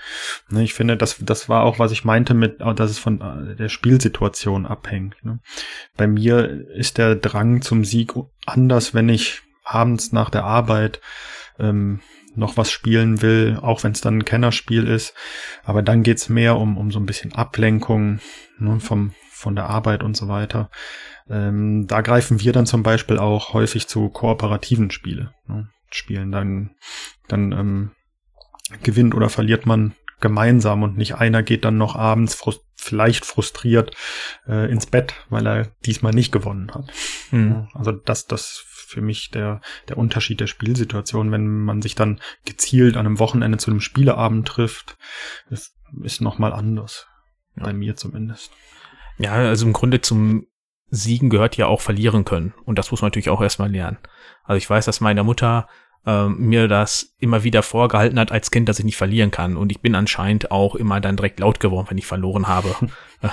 Ne, 0.49 0.63
ich 0.63 0.73
finde, 0.73 0.97
das, 0.97 1.17
das 1.19 1.47
war 1.47 1.63
auch, 1.63 1.79
was 1.79 1.91
ich 1.91 2.03
meinte 2.03 2.33
mit, 2.33 2.59
dass 2.59 2.89
es 2.89 2.97
von 2.97 3.21
äh, 3.21 3.55
der 3.55 3.69
Spielsituation 3.69 4.65
abhängt. 4.65 5.23
Ne? 5.23 5.39
Bei 5.95 6.07
mir 6.07 6.67
ist 6.71 6.97
der 6.97 7.15
Drang 7.15 7.61
zum 7.61 7.85
Sieg 7.85 8.13
anders, 8.45 8.93
wenn 8.93 9.09
ich 9.09 9.41
abends 9.63 10.11
nach 10.11 10.29
der 10.29 10.43
Arbeit 10.43 11.01
ähm, 11.59 12.01
noch 12.35 12.57
was 12.57 12.71
spielen 12.71 13.21
will, 13.21 13.59
auch 13.61 13.83
wenn 13.83 13.91
es 13.91 14.01
dann 14.01 14.19
ein 14.19 14.25
Kennerspiel 14.25 14.87
ist. 14.87 15.13
Aber 15.63 15.81
dann 15.81 16.03
geht's 16.03 16.29
mehr 16.29 16.57
um, 16.57 16.77
um 16.77 16.91
so 16.91 16.99
ein 16.99 17.05
bisschen 17.05 17.33
Ablenkung 17.33 18.19
ne, 18.59 18.79
vom, 18.79 19.13
von 19.31 19.55
der 19.55 19.69
Arbeit 19.69 20.03
und 20.03 20.17
so 20.17 20.27
weiter. 20.27 20.69
Ähm, 21.29 21.85
da 21.87 22.01
greifen 22.01 22.39
wir 22.39 22.53
dann 22.53 22.65
zum 22.65 22.83
Beispiel 22.83 23.17
auch 23.17 23.53
häufig 23.53 23.87
zu 23.87 24.09
kooperativen 24.09 24.91
Spiele. 24.91 25.33
Ne, 25.47 25.69
spielen 25.91 26.31
dann, 26.31 26.71
dann 27.27 27.51
ähm, 27.51 27.91
gewinnt 28.81 29.13
oder 29.13 29.29
verliert 29.29 29.65
man 29.65 29.93
gemeinsam 30.19 30.83
und 30.83 30.97
nicht 30.97 31.15
einer 31.15 31.43
geht 31.43 31.65
dann 31.65 31.77
noch 31.77 31.95
abends 31.95 32.33
frust 32.33 32.61
vielleicht 32.75 33.25
frustriert 33.25 33.95
äh, 34.47 34.69
ins 34.69 34.85
Bett, 34.85 35.13
weil 35.29 35.47
er 35.47 35.67
diesmal 35.85 36.13
nicht 36.13 36.31
gewonnen 36.31 36.71
hat. 36.73 36.91
Mhm. 37.31 37.69
Also 37.73 37.93
das, 37.93 38.25
das 38.25 38.65
für 38.93 39.01
mich 39.01 39.31
der, 39.31 39.61
der 39.89 39.97
Unterschied 39.97 40.39
der 40.39 40.47
Spielsituation, 40.47 41.31
wenn 41.31 41.63
man 41.63 41.81
sich 41.81 41.95
dann 41.95 42.21
gezielt 42.45 42.95
an 42.95 43.05
einem 43.05 43.19
Wochenende 43.19 43.57
zu 43.57 43.71
einem 43.71 43.81
Spieleabend 43.81 44.47
trifft, 44.47 44.97
ist, 45.49 45.75
ist 46.03 46.21
nochmal 46.21 46.53
anders. 46.53 47.07
Ja. 47.55 47.63
Bei 47.63 47.73
mir 47.73 47.95
zumindest. 47.95 48.51
Ja, 49.17 49.33
also 49.33 49.65
im 49.65 49.73
Grunde 49.73 50.01
zum 50.01 50.47
Siegen 50.87 51.29
gehört 51.29 51.57
ja 51.57 51.67
auch 51.67 51.81
verlieren 51.81 52.25
können. 52.25 52.53
Und 52.65 52.77
das 52.79 52.91
muss 52.91 53.01
man 53.01 53.07
natürlich 53.07 53.29
auch 53.29 53.41
erstmal 53.41 53.71
lernen. 53.71 53.97
Also 54.43 54.57
ich 54.57 54.69
weiß, 54.69 54.85
dass 54.85 55.01
meine 55.01 55.23
Mutter 55.23 55.67
ähm, 56.05 56.37
mir 56.37 56.67
das 56.67 57.15
immer 57.19 57.43
wieder 57.43 57.63
vorgehalten 57.63 58.19
hat 58.19 58.31
als 58.31 58.51
Kind, 58.51 58.67
dass 58.67 58.79
ich 58.79 58.85
nicht 58.85 58.97
verlieren 58.97 59.31
kann. 59.31 59.55
Und 59.57 59.71
ich 59.71 59.79
bin 59.79 59.95
anscheinend 59.95 60.51
auch 60.51 60.75
immer 60.75 60.99
dann 60.99 61.15
direkt 61.15 61.39
laut 61.39 61.59
geworden, 61.59 61.87
wenn 61.89 61.97
ich 61.97 62.05
verloren 62.05 62.47
habe. 62.47 62.75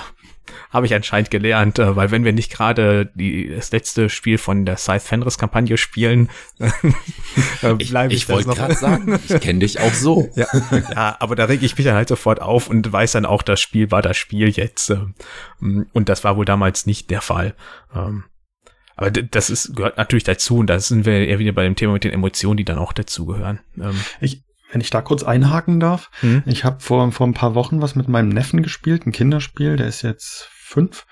habe 0.69 0.85
ich 0.85 0.93
anscheinend 0.93 1.31
gelernt, 1.31 1.79
äh, 1.79 1.95
weil 1.95 2.11
wenn 2.11 2.23
wir 2.23 2.33
nicht 2.33 2.51
gerade 2.51 3.11
das 3.15 3.71
letzte 3.71 4.09
Spiel 4.09 4.37
von 4.37 4.65
der 4.65 4.77
Scythe 4.77 5.01
Fenris 5.01 5.37
Kampagne 5.37 5.77
spielen, 5.77 6.29
äh, 7.61 7.73
bleibe 7.73 8.13
ich, 8.13 8.23
ich 8.23 8.29
wollte 8.29 8.49
gerade 8.49 8.75
sagen, 8.75 9.19
ich 9.27 9.39
kenne 9.41 9.59
dich 9.59 9.79
auch 9.79 9.93
so. 9.93 10.29
ja, 10.35 10.47
ja, 10.71 11.17
aber 11.19 11.35
da 11.35 11.45
reg 11.45 11.61
ich 11.61 11.77
mich 11.77 11.85
dann 11.85 11.95
halt 11.95 12.09
sofort 12.09 12.41
auf 12.41 12.69
und 12.69 12.91
weiß 12.91 13.13
dann 13.13 13.25
auch, 13.25 13.43
das 13.43 13.59
Spiel 13.59 13.91
war 13.91 14.01
das 14.01 14.17
Spiel 14.17 14.49
jetzt. 14.49 14.89
Ähm, 14.89 15.87
und 15.93 16.09
das 16.09 16.23
war 16.23 16.37
wohl 16.37 16.45
damals 16.45 16.85
nicht 16.85 17.09
der 17.09 17.21
Fall. 17.21 17.53
Ähm, 17.95 18.25
aber 19.01 19.09
das 19.09 19.49
ist, 19.49 19.75
gehört 19.75 19.97
natürlich 19.97 20.23
dazu 20.23 20.57
und 20.57 20.67
da 20.67 20.79
sind 20.79 21.07
wir 21.07 21.27
eher 21.27 21.39
wieder 21.39 21.53
bei 21.53 21.63
dem 21.63 21.75
Thema 21.75 21.93
mit 21.93 22.03
den 22.03 22.13
Emotionen, 22.13 22.57
die 22.57 22.65
dann 22.65 22.77
auch 22.77 22.93
dazugehören. 22.93 23.59
Ähm, 23.79 23.95
ich, 24.19 24.43
wenn 24.71 24.79
ich 24.79 24.91
da 24.91 25.01
kurz 25.01 25.23
einhaken 25.23 25.79
darf, 25.79 26.11
hm? 26.19 26.43
ich 26.45 26.63
habe 26.65 26.81
vor, 26.81 27.11
vor 27.11 27.25
ein 27.25 27.33
paar 27.33 27.55
Wochen 27.55 27.81
was 27.81 27.95
mit 27.95 28.07
meinem 28.07 28.29
Neffen 28.29 28.61
gespielt, 28.61 29.07
ein 29.07 29.11
Kinderspiel, 29.11 29.75
der 29.75 29.87
ist 29.87 30.03
jetzt 30.03 30.49
fünf 30.51 31.07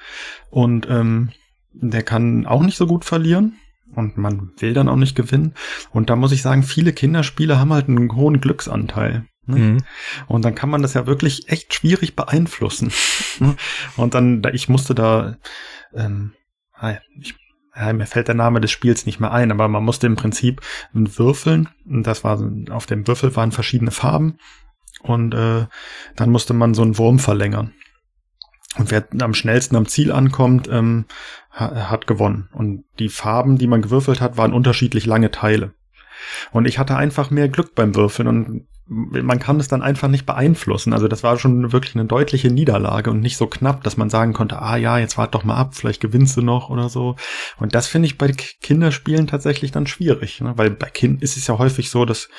und 0.51 0.87
ähm, 0.87 1.31
der 1.71 2.03
kann 2.03 2.45
auch 2.45 2.61
nicht 2.61 2.77
so 2.77 2.85
gut 2.85 3.05
verlieren 3.05 3.57
und 3.95 4.19
man 4.19 4.51
will 4.59 4.75
dann 4.75 4.87
auch 4.87 4.95
nicht 4.95 5.15
gewinnen. 5.15 5.55
Und 5.89 6.11
da 6.11 6.15
muss 6.15 6.31
ich 6.31 6.43
sagen, 6.43 6.61
viele 6.61 6.93
Kinderspiele 6.93 7.57
haben 7.57 7.73
halt 7.73 7.87
einen 7.87 8.15
hohen 8.15 8.39
Glücksanteil. 8.39 9.25
Ne? 9.47 9.55
Mhm. 9.55 9.77
Und 10.27 10.45
dann 10.45 10.53
kann 10.53 10.69
man 10.69 10.83
das 10.83 10.93
ja 10.93 11.07
wirklich 11.07 11.49
echt 11.49 11.73
schwierig 11.73 12.15
beeinflussen. 12.15 12.91
und 13.97 14.13
dann, 14.13 14.43
ich 14.53 14.69
musste 14.69 14.93
da, 14.93 15.37
ähm, 15.95 16.33
ich 17.19 17.33
ja, 17.79 17.93
mir 17.93 18.05
fällt 18.05 18.27
der 18.27 18.35
Name 18.35 18.59
des 18.59 18.71
Spiels 18.71 19.05
nicht 19.05 19.19
mehr 19.19 19.31
ein, 19.31 19.51
aber 19.51 19.67
man 19.67 19.83
musste 19.83 20.07
im 20.07 20.15
Prinzip 20.15 20.61
würfeln. 20.91 21.69
Und 21.85 22.05
das 22.05 22.23
war, 22.23 22.41
auf 22.71 22.85
dem 22.85 23.07
Würfel 23.07 23.35
waren 23.35 23.51
verschiedene 23.51 23.91
Farben. 23.91 24.37
Und 25.01 25.33
äh, 25.33 25.65
dann 26.15 26.29
musste 26.29 26.53
man 26.53 26.73
so 26.73 26.81
einen 26.81 26.97
Wurm 26.97 27.19
verlängern. 27.19 27.73
Und 28.77 28.91
wer 28.91 29.07
am 29.21 29.33
schnellsten 29.33 29.75
am 29.75 29.87
Ziel 29.87 30.11
ankommt, 30.11 30.67
ähm, 30.69 31.05
hat 31.51 32.05
gewonnen. 32.05 32.49
Und 32.53 32.83
die 32.99 33.09
Farben, 33.09 33.57
die 33.57 33.67
man 33.67 33.81
gewürfelt 33.81 34.21
hat, 34.21 34.37
waren 34.37 34.53
unterschiedlich 34.53 35.05
lange 35.05 35.31
Teile. 35.31 35.73
Und 36.51 36.65
ich 36.65 36.79
hatte 36.79 36.95
einfach 36.95 37.29
mehr 37.29 37.49
Glück 37.49 37.75
beim 37.75 37.95
Würfeln 37.95 38.27
und 38.27 38.67
man 38.91 39.37
kann 39.37 39.59
es 39.59 39.67
dann 39.67 39.83
einfach 39.83 40.07
nicht 40.07 40.25
beeinflussen. 40.25 40.93
Also 40.93 41.07
das 41.07 41.21
war 41.21 41.37
schon 41.37 41.71
wirklich 41.71 41.95
eine 41.95 42.05
deutliche 42.05 42.49
Niederlage 42.49 43.11
und 43.11 43.19
nicht 43.19 43.37
so 43.37 43.45
knapp, 43.45 43.83
dass 43.83 43.97
man 43.97 44.09
sagen 44.09 44.33
konnte, 44.33 44.59
ah 44.61 44.77
ja, 44.77 44.97
jetzt 44.97 45.15
wart 45.17 45.35
doch 45.35 45.43
mal 45.43 45.57
ab, 45.57 45.75
vielleicht 45.75 46.01
gewinnst 46.01 46.35
du 46.37 46.41
noch 46.41 46.71
oder 46.71 46.89
so. 46.89 47.15
Und 47.57 47.75
das 47.75 47.85
finde 47.85 48.07
ich 48.07 48.17
bei 48.17 48.31
Kinderspielen 48.31 49.27
tatsächlich 49.27 49.71
dann 49.71 49.85
schwierig, 49.85 50.41
ne? 50.41 50.53
weil 50.57 50.71
bei 50.71 50.89
Kindern 50.89 51.21
ist 51.21 51.37
es 51.37 51.45
ja 51.45 51.59
häufig 51.59 51.91
so, 51.91 52.03
dass 52.05 52.29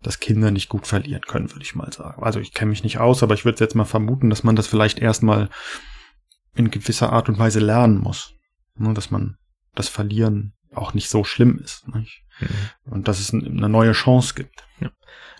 dass 0.00 0.20
Kinder 0.20 0.50
nicht 0.50 0.68
gut 0.68 0.86
verlieren 0.86 1.22
können, 1.26 1.50
würde 1.50 1.64
ich 1.64 1.74
mal 1.74 1.92
sagen. 1.92 2.22
Also 2.22 2.38
ich 2.38 2.54
kenne 2.54 2.70
mich 2.70 2.84
nicht 2.84 2.98
aus, 2.98 3.22
aber 3.22 3.34
ich 3.34 3.44
würde 3.44 3.62
jetzt 3.62 3.74
mal 3.74 3.84
vermuten, 3.84 4.30
dass 4.30 4.44
man 4.44 4.54
das 4.54 4.68
vielleicht 4.68 5.00
erstmal 5.00 5.48
in 6.54 6.70
gewisser 6.70 7.12
Art 7.12 7.28
und 7.28 7.38
Weise 7.38 7.60
lernen 7.60 7.98
muss. 7.98 8.34
Ne? 8.76 8.94
Dass 8.94 9.10
man 9.10 9.36
das 9.74 9.88
Verlieren 9.88 10.54
auch 10.74 10.94
nicht 10.94 11.08
so 11.08 11.24
schlimm 11.24 11.58
ist. 11.62 11.86
Mhm. 11.88 12.06
Und 12.84 13.08
dass 13.08 13.20
es 13.20 13.32
eine 13.32 13.68
neue 13.68 13.92
Chance 13.92 14.34
gibt. 14.34 14.64
Ja. 14.80 14.90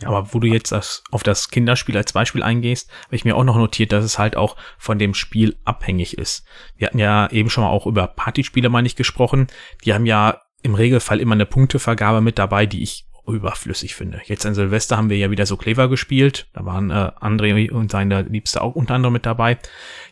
Aber 0.05 0.33
wo 0.33 0.39
du 0.39 0.47
jetzt 0.47 0.73
das, 0.73 1.03
auf 1.11 1.23
das 1.23 1.51
Kinderspiel 1.51 1.97
als 1.97 2.13
Beispiel 2.13 2.43
eingehst, 2.43 2.91
habe 3.07 3.17
ich 3.17 3.25
mir 3.25 3.37
auch 3.37 3.45
noch 3.45 3.57
notiert, 3.57 3.93
dass 3.93 4.05
es 4.05 4.19
halt 4.19 4.37
auch 4.37 4.57
von 4.79 4.99
dem 4.99 5.15
Spiel 5.15 5.59
abhängig 5.65 6.17
ist. 6.17 6.45
Wir 6.77 6.87
hatten 6.87 6.99
ja 6.99 7.29
eben 7.31 7.51
schon 7.51 7.65
mal 7.65 7.71
auch 7.71 7.87
über 7.87 8.07
Partyspiele, 8.07 8.69
meine 8.69 8.87
ich, 8.87 8.97
gesprochen. 8.97 9.49
Die 9.85 9.95
haben 9.95 10.07
ja 10.07 10.41
im 10.63 10.75
Regelfall 10.75 11.21
immer 11.21 11.35
eine 11.35 11.47
Punktevergabe 11.47 12.21
mit 12.21 12.39
dabei, 12.39 12.67
die 12.67 12.83
ich 12.83 13.08
überflüssig 13.35 13.95
finde. 13.95 14.21
Jetzt 14.25 14.47
an 14.47 14.55
Silvester 14.55 14.97
haben 14.97 15.11
wir 15.11 15.17
ja 15.17 15.31
wieder 15.31 15.47
so 15.47 15.57
Clever 15.57 15.89
gespielt. 15.89 16.49
Da 16.53 16.65
waren 16.65 16.91
äh, 16.91 17.11
André 17.21 17.71
und 17.71 17.91
seine 17.91 18.23
Liebste 18.23 18.63
auch 18.63 18.75
unter 18.75 18.95
anderem 18.95 19.13
mit 19.13 19.27
dabei. 19.27 19.59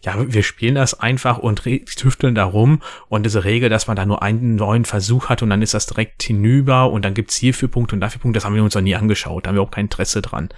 Ja, 0.02 0.14
wir 0.18 0.42
spielen 0.42 0.74
das 0.74 0.98
einfach 0.98 1.38
und 1.38 1.62
tüfteln 1.62 2.34
da 2.34 2.44
rum. 2.44 2.82
Und 3.08 3.24
diese 3.24 3.44
Regel, 3.44 3.68
dass 3.68 3.86
man 3.86 3.96
da 3.96 4.06
nur 4.06 4.22
einen 4.22 4.56
neuen 4.56 4.84
Versuch 4.84 5.28
hat 5.28 5.42
und 5.42 5.50
dann 5.50 5.62
ist 5.62 5.74
das 5.74 5.86
direkt 5.86 6.22
hinüber 6.22 6.90
und 6.90 7.04
dann 7.04 7.14
gibt's 7.14 7.36
hierfür 7.36 7.68
Punkte 7.68 7.96
und 7.96 8.00
dafür 8.00 8.20
Punkte, 8.20 8.38
das 8.38 8.44
haben 8.44 8.54
wir 8.54 8.64
uns 8.64 8.74
noch 8.74 8.82
nie 8.82 8.96
angeschaut. 8.96 9.44
Da 9.44 9.48
haben 9.48 9.56
wir 9.56 9.62
auch 9.62 9.70
kein 9.70 9.86
Interesse 9.86 10.22
dran. 10.22 10.48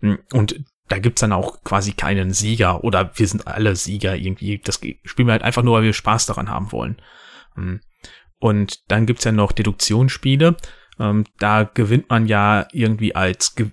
Hm, 0.00 0.18
und 0.32 0.64
da 0.88 0.98
gibt's 0.98 1.20
dann 1.20 1.32
auch 1.32 1.62
quasi 1.64 1.92
keinen 1.92 2.32
Sieger 2.32 2.84
oder 2.84 3.12
wir 3.14 3.26
sind 3.26 3.46
alle 3.46 3.76
Sieger 3.76 4.16
irgendwie. 4.16 4.58
Das 4.58 4.80
spielen 5.04 5.28
wir 5.28 5.32
halt 5.32 5.42
einfach 5.42 5.62
nur, 5.62 5.76
weil 5.76 5.84
wir 5.84 5.92
Spaß 5.92 6.26
daran 6.26 6.50
haben 6.50 6.72
wollen. 6.72 7.00
Hm. 7.54 7.80
Und 8.38 8.90
dann 8.90 9.06
gibt's 9.06 9.24
ja 9.24 9.32
noch 9.32 9.52
Deduktionsspiele. 9.52 10.56
Ähm, 11.02 11.24
da 11.38 11.64
gewinnt 11.64 12.08
man 12.08 12.26
ja 12.26 12.66
irgendwie 12.72 13.14
als 13.14 13.54
ge 13.54 13.70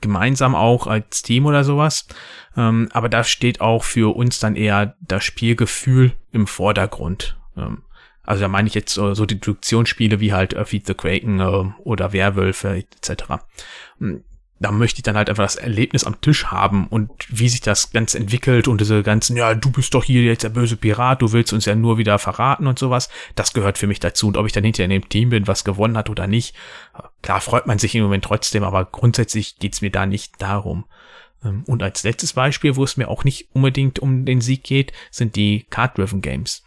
gemeinsam 0.00 0.56
auch 0.56 0.88
als 0.88 1.22
Team 1.22 1.46
oder 1.46 1.62
sowas. 1.62 2.08
Ähm, 2.56 2.88
aber 2.92 3.08
da 3.08 3.22
steht 3.22 3.60
auch 3.60 3.84
für 3.84 4.16
uns 4.16 4.40
dann 4.40 4.56
eher 4.56 4.96
das 5.00 5.22
Spielgefühl 5.22 6.10
im 6.32 6.48
Vordergrund. 6.48 7.38
Ähm, 7.56 7.84
also 8.24 8.42
da 8.42 8.48
meine 8.48 8.66
ich 8.66 8.74
jetzt 8.74 8.92
so, 8.92 9.14
so 9.14 9.26
Deduktionsspiele 9.26 10.18
wie 10.18 10.32
halt 10.32 10.56
Feed 10.66 10.88
the 10.88 10.94
Kraken 10.94 11.38
äh, 11.38 11.72
oder 11.84 12.12
Werwölfe 12.12 12.74
etc 12.74 13.22
da 14.62 14.70
möchte 14.70 14.98
ich 14.98 15.02
dann 15.02 15.16
halt 15.16 15.28
einfach 15.28 15.44
das 15.44 15.56
Erlebnis 15.56 16.04
am 16.04 16.20
Tisch 16.20 16.46
haben 16.46 16.86
und 16.86 17.10
wie 17.28 17.48
sich 17.48 17.60
das 17.60 17.90
Ganze 17.90 18.18
entwickelt 18.18 18.68
und 18.68 18.80
diese 18.80 19.02
ganzen, 19.02 19.36
ja, 19.36 19.54
du 19.54 19.70
bist 19.70 19.92
doch 19.94 20.04
hier 20.04 20.22
jetzt 20.22 20.44
der 20.44 20.50
böse 20.50 20.76
Pirat, 20.76 21.20
du 21.20 21.32
willst 21.32 21.52
uns 21.52 21.64
ja 21.64 21.74
nur 21.74 21.98
wieder 21.98 22.18
verraten 22.18 22.66
und 22.66 22.78
sowas. 22.78 23.08
Das 23.34 23.52
gehört 23.52 23.78
für 23.78 23.86
mich 23.86 24.00
dazu. 24.00 24.28
Und 24.28 24.36
ob 24.36 24.46
ich 24.46 24.52
dann 24.52 24.64
hinterher 24.64 24.84
in 24.84 25.00
dem 25.00 25.08
Team 25.08 25.30
bin, 25.30 25.46
was 25.46 25.64
gewonnen 25.64 25.96
hat 25.96 26.10
oder 26.10 26.26
nicht, 26.26 26.54
klar 27.22 27.40
freut 27.40 27.66
man 27.66 27.78
sich 27.78 27.94
im 27.94 28.04
Moment 28.04 28.24
trotzdem, 28.24 28.62
aber 28.62 28.84
grundsätzlich 28.84 29.58
geht's 29.58 29.82
mir 29.82 29.90
da 29.90 30.06
nicht 30.06 30.40
darum. 30.40 30.84
Ähm, 31.44 31.64
und 31.66 31.82
als 31.82 32.04
letztes 32.04 32.32
Beispiel, 32.32 32.76
wo 32.76 32.84
es 32.84 32.96
mir 32.96 33.08
auch 33.08 33.24
nicht 33.24 33.48
unbedingt 33.54 33.98
um 33.98 34.24
den 34.24 34.40
Sieg 34.40 34.62
geht, 34.62 34.92
sind 35.10 35.34
die 35.36 35.66
Card-Driven 35.70 36.22
Games. 36.22 36.62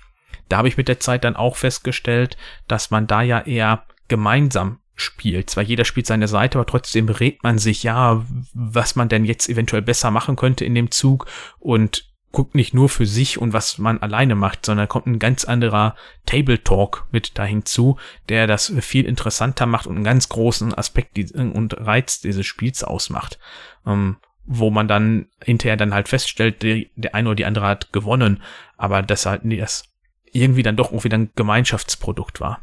Da 0.50 0.58
habe 0.58 0.68
ich 0.68 0.78
mit 0.78 0.88
der 0.88 1.00
Zeit 1.00 1.24
dann 1.24 1.36
auch 1.36 1.56
festgestellt, 1.56 2.38
dass 2.68 2.92
man 2.92 3.08
da 3.08 3.22
ja 3.22 3.40
eher 3.40 3.86
gemeinsam 4.08 4.80
spielt. 4.96 5.50
Zwar 5.50 5.64
jeder 5.64 5.86
spielt 5.86 6.08
seine 6.08 6.28
Seite, 6.28 6.58
aber 6.58 6.66
trotzdem 6.66 7.06
berät 7.06 7.44
man 7.44 7.58
sich, 7.58 7.84
ja, 7.84 8.26
was 8.54 8.96
man 8.96 9.10
denn 9.10 9.26
jetzt 9.26 9.50
eventuell 9.50 9.82
besser 9.82 10.12
machen 10.12 10.36
könnte 10.36 10.66
in 10.66 10.76
dem 10.76 10.92
Zug 10.92 11.28
und 11.60 12.10
guckt 12.32 12.54
nicht 12.54 12.74
nur 12.74 12.90
für 12.90 13.06
sich 13.06 13.38
und 13.38 13.54
was 13.54 13.78
man 13.78 14.02
alleine 14.02 14.36
macht, 14.36 14.66
sondern 14.66 14.90
kommt 14.90 15.08
ein 15.08 15.20
ganz 15.20 15.46
anderer 15.46 15.96
Table 16.26 16.62
Talk 16.62 17.08
mit 17.12 17.38
da 17.38 17.46
hinzu, 17.46 17.98
der 18.28 18.46
das 18.46 18.74
viel 18.82 19.06
interessanter 19.06 19.66
macht 19.66 19.88
und 19.88 19.96
einen 19.96 20.04
ganz 20.04 20.28
großen 20.28 20.74
Aspekt 20.74 21.18
und 21.34 21.78
Reiz 21.80 22.20
dieses 22.20 22.46
Spiels 22.46 22.84
ausmacht. 22.84 23.40
Ähm, 23.86 24.18
wo 24.46 24.70
man 24.70 24.88
dann 24.88 25.28
hinterher 25.44 25.78
dann 25.78 25.94
halt 25.94 26.08
feststellt, 26.08 26.62
der, 26.62 26.84
der 26.96 27.16
eine 27.16 27.30
oder 27.30 27.36
die 27.36 27.46
andere 27.46 27.66
hat 27.66 27.92
gewonnen, 27.94 28.44
aber 28.78 29.02
das 29.02 29.26
halt 29.26 29.42
das 29.46 29.86
irgendwie 30.32 30.62
dann 30.62 30.76
doch 30.76 30.92
wieder 31.04 31.18
ein 31.18 31.32
Gemeinschaftsprodukt 31.36 32.42
war. 32.42 32.62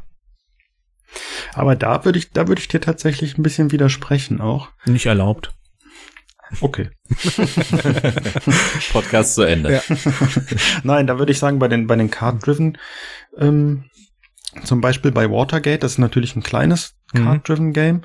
Aber 1.53 1.75
da 1.75 2.05
würde 2.05 2.19
ich, 2.19 2.31
da 2.31 2.47
würde 2.47 2.61
ich 2.61 2.67
dir 2.67 2.81
tatsächlich 2.81 3.37
ein 3.37 3.43
bisschen 3.43 3.71
widersprechen 3.71 4.41
auch. 4.41 4.69
Nicht 4.85 5.05
erlaubt. 5.05 5.53
Okay. 6.61 6.89
Podcast 8.91 9.35
zu 9.35 9.43
Ende. 9.43 9.73
Ja. 9.73 9.81
Nein, 10.83 11.07
da 11.07 11.17
würde 11.17 11.31
ich 11.31 11.39
sagen, 11.39 11.59
bei 11.59 11.67
den, 11.67 11.87
bei 11.87 11.95
den 11.95 12.11
Card-Driven, 12.11 12.77
ähm, 13.37 13.85
zum 14.63 14.81
Beispiel 14.81 15.11
bei 15.11 15.29
Watergate, 15.29 15.79
das 15.79 15.93
ist 15.93 15.97
natürlich 15.97 16.35
ein 16.35 16.43
kleines 16.43 16.95
mhm. 17.13 17.23
Card-Driven 17.23 17.73
Game. 17.73 18.01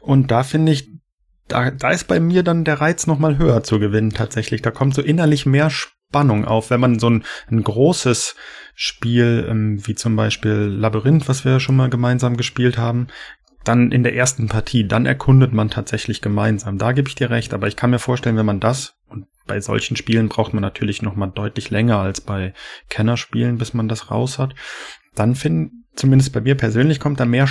Und 0.00 0.30
da 0.30 0.42
finde 0.42 0.72
ich, 0.72 0.90
da, 1.48 1.70
da 1.70 1.90
ist 1.90 2.08
bei 2.08 2.18
mir 2.18 2.42
dann 2.42 2.64
der 2.64 2.80
Reiz 2.80 3.06
noch 3.06 3.18
mal 3.18 3.36
höher 3.36 3.62
zu 3.62 3.78
gewinnen 3.78 4.10
tatsächlich. 4.10 4.62
Da 4.62 4.70
kommt 4.70 4.94
so 4.94 5.02
innerlich 5.02 5.44
mehr 5.44 5.70
Spannung 6.12 6.44
auf, 6.44 6.68
wenn 6.68 6.80
man 6.80 6.98
so 6.98 7.08
ein, 7.08 7.24
ein 7.50 7.62
großes 7.62 8.36
Spiel, 8.74 9.46
ähm, 9.48 9.86
wie 9.86 9.94
zum 9.94 10.14
Beispiel 10.14 10.52
Labyrinth, 10.52 11.26
was 11.26 11.46
wir 11.46 11.58
schon 11.58 11.74
mal 11.74 11.88
gemeinsam 11.88 12.36
gespielt 12.36 12.76
haben, 12.76 13.06
dann 13.64 13.92
in 13.92 14.02
der 14.02 14.14
ersten 14.14 14.46
Partie, 14.48 14.86
dann 14.86 15.06
erkundet 15.06 15.54
man 15.54 15.70
tatsächlich 15.70 16.20
gemeinsam. 16.20 16.76
Da 16.76 16.92
gebe 16.92 17.08
ich 17.08 17.14
dir 17.14 17.30
recht, 17.30 17.54
aber 17.54 17.66
ich 17.66 17.76
kann 17.76 17.88
mir 17.88 17.98
vorstellen, 17.98 18.36
wenn 18.36 18.44
man 18.44 18.60
das 18.60 18.98
und 19.08 19.26
bei 19.46 19.58
solchen 19.62 19.96
Spielen 19.96 20.28
braucht 20.28 20.52
man 20.52 20.60
natürlich 20.60 21.00
noch 21.00 21.16
mal 21.16 21.28
deutlich 21.28 21.70
länger 21.70 21.98
als 21.98 22.20
bei 22.20 22.52
Kennerspielen, 22.90 23.56
bis 23.56 23.72
man 23.72 23.88
das 23.88 24.10
raus 24.10 24.38
hat. 24.38 24.54
Dann 25.14 25.34
finde, 25.34 25.70
zumindest 25.94 26.34
bei 26.34 26.42
mir 26.42 26.56
persönlich, 26.56 27.00
kommt 27.00 27.20
da 27.20 27.24
mehr 27.24 27.48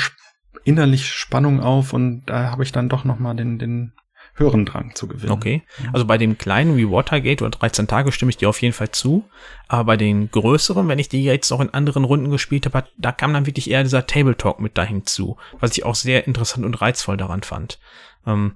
innerlich 0.66 1.08
Spannung 1.08 1.62
auf 1.62 1.94
und 1.94 2.26
da 2.28 2.52
habe 2.52 2.62
ich 2.62 2.72
dann 2.72 2.90
doch 2.90 3.06
noch 3.06 3.18
mal 3.18 3.34
den 3.34 3.58
den 3.58 3.94
höheren 4.36 4.70
zu 4.96 5.08
gewinnen. 5.08 5.32
Okay. 5.32 5.64
Also 5.94 6.06
bei 6.06 6.18
dem 6.18 6.38
kleinen 6.38 6.78
wie 6.78 6.90
Watergate 6.90 7.44
oder 7.44 7.52
13 7.52 7.88
Tage 7.88 8.12
stimme 8.12 8.30
ich 8.30 8.38
dir 8.38 8.50
auf 8.50 8.62
jeden 8.62 8.74
Fall 8.74 8.92
zu. 8.92 9.26
Aber 9.68 9.86
bei 9.86 9.98
den 9.98 10.32
größeren, 10.32 10.88
wenn 10.88 11.00
ich 11.00 11.10
die 11.10 11.24
jetzt 11.24 11.52
auch 11.52 11.60
in 11.60 11.74
anderen 11.74 12.04
Runden 12.04 12.32
gespielt 12.32 12.66
habe, 12.66 12.86
da 12.98 13.12
kam 13.12 13.34
dann 13.34 13.46
wirklich 13.46 13.70
eher 13.70 13.84
dieser 13.84 14.08
Table 14.08 14.38
Talk 14.38 14.60
mit 14.60 14.78
dahin 14.78 15.06
zu, 15.06 15.38
was 15.60 15.72
ich 15.78 15.86
auch 15.86 15.96
sehr 15.96 16.28
interessant 16.28 16.66
und 16.66 16.82
reizvoll 16.82 17.18
daran 17.18 17.44
fand. 17.44 17.80
Ähm, 18.26 18.56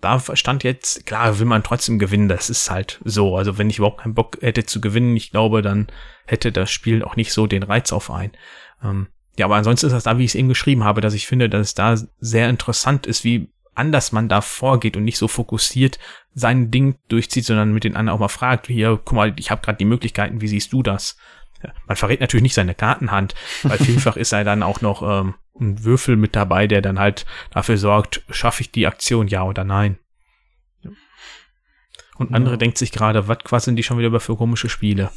da 0.00 0.20
stand 0.36 0.62
jetzt, 0.62 1.06
klar, 1.06 1.38
will 1.38 1.46
man 1.46 1.62
trotzdem 1.62 1.98
gewinnen, 1.98 2.28
das 2.28 2.50
ist 2.50 2.70
halt 2.70 3.00
so. 3.04 3.36
Also 3.36 3.58
wenn 3.58 3.70
ich 3.70 3.78
überhaupt 3.78 4.02
keinen 4.02 4.14
Bock 4.14 4.38
hätte 4.40 4.66
zu 4.66 4.80
gewinnen, 4.80 5.16
ich 5.16 5.30
glaube, 5.30 5.62
dann 5.62 5.88
hätte 6.26 6.52
das 6.52 6.70
Spiel 6.70 7.02
auch 7.02 7.16
nicht 7.16 7.32
so 7.32 7.46
den 7.46 7.62
Reiz 7.62 7.92
auf 7.92 8.10
ein. 8.10 8.32
Ähm, 8.82 9.08
ja, 9.38 9.46
aber 9.46 9.56
ansonsten 9.56 9.86
ist 9.86 9.92
das 9.92 10.04
da, 10.04 10.18
wie 10.18 10.24
ich 10.24 10.30
es 10.30 10.34
eben 10.34 10.48
geschrieben 10.48 10.84
habe, 10.84 11.00
dass 11.00 11.14
ich 11.14 11.26
finde, 11.26 11.48
dass 11.48 11.68
es 11.68 11.74
da 11.74 11.96
sehr 12.18 12.48
interessant 12.48 13.06
ist, 13.06 13.24
wie 13.24 13.50
anders 13.76 14.12
man 14.12 14.28
da 14.28 14.40
vorgeht 14.40 14.96
und 14.96 15.04
nicht 15.04 15.18
so 15.18 15.28
fokussiert 15.28 15.98
sein 16.34 16.70
Ding 16.70 16.98
durchzieht, 17.08 17.46
sondern 17.46 17.72
mit 17.72 17.84
den 17.84 17.96
anderen 17.96 18.16
auch 18.16 18.20
mal 18.20 18.28
fragt, 18.28 18.66
hier, 18.66 19.00
guck 19.02 19.16
mal, 19.16 19.34
ich 19.38 19.50
habe 19.50 19.62
gerade 19.62 19.78
die 19.78 19.86
Möglichkeiten, 19.86 20.42
wie 20.42 20.48
siehst 20.48 20.72
du 20.72 20.82
das? 20.82 21.16
Man 21.86 21.96
verrät 21.96 22.20
natürlich 22.20 22.42
nicht 22.42 22.54
seine 22.54 22.74
Kartenhand, 22.74 23.34
weil 23.62 23.78
vielfach 23.78 24.16
ist 24.16 24.32
er 24.32 24.44
dann 24.44 24.62
auch 24.62 24.82
noch 24.82 25.02
ähm, 25.02 25.34
ein 25.58 25.82
Würfel 25.82 26.16
mit 26.16 26.36
dabei, 26.36 26.66
der 26.66 26.82
dann 26.82 26.98
halt 26.98 27.24
dafür 27.50 27.78
sorgt, 27.78 28.22
schaffe 28.30 28.60
ich 28.60 28.70
die 28.70 28.86
Aktion, 28.86 29.28
ja 29.28 29.44
oder 29.44 29.64
nein. 29.64 29.98
Und 32.18 32.34
andere 32.34 32.54
ja. 32.54 32.56
denkt 32.58 32.78
sich 32.78 32.92
gerade, 32.92 33.28
was 33.28 33.38
quasseln 33.38 33.76
die 33.76 33.82
schon 33.82 33.98
wieder 33.98 34.08
über 34.08 34.20
für 34.20 34.36
komische 34.36 34.68
Spiele? 34.68 35.10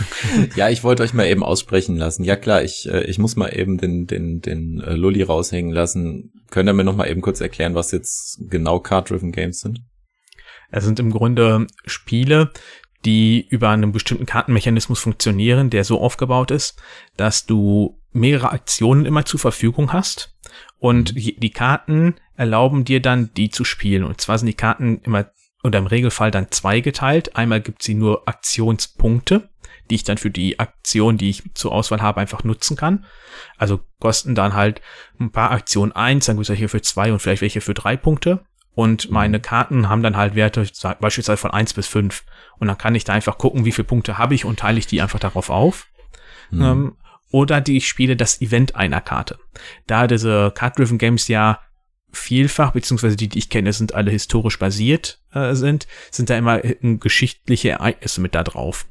ja, 0.56 0.68
ich 0.68 0.84
wollte 0.84 1.02
euch 1.02 1.14
mal 1.14 1.26
eben 1.26 1.42
aussprechen 1.42 1.96
lassen. 1.96 2.24
Ja 2.24 2.36
klar, 2.36 2.62
ich, 2.62 2.88
äh, 2.88 3.04
ich 3.04 3.18
muss 3.18 3.36
mal 3.36 3.48
eben 3.48 3.78
den, 3.78 4.06
den, 4.06 4.40
den 4.40 4.80
äh, 4.80 4.94
Lulli 4.94 5.22
raushängen 5.22 5.72
lassen. 5.72 6.32
Könnt 6.50 6.68
ihr 6.68 6.72
mir 6.72 6.84
noch 6.84 6.96
mal 6.96 7.08
eben 7.08 7.20
kurz 7.20 7.40
erklären, 7.40 7.74
was 7.74 7.90
jetzt 7.90 8.38
genau 8.48 8.78
Card-Driven 8.78 9.32
Games 9.32 9.60
sind? 9.60 9.80
Es 10.70 10.84
sind 10.84 10.98
im 11.00 11.10
Grunde 11.10 11.66
Spiele, 11.86 12.52
die 13.04 13.46
über 13.48 13.70
einen 13.70 13.92
bestimmten 13.92 14.26
Kartenmechanismus 14.26 15.00
funktionieren, 15.00 15.70
der 15.70 15.84
so 15.84 16.00
aufgebaut 16.00 16.50
ist, 16.50 16.80
dass 17.16 17.46
du 17.46 18.00
mehrere 18.12 18.52
Aktionen 18.52 19.06
immer 19.06 19.24
zur 19.24 19.40
Verfügung 19.40 19.92
hast 19.92 20.34
und 20.78 21.14
mhm. 21.14 21.40
die 21.40 21.50
Karten 21.50 22.14
erlauben 22.36 22.84
dir 22.84 23.00
dann, 23.00 23.30
die 23.36 23.50
zu 23.50 23.64
spielen. 23.64 24.04
Und 24.04 24.20
zwar 24.20 24.38
sind 24.38 24.46
die 24.46 24.54
Karten 24.54 25.00
immer 25.02 25.30
oder 25.64 25.78
im 25.78 25.86
Regelfall 25.86 26.30
dann 26.30 26.50
zwei 26.50 26.80
geteilt. 26.80 27.36
Einmal 27.36 27.60
gibt 27.60 27.82
sie 27.82 27.94
nur 27.94 28.28
Aktionspunkte, 28.28 29.48
die 29.90 29.96
ich 29.96 30.04
dann 30.04 30.18
für 30.18 30.30
die 30.30 30.60
Aktion, 30.60 31.16
die 31.16 31.30
ich 31.30 31.42
zur 31.54 31.72
Auswahl 31.72 32.02
habe, 32.02 32.20
einfach 32.20 32.44
nutzen 32.44 32.76
kann. 32.76 33.06
Also 33.56 33.80
kosten 33.98 34.34
dann 34.34 34.54
halt 34.54 34.82
ein 35.18 35.32
paar 35.32 35.50
Aktionen 35.50 35.92
eins, 35.92 36.26
dann 36.26 36.36
gibt 36.36 36.44
es 36.44 36.50
welche 36.50 36.68
für 36.68 36.82
zwei 36.82 37.12
und 37.12 37.20
vielleicht 37.20 37.42
welche 37.42 37.62
für 37.62 37.74
drei 37.74 37.96
Punkte. 37.96 38.44
Und 38.74 39.08
mhm. 39.08 39.14
meine 39.14 39.40
Karten 39.40 39.88
haben 39.88 40.02
dann 40.02 40.16
halt 40.16 40.34
Werte 40.34 40.68
beispielsweise 41.00 41.38
von 41.38 41.52
eins 41.52 41.72
bis 41.72 41.86
fünf. 41.86 42.24
Und 42.58 42.68
dann 42.68 42.78
kann 42.78 42.94
ich 42.94 43.04
da 43.04 43.14
einfach 43.14 43.38
gucken, 43.38 43.64
wie 43.64 43.72
viele 43.72 43.86
Punkte 43.86 44.18
habe 44.18 44.34
ich 44.34 44.44
und 44.44 44.58
teile 44.58 44.78
ich 44.78 44.86
die 44.86 45.00
einfach 45.00 45.20
darauf 45.20 45.48
auf. 45.48 45.86
Mhm. 46.50 46.62
Ähm, 46.62 46.96
oder 47.30 47.60
die 47.60 47.78
ich 47.78 47.88
spiele 47.88 48.16
das 48.16 48.40
Event 48.40 48.76
einer 48.76 49.00
Karte. 49.00 49.38
Da 49.86 50.06
diese 50.06 50.52
Card-Driven 50.54 50.98
Games 50.98 51.26
ja 51.26 51.58
vielfach, 52.14 52.72
beziehungsweise 52.72 53.16
die, 53.16 53.28
die 53.28 53.38
ich 53.38 53.50
kenne, 53.50 53.72
sind 53.72 53.94
alle 53.94 54.10
historisch 54.10 54.58
basiert 54.58 55.20
äh, 55.34 55.54
sind, 55.54 55.86
sind 56.10 56.30
da 56.30 56.38
immer 56.38 56.64
äh, 56.64 56.76
geschichtliche 56.96 57.70
Ereignisse 57.70 58.20
mit 58.20 58.34
da 58.34 58.42
drauf. 58.42 58.86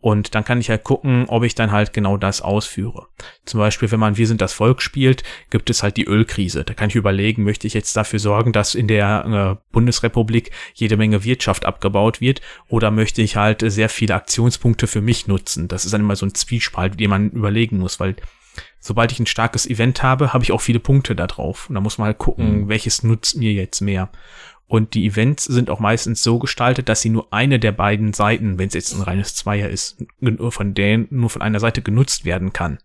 Und 0.00 0.34
dann 0.34 0.44
kann 0.44 0.60
ich 0.60 0.68
halt 0.68 0.84
gucken, 0.84 1.24
ob 1.28 1.44
ich 1.44 1.54
dann 1.54 1.72
halt 1.72 1.94
genau 1.94 2.18
das 2.18 2.42
ausführe. 2.42 3.06
Zum 3.46 3.58
Beispiel, 3.58 3.90
wenn 3.90 4.00
man 4.00 4.18
Wir 4.18 4.26
sind 4.26 4.42
das 4.42 4.52
Volk 4.52 4.82
spielt, 4.82 5.22
gibt 5.48 5.70
es 5.70 5.82
halt 5.82 5.96
die 5.96 6.04
Ölkrise. 6.04 6.62
Da 6.62 6.74
kann 6.74 6.90
ich 6.90 6.94
überlegen, 6.94 7.42
möchte 7.42 7.66
ich 7.66 7.72
jetzt 7.72 7.96
dafür 7.96 8.18
sorgen, 8.18 8.52
dass 8.52 8.74
in 8.74 8.86
der 8.86 9.56
äh, 9.58 9.72
Bundesrepublik 9.72 10.50
jede 10.74 10.98
Menge 10.98 11.24
Wirtschaft 11.24 11.64
abgebaut 11.64 12.20
wird 12.20 12.42
oder 12.68 12.90
möchte 12.90 13.22
ich 13.22 13.36
halt 13.36 13.62
sehr 13.64 13.88
viele 13.88 14.14
Aktionspunkte 14.14 14.86
für 14.88 15.00
mich 15.00 15.26
nutzen. 15.26 15.68
Das 15.68 15.86
ist 15.86 15.94
dann 15.94 16.02
immer 16.02 16.16
so 16.16 16.26
ein 16.26 16.34
Zwiespalt, 16.34 17.00
den 17.00 17.08
man 17.08 17.30
überlegen 17.30 17.78
muss, 17.78 17.98
weil 17.98 18.16
sobald 18.84 19.10
ich 19.12 19.18
ein 19.18 19.26
starkes 19.26 19.66
Event 19.66 20.02
habe, 20.02 20.34
habe 20.34 20.44
ich 20.44 20.52
auch 20.52 20.60
viele 20.60 20.78
Punkte 20.78 21.16
da 21.16 21.26
drauf. 21.26 21.68
Und 21.68 21.74
da 21.74 21.80
muss 21.80 21.96
man 21.96 22.06
halt 22.06 22.18
gucken, 22.18 22.60
mhm. 22.60 22.68
welches 22.68 23.02
nutzt 23.02 23.36
mir 23.36 23.52
jetzt 23.52 23.80
mehr. 23.80 24.10
Und 24.66 24.92
die 24.92 25.06
Events 25.06 25.44
sind 25.44 25.70
auch 25.70 25.80
meistens 25.80 26.22
so 26.22 26.38
gestaltet, 26.38 26.88
dass 26.88 27.00
sie 27.00 27.08
nur 27.08 27.32
eine 27.32 27.58
der 27.58 27.72
beiden 27.72 28.12
Seiten, 28.12 28.58
wenn 28.58 28.68
es 28.68 28.74
jetzt 28.74 28.94
ein 28.94 29.00
reines 29.00 29.34
Zweier 29.34 29.70
ist, 29.70 30.04
nur 30.20 30.52
von 30.52 30.74
der, 30.74 31.06
nur 31.08 31.30
von 31.30 31.40
einer 31.40 31.60
Seite 31.60 31.80
genutzt 31.80 32.26
werden 32.26 32.52
kann. 32.52 32.78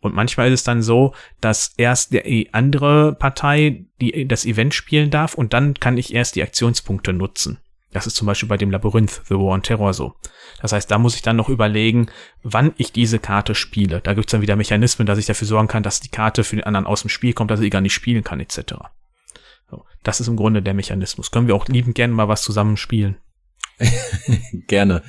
Und 0.00 0.14
manchmal 0.14 0.48
ist 0.48 0.60
es 0.60 0.64
dann 0.64 0.82
so, 0.82 1.14
dass 1.40 1.74
erst 1.76 2.12
die 2.12 2.52
andere 2.52 3.14
Partei 3.14 3.84
die, 4.00 4.26
das 4.26 4.46
Event 4.46 4.74
spielen 4.74 5.10
darf 5.10 5.34
und 5.34 5.52
dann 5.52 5.74
kann 5.74 5.96
ich 5.96 6.12
erst 6.12 6.34
die 6.36 6.42
Aktionspunkte 6.42 7.12
nutzen. 7.12 7.58
Das 7.92 8.06
ist 8.06 8.16
zum 8.16 8.26
Beispiel 8.26 8.48
bei 8.48 8.56
dem 8.56 8.70
Labyrinth, 8.70 9.22
The 9.28 9.34
War 9.34 9.52
on 9.52 9.62
Terror 9.62 9.92
so. 9.92 10.14
Das 10.62 10.72
heißt, 10.72 10.90
da 10.90 10.98
muss 10.98 11.16
ich 11.16 11.22
dann 11.22 11.36
noch 11.36 11.48
überlegen, 11.48 12.06
wann 12.42 12.72
ich 12.76 12.92
diese 12.92 13.18
Karte 13.18 13.54
spiele. 13.54 14.00
Da 14.00 14.14
gibt's 14.14 14.30
dann 14.30 14.42
wieder 14.42 14.56
Mechanismen, 14.56 15.06
dass 15.06 15.18
ich 15.18 15.26
dafür 15.26 15.48
sorgen 15.48 15.68
kann, 15.68 15.82
dass 15.82 16.00
die 16.00 16.08
Karte 16.08 16.44
für 16.44 16.56
den 16.56 16.64
anderen 16.64 16.86
aus 16.86 17.02
dem 17.02 17.10
Spiel 17.10 17.32
kommt, 17.32 17.50
dass 17.50 17.60
sie 17.60 17.70
gar 17.70 17.80
nicht 17.80 17.94
spielen 17.94 18.22
kann, 18.22 18.38
etc. 18.38 18.74
So, 19.70 19.84
das 20.04 20.20
ist 20.20 20.28
im 20.28 20.36
Grunde 20.36 20.62
der 20.62 20.74
Mechanismus. 20.74 21.30
Können 21.30 21.48
wir 21.48 21.54
auch 21.56 21.66
liebend 21.66 21.96
gerne 21.96 22.14
mal 22.14 22.28
was 22.28 22.42
zusammen 22.42 22.76
spielen. 22.76 23.16
gerne. 24.68 25.02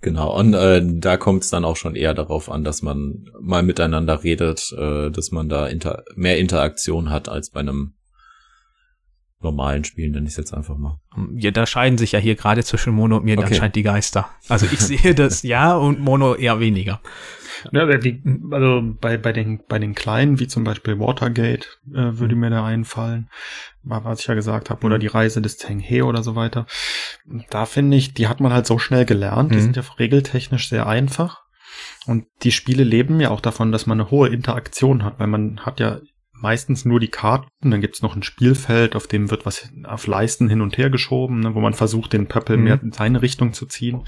Genau, 0.00 0.38
und 0.38 0.54
äh, 0.54 0.80
da 0.84 1.16
kommt 1.16 1.42
es 1.42 1.50
dann 1.50 1.64
auch 1.64 1.76
schon 1.76 1.96
eher 1.96 2.14
darauf 2.14 2.50
an, 2.50 2.62
dass 2.62 2.82
man 2.82 3.28
mal 3.40 3.62
miteinander 3.62 4.22
redet, 4.22 4.72
äh, 4.78 5.10
dass 5.10 5.32
man 5.32 5.48
da 5.48 5.66
inter 5.66 6.04
mehr 6.14 6.38
Interaktion 6.38 7.10
hat 7.10 7.28
als 7.28 7.50
bei 7.50 7.60
einem 7.60 7.94
normalen 9.40 9.84
Spielen, 9.84 10.12
nenne 10.12 10.26
ich 10.26 10.32
es 10.32 10.36
jetzt 10.36 10.52
einfach 10.52 10.76
mal. 10.76 10.98
Ja, 11.34 11.50
da 11.50 11.66
scheiden 11.66 11.98
sich 11.98 12.12
ja 12.12 12.18
hier 12.18 12.34
gerade 12.34 12.64
zwischen 12.64 12.92
Mono 12.92 13.18
und 13.18 13.24
mir 13.24 13.38
okay. 13.38 13.48
anscheinend 13.48 13.76
die 13.76 13.82
Geister. 13.82 14.28
Also 14.48 14.66
ich 14.66 14.80
sehe 14.80 15.14
das 15.14 15.42
ja 15.42 15.76
und 15.76 16.00
Mono 16.00 16.34
eher 16.34 16.60
weniger. 16.60 17.00
Ja, 17.72 17.82
also 17.82 18.82
bei, 19.00 19.16
bei, 19.16 19.32
den, 19.32 19.60
bei 19.68 19.78
den 19.78 19.94
kleinen, 19.94 20.38
wie 20.38 20.46
zum 20.46 20.64
Beispiel 20.64 20.98
Watergate, 20.98 21.66
äh, 21.92 22.18
würde 22.18 22.36
mir 22.36 22.50
da 22.50 22.64
einfallen, 22.64 23.28
was 23.82 24.20
ich 24.20 24.26
ja 24.26 24.34
gesagt 24.34 24.70
habe, 24.70 24.84
oder 24.86 24.96
mhm. 24.96 25.00
die 25.00 25.06
Reise 25.08 25.42
des 25.42 25.56
Teng 25.56 25.80
He 25.80 26.02
oder 26.02 26.22
so 26.22 26.36
weiter. 26.36 26.66
Da 27.50 27.66
finde 27.66 27.96
ich, 27.96 28.14
die 28.14 28.28
hat 28.28 28.40
man 28.40 28.52
halt 28.52 28.66
so 28.66 28.78
schnell 28.78 29.04
gelernt, 29.04 29.52
die 29.52 29.56
mhm. 29.56 29.62
sind 29.62 29.76
ja 29.76 29.82
regeltechnisch 29.98 30.68
sehr 30.68 30.86
einfach. 30.86 31.42
Und 32.06 32.26
die 32.42 32.52
Spiele 32.52 32.84
leben 32.84 33.20
ja 33.20 33.30
auch 33.30 33.40
davon, 33.40 33.72
dass 33.72 33.86
man 33.86 34.00
eine 34.00 34.10
hohe 34.10 34.28
Interaktion 34.28 35.04
hat, 35.04 35.18
weil 35.18 35.26
man 35.26 35.60
hat 35.60 35.80
ja 35.80 36.00
meistens 36.40 36.84
nur 36.84 37.00
die 37.00 37.08
Karten, 37.08 37.70
dann 37.70 37.80
gibt's 37.80 38.02
noch 38.02 38.14
ein 38.14 38.22
Spielfeld, 38.22 38.94
auf 38.94 39.06
dem 39.06 39.30
wird 39.30 39.46
was 39.46 39.68
auf 39.84 40.06
Leisten 40.06 40.48
hin 40.48 40.60
und 40.60 40.78
her 40.78 40.90
geschoben, 40.90 41.40
ne, 41.40 41.54
wo 41.54 41.60
man 41.60 41.74
versucht, 41.74 42.12
den 42.12 42.28
Pöppel 42.28 42.56
mhm. 42.56 42.64
mehr 42.64 42.82
in 42.82 42.92
seine 42.92 43.22
Richtung 43.22 43.52
zu 43.52 43.66
ziehen. 43.66 44.04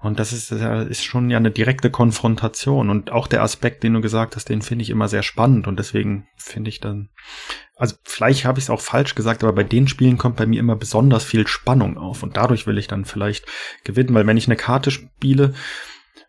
Und 0.00 0.18
das 0.18 0.32
ist, 0.32 0.50
ist 0.50 1.04
schon 1.04 1.30
ja 1.30 1.36
eine 1.36 1.50
direkte 1.50 1.90
Konfrontation. 1.90 2.90
Und 2.90 3.12
auch 3.12 3.26
der 3.26 3.42
Aspekt, 3.42 3.82
den 3.82 3.94
du 3.94 4.00
gesagt 4.00 4.36
hast, 4.36 4.48
den 4.48 4.62
finde 4.62 4.82
ich 4.82 4.90
immer 4.90 5.08
sehr 5.08 5.22
spannend. 5.22 5.66
Und 5.66 5.78
deswegen 5.78 6.26
finde 6.36 6.70
ich 6.70 6.80
dann, 6.80 7.10
also 7.76 7.96
vielleicht 8.04 8.44
habe 8.44 8.58
ich 8.58 8.66
es 8.66 8.70
auch 8.70 8.80
falsch 8.80 9.14
gesagt, 9.14 9.42
aber 9.42 9.52
bei 9.52 9.64
den 9.64 9.88
Spielen 9.88 10.18
kommt 10.18 10.36
bei 10.36 10.46
mir 10.46 10.60
immer 10.60 10.76
besonders 10.76 11.24
viel 11.24 11.46
Spannung 11.46 11.96
auf. 11.96 12.22
Und 12.22 12.36
dadurch 12.36 12.66
will 12.66 12.78
ich 12.78 12.88
dann 12.88 13.04
vielleicht 13.04 13.46
gewinnen, 13.84 14.14
weil 14.14 14.26
wenn 14.26 14.36
ich 14.36 14.48
eine 14.48 14.56
Karte 14.56 14.90
spiele, 14.90 15.54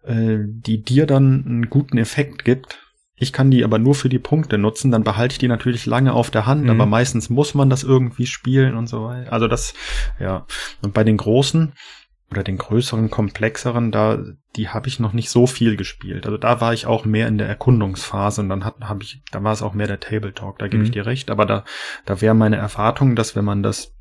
äh, 0.03 0.37
die 0.45 0.83
dir 0.83 1.05
dann 1.05 1.43
einen 1.45 1.69
guten 1.69 1.97
Effekt 1.97 2.45
gibt, 2.45 2.79
ich 3.15 3.31
kann 3.31 3.51
die 3.51 3.63
aber 3.63 3.79
nur 3.79 3.95
für 3.95 4.09
die 4.09 4.19
Punkte 4.19 4.57
nutzen, 4.57 4.91
dann 4.91 5.03
behalte 5.03 5.33
ich 5.33 5.39
die 5.39 5.47
natürlich 5.47 5.85
lange 5.85 6.13
auf 6.13 6.31
der 6.31 6.45
Hand, 6.45 6.63
mhm. 6.63 6.71
aber 6.71 6.85
meistens 6.85 7.29
muss 7.29 7.53
man 7.53 7.69
das 7.69 7.83
irgendwie 7.83 8.25
spielen 8.25 8.75
und 8.75 8.87
so 8.87 9.05
weiter. 9.05 9.31
Also 9.31 9.47
das, 9.47 9.73
ja. 10.19 10.45
Und 10.81 10.93
bei 10.93 11.03
den 11.03 11.17
großen 11.17 11.73
oder 12.31 12.43
den 12.43 12.57
größeren, 12.57 13.11
komplexeren, 13.11 13.91
da, 13.91 14.17
die 14.55 14.69
habe 14.69 14.87
ich 14.87 14.99
noch 14.99 15.13
nicht 15.13 15.29
so 15.29 15.45
viel 15.45 15.77
gespielt. 15.77 16.25
Also 16.25 16.37
da 16.37 16.59
war 16.59 16.73
ich 16.73 16.87
auch 16.87 17.05
mehr 17.05 17.27
in 17.27 17.37
der 17.37 17.47
Erkundungsphase 17.47 18.41
und 18.41 18.49
dann 18.49 18.65
hat, 18.65 18.75
habe 18.81 19.03
ich, 19.03 19.21
da 19.31 19.43
war 19.43 19.53
es 19.53 19.61
auch 19.61 19.73
mehr 19.73 19.87
der 19.87 19.99
Table 19.99 20.33
Talk, 20.33 20.57
da 20.57 20.67
gebe 20.67 20.79
mhm. 20.79 20.85
ich 20.85 20.91
dir 20.91 21.05
recht. 21.05 21.29
Aber 21.29 21.45
da, 21.45 21.63
da 22.05 22.21
wäre 22.21 22.33
meine 22.33 22.55
Erwartung, 22.55 23.15
dass 23.15 23.35
wenn 23.35 23.45
man 23.45 23.61
das 23.61 23.93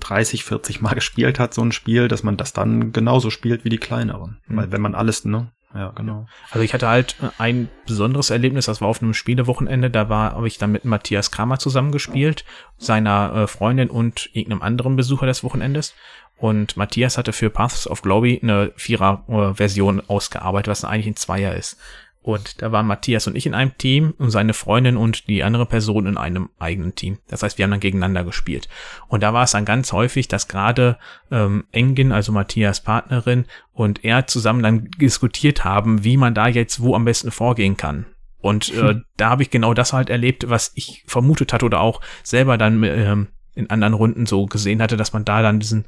30, 0.00 0.44
40 0.44 0.80
Mal 0.80 0.94
gespielt 0.94 1.38
hat, 1.38 1.52
so 1.52 1.62
ein 1.62 1.72
Spiel, 1.72 2.08
dass 2.08 2.22
man 2.22 2.38
das 2.38 2.54
dann 2.54 2.92
genauso 2.92 3.28
spielt 3.28 3.64
wie 3.66 3.70
die 3.70 3.78
kleineren. 3.78 4.40
Mhm. 4.46 4.56
Weil 4.56 4.72
wenn 4.72 4.80
man 4.80 4.94
alles, 4.94 5.26
ne, 5.26 5.52
ja, 5.74 5.90
genau. 5.90 6.26
Also 6.50 6.64
ich 6.64 6.72
hatte 6.72 6.88
halt 6.88 7.16
äh, 7.20 7.28
ein 7.38 7.68
besonderes 7.86 8.30
Erlebnis, 8.30 8.66
das 8.66 8.80
war 8.80 8.88
auf 8.88 9.02
einem 9.02 9.14
Spielewochenende, 9.14 9.90
da 9.90 10.08
war, 10.08 10.32
habe 10.32 10.46
ich 10.46 10.58
dann 10.58 10.72
mit 10.72 10.84
Matthias 10.84 11.30
Kramer 11.30 11.58
zusammengespielt, 11.58 12.44
seiner 12.78 13.34
äh, 13.34 13.46
Freundin 13.46 13.90
und 13.90 14.30
irgendeinem 14.32 14.62
anderen 14.62 14.96
Besucher 14.96 15.26
des 15.26 15.42
Wochenendes. 15.42 15.94
Und 16.36 16.76
Matthias 16.76 17.18
hatte 17.18 17.32
für 17.32 17.50
Paths 17.50 17.88
of 17.88 18.02
Glory 18.02 18.40
eine 18.42 18.72
Vierer-Version 18.76 20.02
ausgearbeitet, 20.08 20.68
was 20.68 20.84
eigentlich 20.84 21.06
ein 21.06 21.16
Zweier 21.16 21.54
ist. 21.54 21.76
Und 22.24 22.62
da 22.62 22.72
waren 22.72 22.86
Matthias 22.86 23.26
und 23.26 23.36
ich 23.36 23.44
in 23.44 23.52
einem 23.52 23.76
Team 23.76 24.14
und 24.16 24.30
seine 24.30 24.54
Freundin 24.54 24.96
und 24.96 25.28
die 25.28 25.44
andere 25.44 25.66
Person 25.66 26.06
in 26.06 26.16
einem 26.16 26.48
eigenen 26.58 26.94
Team. 26.94 27.18
Das 27.28 27.42
heißt, 27.42 27.58
wir 27.58 27.64
haben 27.64 27.70
dann 27.70 27.80
gegeneinander 27.80 28.24
gespielt. 28.24 28.66
Und 29.08 29.22
da 29.22 29.34
war 29.34 29.44
es 29.44 29.50
dann 29.50 29.66
ganz 29.66 29.92
häufig, 29.92 30.26
dass 30.26 30.48
gerade 30.48 30.96
ähm, 31.30 31.64
Engin, 31.70 32.12
also 32.12 32.32
Matthias 32.32 32.80
Partnerin, 32.80 33.44
und 33.74 34.06
er 34.06 34.26
zusammen 34.26 34.62
dann 34.62 34.88
diskutiert 34.98 35.64
haben, 35.64 36.02
wie 36.02 36.16
man 36.16 36.32
da 36.32 36.48
jetzt 36.48 36.80
wo 36.80 36.94
am 36.94 37.04
besten 37.04 37.30
vorgehen 37.30 37.76
kann. 37.76 38.06
Und 38.38 38.72
äh, 38.72 38.88
hm. 38.88 39.04
da 39.18 39.28
habe 39.28 39.42
ich 39.42 39.50
genau 39.50 39.74
das 39.74 39.92
halt 39.92 40.08
erlebt, 40.08 40.48
was 40.48 40.72
ich 40.76 41.04
vermutet 41.06 41.52
hatte 41.52 41.66
oder 41.66 41.82
auch 41.82 42.00
selber 42.22 42.56
dann 42.56 42.82
ähm, 42.84 43.28
in 43.54 43.68
anderen 43.68 43.92
Runden 43.92 44.24
so 44.24 44.46
gesehen 44.46 44.80
hatte, 44.80 44.96
dass 44.96 45.12
man 45.12 45.26
da 45.26 45.42
dann 45.42 45.60
diesen 45.60 45.84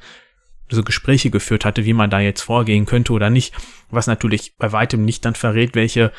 so 0.69 0.83
Gespräche 0.83 1.31
geführt 1.31 1.65
hatte, 1.65 1.85
wie 1.85 1.93
man 1.93 2.11
da 2.11 2.21
jetzt 2.21 2.43
vorgehen 2.43 2.87
könnte 2.87 3.13
oder 3.13 3.31
nicht, 3.31 3.55
was 3.91 4.07
natürlich 4.07 4.57
bei 4.57 4.73
weitem 4.73 5.05
nicht 5.05 5.25
dann 5.25 5.35
verrät, 5.35 5.75
welche 5.75 6.13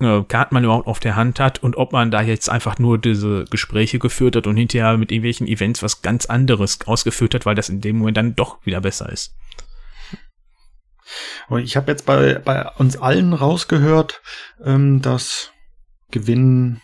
äh, 0.00 0.22
Karten 0.22 0.54
man 0.54 0.64
überhaupt 0.64 0.86
auf 0.86 1.00
der 1.00 1.16
Hand 1.16 1.40
hat 1.40 1.62
und 1.62 1.76
ob 1.76 1.92
man 1.92 2.10
da 2.10 2.20
jetzt 2.22 2.48
einfach 2.50 2.78
nur 2.78 2.98
diese 2.98 3.44
Gespräche 3.44 3.98
geführt 3.98 4.36
hat 4.36 4.46
und 4.46 4.56
hinterher 4.56 4.96
mit 4.96 5.10
irgendwelchen 5.10 5.46
Events 5.46 5.82
was 5.82 6.02
ganz 6.02 6.26
anderes 6.26 6.78
ausgeführt 6.86 7.34
hat, 7.34 7.46
weil 7.46 7.54
das 7.54 7.68
in 7.68 7.80
dem 7.80 7.98
Moment 7.98 8.16
dann 8.16 8.34
doch 8.34 8.64
wieder 8.66 8.80
besser 8.80 9.10
ist. 9.10 9.34
Ich 11.58 11.76
habe 11.76 11.92
jetzt 11.92 12.06
bei, 12.06 12.38
bei 12.38 12.66
uns 12.78 12.96
allen 12.96 13.34
rausgehört, 13.34 14.22
ähm, 14.64 15.02
dass 15.02 15.52
Gewinnen, 16.10 16.80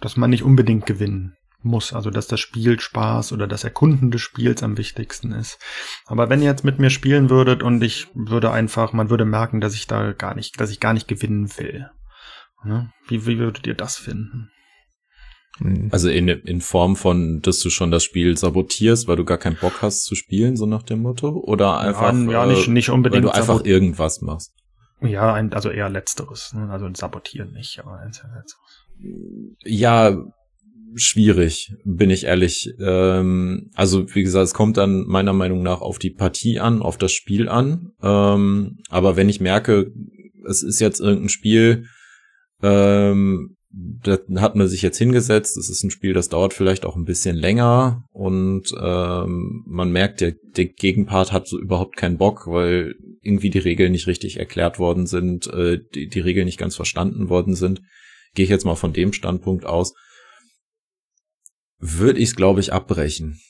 dass 0.00 0.16
man 0.16 0.30
nicht 0.30 0.42
unbedingt 0.42 0.86
gewinnen 0.86 1.36
muss, 1.62 1.92
also 1.92 2.10
dass 2.10 2.26
das 2.26 2.40
Spiel 2.40 2.80
Spaß 2.80 3.32
oder 3.32 3.46
das 3.46 3.64
Erkunden 3.64 4.10
des 4.10 4.20
Spiels 4.20 4.62
am 4.62 4.78
wichtigsten 4.78 5.32
ist. 5.32 5.58
Aber 6.06 6.30
wenn 6.30 6.40
ihr 6.40 6.50
jetzt 6.50 6.64
mit 6.64 6.78
mir 6.78 6.90
spielen 6.90 7.30
würdet 7.30 7.62
und 7.62 7.82
ich 7.82 8.08
würde 8.14 8.50
einfach, 8.50 8.92
man 8.92 9.10
würde 9.10 9.24
merken, 9.24 9.60
dass 9.60 9.74
ich 9.74 9.86
da 9.86 10.12
gar 10.12 10.34
nicht, 10.34 10.60
dass 10.60 10.70
ich 10.70 10.80
gar 10.80 10.94
nicht 10.94 11.08
gewinnen 11.08 11.50
will. 11.58 11.90
Ne? 12.64 12.92
Wie, 13.08 13.26
wie 13.26 13.38
würdet 13.38 13.66
ihr 13.66 13.74
das 13.74 13.96
finden? 13.96 14.50
Hm. 15.58 15.88
Also 15.90 16.08
in, 16.08 16.28
in 16.28 16.60
Form 16.60 16.96
von, 16.96 17.40
dass 17.40 17.60
du 17.60 17.70
schon 17.70 17.90
das 17.90 18.04
Spiel 18.04 18.36
sabotierst, 18.36 19.08
weil 19.08 19.16
du 19.16 19.24
gar 19.24 19.38
keinen 19.38 19.56
Bock 19.56 19.82
hast 19.82 20.04
zu 20.04 20.14
spielen, 20.14 20.56
so 20.56 20.66
nach 20.66 20.82
dem 20.82 21.00
Motto? 21.00 21.30
Oder 21.30 21.78
einfach, 21.78 22.12
ja, 22.12 22.30
ja 22.30 22.46
nicht, 22.46 22.68
nicht 22.68 22.90
unbedingt 22.90 23.24
weil 23.24 23.32
du 23.32 23.36
einfach 23.36 23.64
irgendwas 23.64 24.20
machst? 24.20 24.54
Ja, 25.02 25.32
ein, 25.32 25.52
also 25.52 25.70
eher 25.70 25.88
letzteres. 25.88 26.52
Ne? 26.52 26.68
Also 26.70 26.86
ein 26.86 26.94
Sabotieren 26.94 27.52
nicht, 27.52 27.78
aber 27.80 27.98
ein, 27.98 28.12
ja, 29.64 30.16
schwierig, 30.94 31.74
bin 31.84 32.10
ich 32.10 32.24
ehrlich. 32.24 32.72
Ähm, 32.80 33.70
also 33.74 34.14
wie 34.14 34.22
gesagt, 34.22 34.46
es 34.46 34.54
kommt 34.54 34.76
dann 34.76 35.04
meiner 35.06 35.32
Meinung 35.32 35.62
nach 35.62 35.80
auf 35.80 35.98
die 35.98 36.10
Partie 36.10 36.60
an, 36.60 36.82
auf 36.82 36.98
das 36.98 37.12
Spiel 37.12 37.48
an. 37.48 37.92
Ähm, 38.02 38.78
aber 38.88 39.16
wenn 39.16 39.28
ich 39.28 39.40
merke, 39.40 39.92
es 40.48 40.62
ist 40.62 40.80
jetzt 40.80 41.00
irgendein 41.00 41.28
Spiel, 41.28 41.86
ähm, 42.62 43.56
da 43.72 44.18
hat 44.40 44.56
man 44.56 44.66
sich 44.66 44.82
jetzt 44.82 44.98
hingesetzt, 44.98 45.56
es 45.56 45.70
ist 45.70 45.84
ein 45.84 45.90
Spiel, 45.90 46.12
das 46.12 46.28
dauert 46.28 46.54
vielleicht 46.54 46.84
auch 46.84 46.96
ein 46.96 47.04
bisschen 47.04 47.36
länger 47.36 48.04
und 48.10 48.74
ähm, 48.80 49.62
man 49.66 49.92
merkt, 49.92 50.20
der, 50.20 50.34
der 50.56 50.66
Gegenpart 50.66 51.30
hat 51.32 51.46
so 51.46 51.58
überhaupt 51.58 51.96
keinen 51.96 52.18
Bock, 52.18 52.48
weil 52.48 52.96
irgendwie 53.22 53.50
die 53.50 53.60
Regeln 53.60 53.92
nicht 53.92 54.08
richtig 54.08 54.38
erklärt 54.38 54.80
worden 54.80 55.06
sind, 55.06 55.46
äh, 55.46 55.78
die, 55.94 56.08
die 56.08 56.20
Regeln 56.20 56.46
nicht 56.46 56.58
ganz 56.58 56.74
verstanden 56.74 57.28
worden 57.28 57.54
sind. 57.54 57.80
Gehe 58.34 58.44
ich 58.44 58.50
jetzt 58.50 58.64
mal 58.64 58.74
von 58.74 58.92
dem 58.92 59.12
Standpunkt 59.12 59.64
aus 59.66 59.94
würde 61.80 62.20
ich 62.20 62.30
es, 62.30 62.36
glaube 62.36 62.60
ich, 62.60 62.72
abbrechen. 62.72 63.40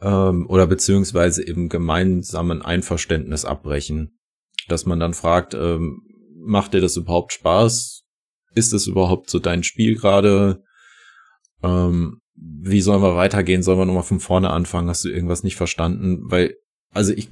Ähm, 0.00 0.46
oder 0.48 0.66
beziehungsweise 0.66 1.42
im 1.42 1.68
gemeinsamen 1.68 2.62
Einverständnis 2.62 3.44
abbrechen. 3.44 4.18
Dass 4.68 4.86
man 4.86 5.00
dann 5.00 5.14
fragt, 5.14 5.54
ähm, 5.54 6.02
macht 6.36 6.74
dir 6.74 6.80
das 6.80 6.96
überhaupt 6.96 7.32
Spaß? 7.32 8.04
Ist 8.54 8.72
es 8.72 8.86
überhaupt 8.86 9.30
so 9.30 9.38
dein 9.38 9.62
Spiel 9.64 9.96
gerade? 9.96 10.62
Ähm, 11.62 12.20
wie 12.34 12.80
sollen 12.80 13.02
wir 13.02 13.16
weitergehen? 13.16 13.62
Sollen 13.62 13.78
wir 13.78 13.86
nochmal 13.86 14.02
von 14.02 14.20
vorne 14.20 14.50
anfangen? 14.50 14.88
Hast 14.88 15.04
du 15.04 15.08
irgendwas 15.08 15.42
nicht 15.42 15.56
verstanden? 15.56 16.30
Weil, 16.30 16.56
also 16.90 17.12
ich, 17.12 17.30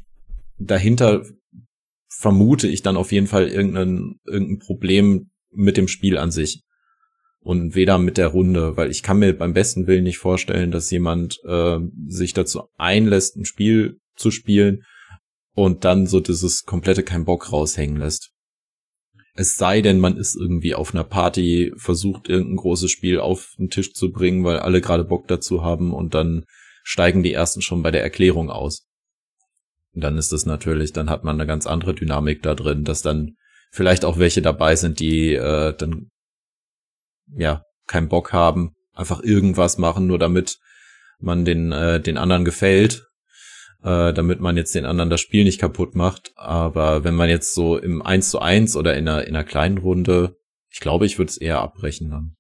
dahinter 0.59 1.25
vermute 2.09 2.69
ich 2.69 2.83
dann 2.83 2.97
auf 2.97 3.13
jeden 3.13 3.27
Fall 3.27 3.49
irgendein, 3.49 4.17
irgendein 4.27 4.59
Problem 4.59 5.31
mit 5.53 5.77
dem 5.77 5.89
Spiel 5.89 6.19
an 6.19 6.31
sich. 6.31 6.63
Und 7.43 7.75
weder 7.75 7.97
mit 7.99 8.19
der 8.19 8.29
Runde, 8.29 8.77
weil 8.77 8.91
ich 8.91 9.03
kann 9.03 9.19
mir 9.19 9.33
beim 9.33 9.55
besten 9.55 9.87
Willen 9.87 10.05
nicht 10.05 10.19
vorstellen, 10.19 10.71
dass 10.71 10.91
jemand 10.91 11.39
äh, 11.45 11.79
sich 12.07 12.35
dazu 12.35 12.65
einlässt, 12.77 13.37
ein 13.37 13.47
Spiel 13.47 13.99
zu 14.15 14.31
spielen 14.31 14.83
und 15.55 15.85
dann 15.85 16.07
so 16.07 16.21
dieses 16.21 16.65
komplette 16.65 17.03
kein 17.03 17.25
Bock 17.25 17.51
raushängen 17.51 17.97
lässt. 17.97 18.31
Es 19.35 19.57
sei 19.57 19.81
denn, 19.81 20.01
man 20.01 20.17
ist 20.17 20.37
irgendwie 20.37 20.75
auf 20.75 20.93
einer 20.95 21.05
Party, 21.05 21.73
versucht 21.77 22.29
irgendein 22.29 22.57
großes 22.57 22.91
Spiel 22.91 23.21
auf 23.21 23.55
den 23.59 23.71
Tisch 23.71 23.95
zu 23.95 24.13
bringen, 24.13 24.45
weil 24.45 24.59
alle 24.59 24.83
gerade 24.83 25.05
Bock 25.05 25.29
dazu 25.29 25.63
haben 25.63 25.95
und 25.95 26.15
dann 26.15 26.45
steigen 26.83 27.23
die 27.23 27.33
ersten 27.33 27.63
schon 27.63 27.83
bei 27.83 27.91
der 27.91 28.03
Erklärung 28.03 28.51
aus. 28.51 28.87
Und 29.95 30.03
dann 30.03 30.19
ist 30.19 30.33
es 30.33 30.47
natürlich, 30.47 30.93
dann 30.93 31.11
hat 31.11 31.25
man 31.25 31.37
eine 31.37 31.47
ganz 31.47 31.67
andere 31.67 31.95
Dynamik 31.95 32.43
da 32.43 32.55
drin, 32.55 32.85
dass 32.85 33.03
dann 33.03 33.37
vielleicht 33.71 34.05
auch 34.05 34.19
welche 34.19 34.43
dabei 34.43 34.77
sind, 34.77 35.01
die 35.01 35.35
äh, 35.35 35.75
dann 35.77 36.11
ja 37.37 37.63
keinen 37.87 38.09
Bock 38.09 38.33
haben, 38.33 38.75
einfach 38.95 39.23
irgendwas 39.23 39.79
machen, 39.79 40.07
nur 40.07 40.19
damit 40.19 40.59
man 41.19 41.45
den 41.45 41.73
äh, 41.73 42.01
den 42.01 42.19
anderen 42.19 42.45
gefällt 42.45 43.11
äh, 43.83 44.13
damit 44.13 44.41
man 44.41 44.57
jetzt 44.57 44.75
den 44.75 44.85
anderen 44.85 45.11
das 45.11 45.21
Spiel 45.21 45.45
nicht 45.45 45.61
kaputt 45.61 45.95
macht. 45.95 46.33
Aber 46.37 47.05
wenn 47.05 47.15
man 47.15 47.29
jetzt 47.29 47.55
so 47.55 47.79
im 47.79 48.03
1 48.03 48.31
zu 48.31 48.41
1 48.41 48.77
oder 48.77 48.97
in 48.97 49.09
einer, 49.09 49.27
in 49.27 49.35
einer 49.35 49.45
kleinen 49.45 49.79
Runde, 49.79 50.37
ich 50.71 50.81
glaube, 50.81 51.07
ich 51.07 51.19
würde 51.19 51.31
es 51.31 51.37
eher 51.37 51.61
abbrechen 51.61 52.11
dann. 52.11 52.37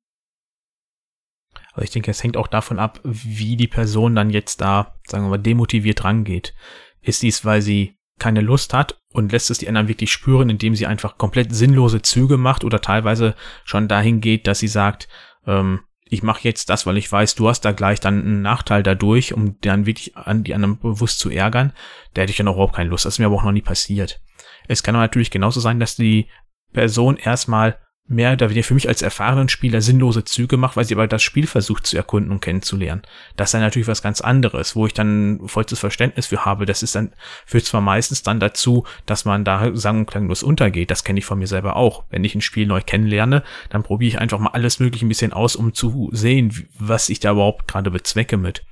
Also 1.72 1.84
ich 1.84 1.90
denke, 1.90 2.10
es 2.10 2.22
hängt 2.22 2.36
auch 2.36 2.48
davon 2.48 2.78
ab, 2.78 3.00
wie 3.04 3.56
die 3.56 3.68
Person 3.68 4.14
dann 4.14 4.30
jetzt 4.30 4.60
da, 4.60 4.96
sagen 5.06 5.24
wir 5.24 5.30
mal, 5.30 5.38
demotiviert 5.38 6.04
rangeht. 6.04 6.54
Ist 7.00 7.22
dies, 7.22 7.44
weil 7.44 7.62
sie 7.62 7.96
keine 8.20 8.40
Lust 8.40 8.72
hat 8.74 9.00
und 9.12 9.32
lässt 9.32 9.50
es 9.50 9.58
die 9.58 9.68
anderen 9.68 9.88
wirklich 9.88 10.12
spüren, 10.12 10.48
indem 10.50 10.74
sie 10.74 10.86
einfach 10.86 11.18
komplett 11.18 11.54
sinnlose 11.54 12.02
Züge 12.02 12.36
macht 12.36 12.62
oder 12.62 12.80
teilweise 12.80 13.34
schon 13.64 13.88
dahin 13.88 14.20
geht, 14.20 14.46
dass 14.46 14.60
sie 14.60 14.68
sagt, 14.68 15.08
ähm, 15.46 15.80
ich 16.04 16.22
mache 16.22 16.40
jetzt 16.42 16.68
das, 16.70 16.86
weil 16.86 16.96
ich 16.96 17.10
weiß, 17.10 17.36
du 17.36 17.48
hast 17.48 17.60
da 17.64 17.72
gleich 17.72 18.00
dann 18.00 18.20
einen 18.20 18.42
Nachteil 18.42 18.82
dadurch, 18.82 19.32
um 19.32 19.60
dann 19.60 19.86
wirklich 19.86 20.16
an 20.16 20.42
die 20.42 20.54
anderen 20.54 20.78
bewusst 20.78 21.20
zu 21.20 21.30
ärgern, 21.30 21.72
da 22.14 22.22
hätte 22.22 22.32
ich 22.32 22.36
dann 22.36 22.48
auch 22.48 22.54
überhaupt 22.54 22.74
keine 22.74 22.90
Lust. 22.90 23.04
Das 23.04 23.14
ist 23.14 23.18
mir 23.20 23.26
aber 23.26 23.36
auch 23.36 23.44
noch 23.44 23.52
nie 23.52 23.62
passiert. 23.62 24.20
Es 24.66 24.82
kann 24.82 24.94
natürlich 24.94 25.30
genauso 25.30 25.60
sein, 25.60 25.78
dass 25.78 25.96
die 25.96 26.28
Person 26.72 27.16
erstmal 27.16 27.78
mehr 28.10 28.32
oder 28.32 28.50
weniger 28.50 28.66
für 28.66 28.74
mich 28.74 28.88
als 28.88 29.02
erfahrenen 29.02 29.48
Spieler 29.48 29.80
sinnlose 29.80 30.24
Züge 30.24 30.56
macht, 30.56 30.76
weil 30.76 30.84
sie 30.84 30.94
aber 30.94 31.06
das 31.06 31.22
Spiel 31.22 31.46
versucht 31.46 31.86
zu 31.86 31.96
erkunden 31.96 32.32
und 32.32 32.40
kennenzulernen. 32.40 33.02
Das 33.36 33.48
ist 33.48 33.54
dann 33.54 33.60
natürlich 33.60 33.86
was 33.86 34.02
ganz 34.02 34.20
anderes, 34.20 34.74
wo 34.74 34.84
ich 34.84 34.92
dann 34.92 35.40
vollstes 35.46 35.78
Verständnis 35.78 36.26
für 36.26 36.44
habe. 36.44 36.66
Das 36.66 36.82
ist 36.82 36.96
dann, 36.96 37.12
führt 37.46 37.64
zwar 37.64 37.80
meistens 37.80 38.24
dann 38.24 38.40
dazu, 38.40 38.84
dass 39.06 39.24
man 39.24 39.44
da 39.44 39.70
sang- 39.74 40.00
und 40.00 40.06
klanglos 40.06 40.42
untergeht. 40.42 40.90
Das 40.90 41.04
kenne 41.04 41.20
ich 41.20 41.24
von 41.24 41.38
mir 41.38 41.46
selber 41.46 41.76
auch. 41.76 42.02
Wenn 42.10 42.24
ich 42.24 42.34
ein 42.34 42.40
Spiel 42.40 42.66
neu 42.66 42.80
kennenlerne, 42.84 43.44
dann 43.68 43.84
probiere 43.84 44.08
ich 44.08 44.18
einfach 44.18 44.40
mal 44.40 44.50
alles 44.50 44.80
mögliche 44.80 45.06
ein 45.06 45.08
bisschen 45.08 45.32
aus, 45.32 45.54
um 45.54 45.72
zu 45.72 46.10
sehen, 46.12 46.68
was 46.78 47.10
ich 47.10 47.20
da 47.20 47.30
überhaupt 47.30 47.68
gerade 47.68 47.92
bezwecke 47.92 48.36
mit. 48.36 48.64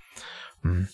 Hm. 0.63 0.89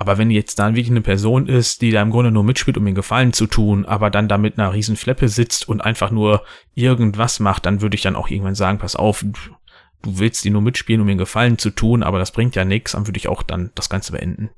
Aber 0.00 0.16
wenn 0.16 0.30
jetzt 0.30 0.60
dann 0.60 0.76
wirklich 0.76 0.92
eine 0.92 1.00
Person 1.00 1.48
ist, 1.48 1.82
die 1.82 1.90
da 1.90 2.00
im 2.00 2.10
Grunde 2.10 2.30
nur 2.30 2.44
mitspielt, 2.44 2.78
um 2.78 2.84
mir 2.84 2.92
Gefallen 2.92 3.32
zu 3.32 3.48
tun, 3.48 3.84
aber 3.84 4.10
dann 4.10 4.28
da 4.28 4.38
mit 4.38 4.56
einer 4.56 4.72
riesen 4.72 4.96
Fleppe 4.96 5.28
sitzt 5.28 5.68
und 5.68 5.80
einfach 5.80 6.12
nur 6.12 6.44
irgendwas 6.74 7.40
macht, 7.40 7.66
dann 7.66 7.80
würde 7.80 7.96
ich 7.96 8.02
dann 8.02 8.14
auch 8.14 8.28
irgendwann 8.28 8.54
sagen, 8.54 8.78
pass 8.78 8.94
auf, 8.94 9.24
du 9.24 10.18
willst 10.18 10.44
die 10.44 10.50
nur 10.50 10.62
mitspielen, 10.62 11.00
um 11.00 11.08
mir 11.08 11.16
Gefallen 11.16 11.58
zu 11.58 11.70
tun, 11.70 12.04
aber 12.04 12.20
das 12.20 12.30
bringt 12.30 12.54
ja 12.54 12.64
nichts, 12.64 12.92
dann 12.92 13.08
würde 13.08 13.18
ich 13.18 13.26
auch 13.26 13.42
dann 13.42 13.72
das 13.74 13.90
Ganze 13.90 14.12
beenden. 14.12 14.50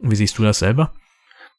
Wie 0.00 0.16
siehst 0.16 0.36
du 0.38 0.42
das 0.42 0.58
selber? 0.58 0.92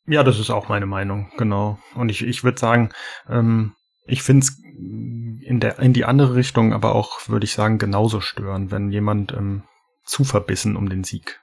Ja, 0.05 0.21
das 0.21 0.37
ist 0.37 0.49
auch 0.49 0.67
meine 0.67 0.85
Meinung, 0.85 1.31
genau. 1.37 1.79
Und 1.95 2.09
ich, 2.09 2.21
ich 2.21 2.43
würde 2.43 2.59
sagen, 2.59 2.89
ähm, 3.29 3.75
ich 4.05 4.23
finde 4.23 4.45
es 4.45 4.59
in, 4.59 5.61
der, 5.61 5.79
in 5.79 5.93
die 5.93 6.03
andere 6.03 6.35
Richtung 6.35 6.73
aber 6.73 6.95
auch, 6.95 7.29
würde 7.29 7.45
ich 7.45 7.53
sagen, 7.53 7.77
genauso 7.77 8.19
stören, 8.19 8.71
wenn 8.71 8.91
jemand 8.91 9.31
ähm, 9.31 9.63
zu 10.03 10.25
verbissen 10.25 10.75
um 10.75 10.89
den 10.89 11.05
Sieg 11.05 11.39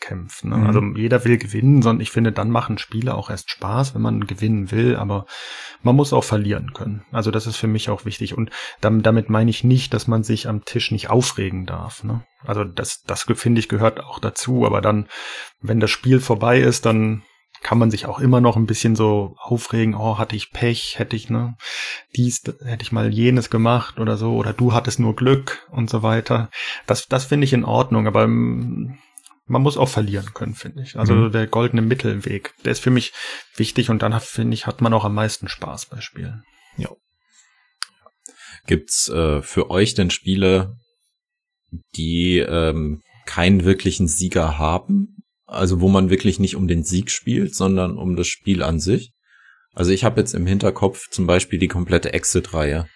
kämpft. 0.00 0.44
Ne? 0.44 0.56
Mhm. 0.56 0.66
Also 0.66 0.82
jeder 0.96 1.24
will 1.24 1.38
gewinnen, 1.38 1.82
sondern 1.82 2.00
ich 2.00 2.10
finde, 2.10 2.32
dann 2.32 2.50
machen 2.50 2.78
Spiele 2.78 3.14
auch 3.14 3.30
erst 3.30 3.50
Spaß, 3.50 3.94
wenn 3.94 4.02
man 4.02 4.26
gewinnen 4.26 4.70
will, 4.70 4.96
aber 4.96 5.26
man 5.82 5.96
muss 5.96 6.12
auch 6.12 6.24
verlieren 6.24 6.72
können. 6.72 7.04
Also 7.12 7.30
das 7.30 7.46
ist 7.46 7.56
für 7.56 7.66
mich 7.66 7.90
auch 7.90 8.04
wichtig. 8.04 8.36
Und 8.36 8.50
damit, 8.80 9.06
damit 9.06 9.30
meine 9.30 9.50
ich 9.50 9.64
nicht, 9.64 9.94
dass 9.94 10.06
man 10.06 10.22
sich 10.22 10.48
am 10.48 10.64
Tisch 10.64 10.90
nicht 10.90 11.10
aufregen 11.10 11.66
darf. 11.66 12.04
Ne? 12.04 12.24
Also 12.44 12.64
das, 12.64 13.02
das 13.02 13.22
finde 13.22 13.60
ich 13.60 13.68
gehört 13.68 14.00
auch 14.00 14.18
dazu. 14.18 14.66
Aber 14.66 14.80
dann, 14.80 15.06
wenn 15.60 15.80
das 15.80 15.90
Spiel 15.90 16.20
vorbei 16.20 16.60
ist, 16.60 16.86
dann 16.86 17.22
kann 17.62 17.78
man 17.78 17.90
sich 17.90 18.06
auch 18.06 18.20
immer 18.20 18.40
noch 18.40 18.56
ein 18.56 18.66
bisschen 18.66 18.96
so 18.96 19.34
aufregen, 19.38 19.94
oh, 19.94 20.18
hatte 20.18 20.34
ich 20.34 20.50
Pech, 20.50 20.98
hätte 20.98 21.14
ich, 21.14 21.28
ne, 21.28 21.56
dies, 22.16 22.42
hätte 22.64 22.82
ich 22.82 22.92
mal 22.92 23.12
jenes 23.12 23.50
gemacht 23.50 24.00
oder 24.00 24.16
so, 24.16 24.34
oder 24.34 24.52
du 24.52 24.72
hattest 24.72 24.98
nur 24.98 25.14
Glück 25.14 25.66
und 25.70 25.90
so 25.90 26.02
weiter. 26.02 26.50
Das, 26.86 27.06
das 27.06 27.26
finde 27.26 27.44
ich 27.44 27.52
in 27.52 27.64
Ordnung, 27.64 28.06
aber 28.06 28.26
mm, 28.26 28.98
man 29.50 29.62
muss 29.62 29.76
auch 29.76 29.88
verlieren 29.88 30.32
können, 30.32 30.54
finde 30.54 30.82
ich. 30.82 30.96
Also 30.96 31.12
mhm. 31.12 31.32
der 31.32 31.48
goldene 31.48 31.82
Mittelweg, 31.82 32.54
der 32.64 32.72
ist 32.72 32.80
für 32.80 32.90
mich 32.90 33.12
wichtig 33.56 33.90
und 33.90 34.00
dann 34.02 34.18
finde 34.20 34.54
ich, 34.54 34.66
hat 34.66 34.80
man 34.80 34.94
auch 34.94 35.04
am 35.04 35.14
meisten 35.14 35.48
Spaß 35.48 35.86
bei 35.86 36.00
Spielen. 36.00 36.44
Ja. 36.76 36.90
Gibt's 38.66 39.08
äh, 39.08 39.42
für 39.42 39.70
euch 39.70 39.94
denn 39.94 40.10
Spiele, 40.10 40.76
die 41.96 42.38
ähm, 42.38 43.02
keinen 43.26 43.64
wirklichen 43.64 44.06
Sieger 44.06 44.56
haben? 44.58 45.16
Also 45.46 45.80
wo 45.80 45.88
man 45.88 46.10
wirklich 46.10 46.38
nicht 46.38 46.54
um 46.54 46.68
den 46.68 46.84
Sieg 46.84 47.10
spielt, 47.10 47.56
sondern 47.56 47.98
um 47.98 48.14
das 48.14 48.28
Spiel 48.28 48.62
an 48.62 48.78
sich? 48.78 49.12
Also 49.72 49.90
ich 49.90 50.04
habe 50.04 50.20
jetzt 50.20 50.32
im 50.32 50.46
Hinterkopf 50.46 51.10
zum 51.10 51.26
Beispiel 51.26 51.58
die 51.58 51.68
komplette 51.68 52.12
Exit-Reihe. 52.12 52.86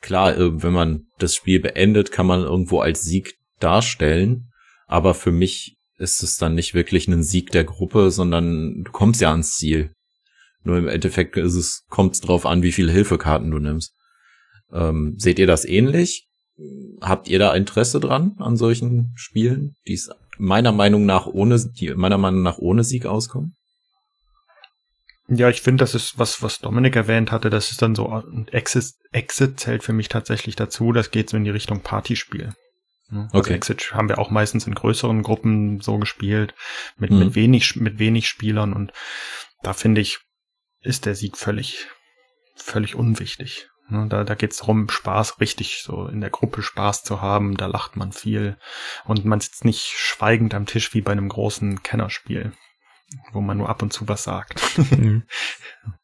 Klar, 0.00 0.38
äh, 0.38 0.62
wenn 0.62 0.72
man 0.72 1.08
das 1.18 1.34
Spiel 1.34 1.58
beendet, 1.58 2.12
kann 2.12 2.26
man 2.26 2.42
irgendwo 2.42 2.80
als 2.80 3.02
Sieg 3.02 3.34
darstellen. 3.58 4.52
Aber 4.86 5.14
für 5.14 5.32
mich 5.32 5.76
ist 6.00 6.22
es 6.22 6.38
dann 6.38 6.54
nicht 6.54 6.74
wirklich 6.74 7.06
ein 7.08 7.22
Sieg 7.22 7.50
der 7.50 7.64
Gruppe, 7.64 8.10
sondern 8.10 8.84
du 8.84 8.90
kommst 8.90 9.20
ja 9.20 9.30
ans 9.30 9.56
Ziel. 9.56 9.92
Nur 10.64 10.78
im 10.78 10.88
Endeffekt 10.88 11.36
ist 11.36 11.54
es, 11.54 11.84
kommt 11.88 12.14
es 12.14 12.20
drauf 12.20 12.46
an, 12.46 12.62
wie 12.62 12.72
viele 12.72 12.90
Hilfekarten 12.90 13.50
du 13.50 13.58
nimmst. 13.58 13.94
Ähm, 14.72 15.14
seht 15.18 15.38
ihr 15.38 15.46
das 15.46 15.64
ähnlich? 15.64 16.28
Habt 17.00 17.28
ihr 17.28 17.38
da 17.38 17.54
Interesse 17.54 18.00
dran 18.00 18.34
an 18.38 18.56
solchen 18.56 19.12
Spielen, 19.14 19.74
die 19.86 19.94
es 19.94 20.10
meiner 20.38 20.72
Meinung 20.72 21.06
nach 21.06 21.26
ohne, 21.26 21.58
die 21.58 21.94
meiner 21.94 22.18
Meinung 22.18 22.42
nach 22.42 22.58
ohne 22.58 22.84
Sieg 22.84 23.06
auskommen? 23.06 23.54
Ja, 25.28 25.48
ich 25.48 25.62
finde, 25.62 25.82
das 25.82 25.94
ist 25.94 26.18
was, 26.18 26.42
was 26.42 26.58
Dominik 26.58 26.96
erwähnt 26.96 27.30
hatte, 27.30 27.50
das 27.50 27.70
ist 27.70 27.82
dann 27.82 27.94
so, 27.94 28.22
Exit, 28.50 28.94
Exit 29.12 29.60
zählt 29.60 29.84
für 29.84 29.92
mich 29.92 30.08
tatsächlich 30.08 30.56
dazu, 30.56 30.92
das 30.92 31.10
geht 31.10 31.30
so 31.30 31.36
in 31.36 31.44
die 31.44 31.50
Richtung 31.50 31.82
Partyspiel. 31.82 32.52
Ne? 33.10 33.28
Also 33.32 33.38
okay. 33.38 33.54
Exit 33.54 33.92
haben 33.92 34.08
wir 34.08 34.18
auch 34.18 34.30
meistens 34.30 34.66
in 34.66 34.74
größeren 34.74 35.22
Gruppen 35.22 35.80
so 35.80 35.98
gespielt, 35.98 36.54
mit, 36.96 37.10
mhm. 37.10 37.18
mit 37.18 37.34
wenig, 37.34 37.76
mit 37.76 37.98
wenig 37.98 38.28
Spielern 38.28 38.72
und 38.72 38.92
da 39.62 39.72
finde 39.72 40.00
ich, 40.00 40.20
ist 40.80 41.06
der 41.06 41.14
Sieg 41.14 41.36
völlig, 41.36 41.88
völlig 42.56 42.94
unwichtig. 42.94 43.68
Ne? 43.88 44.06
Da, 44.08 44.24
da 44.24 44.34
geht 44.34 44.52
es 44.52 44.58
darum, 44.58 44.88
Spaß 44.88 45.40
richtig 45.40 45.82
so 45.82 46.06
in 46.06 46.20
der 46.20 46.30
Gruppe 46.30 46.62
Spaß 46.62 47.02
zu 47.02 47.20
haben, 47.20 47.56
da 47.56 47.66
lacht 47.66 47.96
man 47.96 48.12
viel 48.12 48.56
und 49.04 49.24
man 49.24 49.40
sitzt 49.40 49.64
nicht 49.64 49.92
schweigend 49.96 50.54
am 50.54 50.66
Tisch 50.66 50.94
wie 50.94 51.02
bei 51.02 51.12
einem 51.12 51.28
großen 51.28 51.82
Kennerspiel, 51.82 52.52
wo 53.32 53.40
man 53.40 53.58
nur 53.58 53.68
ab 53.68 53.82
und 53.82 53.92
zu 53.92 54.08
was 54.08 54.22
sagt. 54.22 54.60
Mhm. 54.78 55.24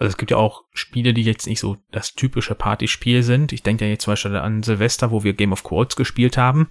Also 0.00 0.12
es 0.12 0.16
gibt 0.16 0.30
ja 0.30 0.38
auch 0.38 0.64
Spiele, 0.72 1.12
die 1.12 1.22
jetzt 1.22 1.46
nicht 1.46 1.60
so 1.60 1.76
das 1.92 2.14
typische 2.14 2.54
Partyspiel 2.54 3.22
sind. 3.22 3.52
Ich 3.52 3.62
denke 3.62 3.84
ja 3.84 3.90
jetzt 3.90 4.04
zum 4.04 4.12
Beispiel 4.12 4.34
an 4.34 4.62
Silvester, 4.62 5.10
wo 5.10 5.24
wir 5.24 5.34
Game 5.34 5.52
of 5.52 5.62
Quotes 5.62 5.94
gespielt 5.94 6.38
haben. 6.38 6.70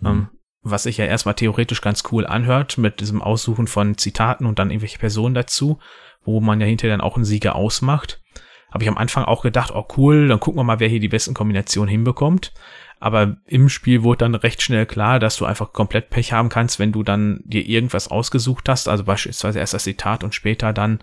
Mhm. 0.00 0.06
Ähm, 0.06 0.28
was 0.62 0.84
sich 0.84 0.96
ja 0.96 1.04
erstmal 1.04 1.34
theoretisch 1.34 1.82
ganz 1.82 2.02
cool 2.10 2.26
anhört, 2.26 2.78
mit 2.78 3.00
diesem 3.00 3.20
Aussuchen 3.20 3.66
von 3.66 3.98
Zitaten 3.98 4.46
und 4.46 4.58
dann 4.58 4.70
irgendwelche 4.70 4.98
Personen 4.98 5.34
dazu, 5.34 5.80
wo 6.24 6.40
man 6.40 6.60
ja 6.60 6.66
hinterher 6.66 6.96
dann 6.96 7.04
auch 7.04 7.16
einen 7.16 7.26
Sieger 7.26 7.56
ausmacht. 7.56 8.22
Habe 8.72 8.84
ich 8.84 8.88
am 8.88 8.96
Anfang 8.96 9.24
auch 9.24 9.42
gedacht, 9.42 9.72
oh 9.74 9.86
cool, 9.98 10.28
dann 10.28 10.40
gucken 10.40 10.58
wir 10.58 10.64
mal, 10.64 10.80
wer 10.80 10.88
hier 10.88 11.00
die 11.00 11.08
besten 11.08 11.34
Kombinationen 11.34 11.90
hinbekommt. 11.90 12.54
Aber 13.00 13.36
im 13.44 13.68
Spiel 13.68 14.02
wurde 14.02 14.18
dann 14.18 14.34
recht 14.34 14.62
schnell 14.62 14.86
klar, 14.86 15.18
dass 15.18 15.36
du 15.36 15.44
einfach 15.44 15.74
komplett 15.74 16.08
Pech 16.08 16.32
haben 16.32 16.48
kannst, 16.48 16.78
wenn 16.78 16.92
du 16.92 17.02
dann 17.02 17.40
dir 17.44 17.66
irgendwas 17.66 18.08
ausgesucht 18.08 18.70
hast, 18.70 18.88
also 18.88 19.04
beispielsweise 19.04 19.58
erst 19.58 19.74
das 19.74 19.84
Zitat 19.84 20.24
und 20.24 20.34
später 20.34 20.72
dann 20.72 21.00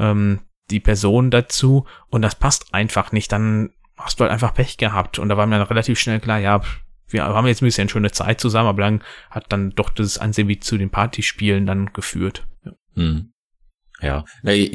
ähm, 0.00 0.40
die 0.70 0.80
Person 0.80 1.30
dazu 1.30 1.86
und 2.08 2.22
das 2.22 2.34
passt 2.34 2.72
einfach 2.72 3.12
nicht, 3.12 3.30
dann 3.32 3.70
hast 3.96 4.18
du 4.18 4.24
halt 4.24 4.32
einfach 4.32 4.54
Pech 4.54 4.76
gehabt. 4.76 5.18
Und 5.18 5.28
da 5.28 5.36
war 5.36 5.46
mir 5.46 5.58
dann 5.58 5.66
relativ 5.66 5.98
schnell 5.98 6.20
klar, 6.20 6.38
ja, 6.38 6.62
wir 7.08 7.24
haben 7.24 7.46
jetzt 7.46 7.62
ein 7.62 7.66
bisschen 7.66 7.88
schöne 7.88 8.10
Zeit 8.10 8.40
zusammen, 8.40 8.68
aber 8.68 8.82
dann 8.82 9.02
hat 9.30 9.46
dann 9.50 9.70
doch 9.70 9.90
das 9.90 10.18
Ansehen 10.18 10.48
wie 10.48 10.58
zu 10.58 10.78
den 10.78 10.90
Partyspielen 10.90 11.66
dann 11.66 11.92
geführt. 11.92 12.46
Ja. 12.64 12.72
Hm. 12.94 13.30
Ja, 14.00 14.24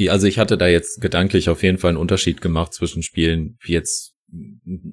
also 0.08 0.26
ich 0.26 0.38
hatte 0.38 0.56
da 0.58 0.66
jetzt 0.66 1.00
gedanklich 1.00 1.50
auf 1.50 1.62
jeden 1.62 1.78
Fall 1.78 1.90
einen 1.90 1.98
Unterschied 1.98 2.40
gemacht 2.40 2.72
zwischen 2.72 3.02
Spielen 3.02 3.58
wie 3.60 3.72
jetzt, 3.72 4.16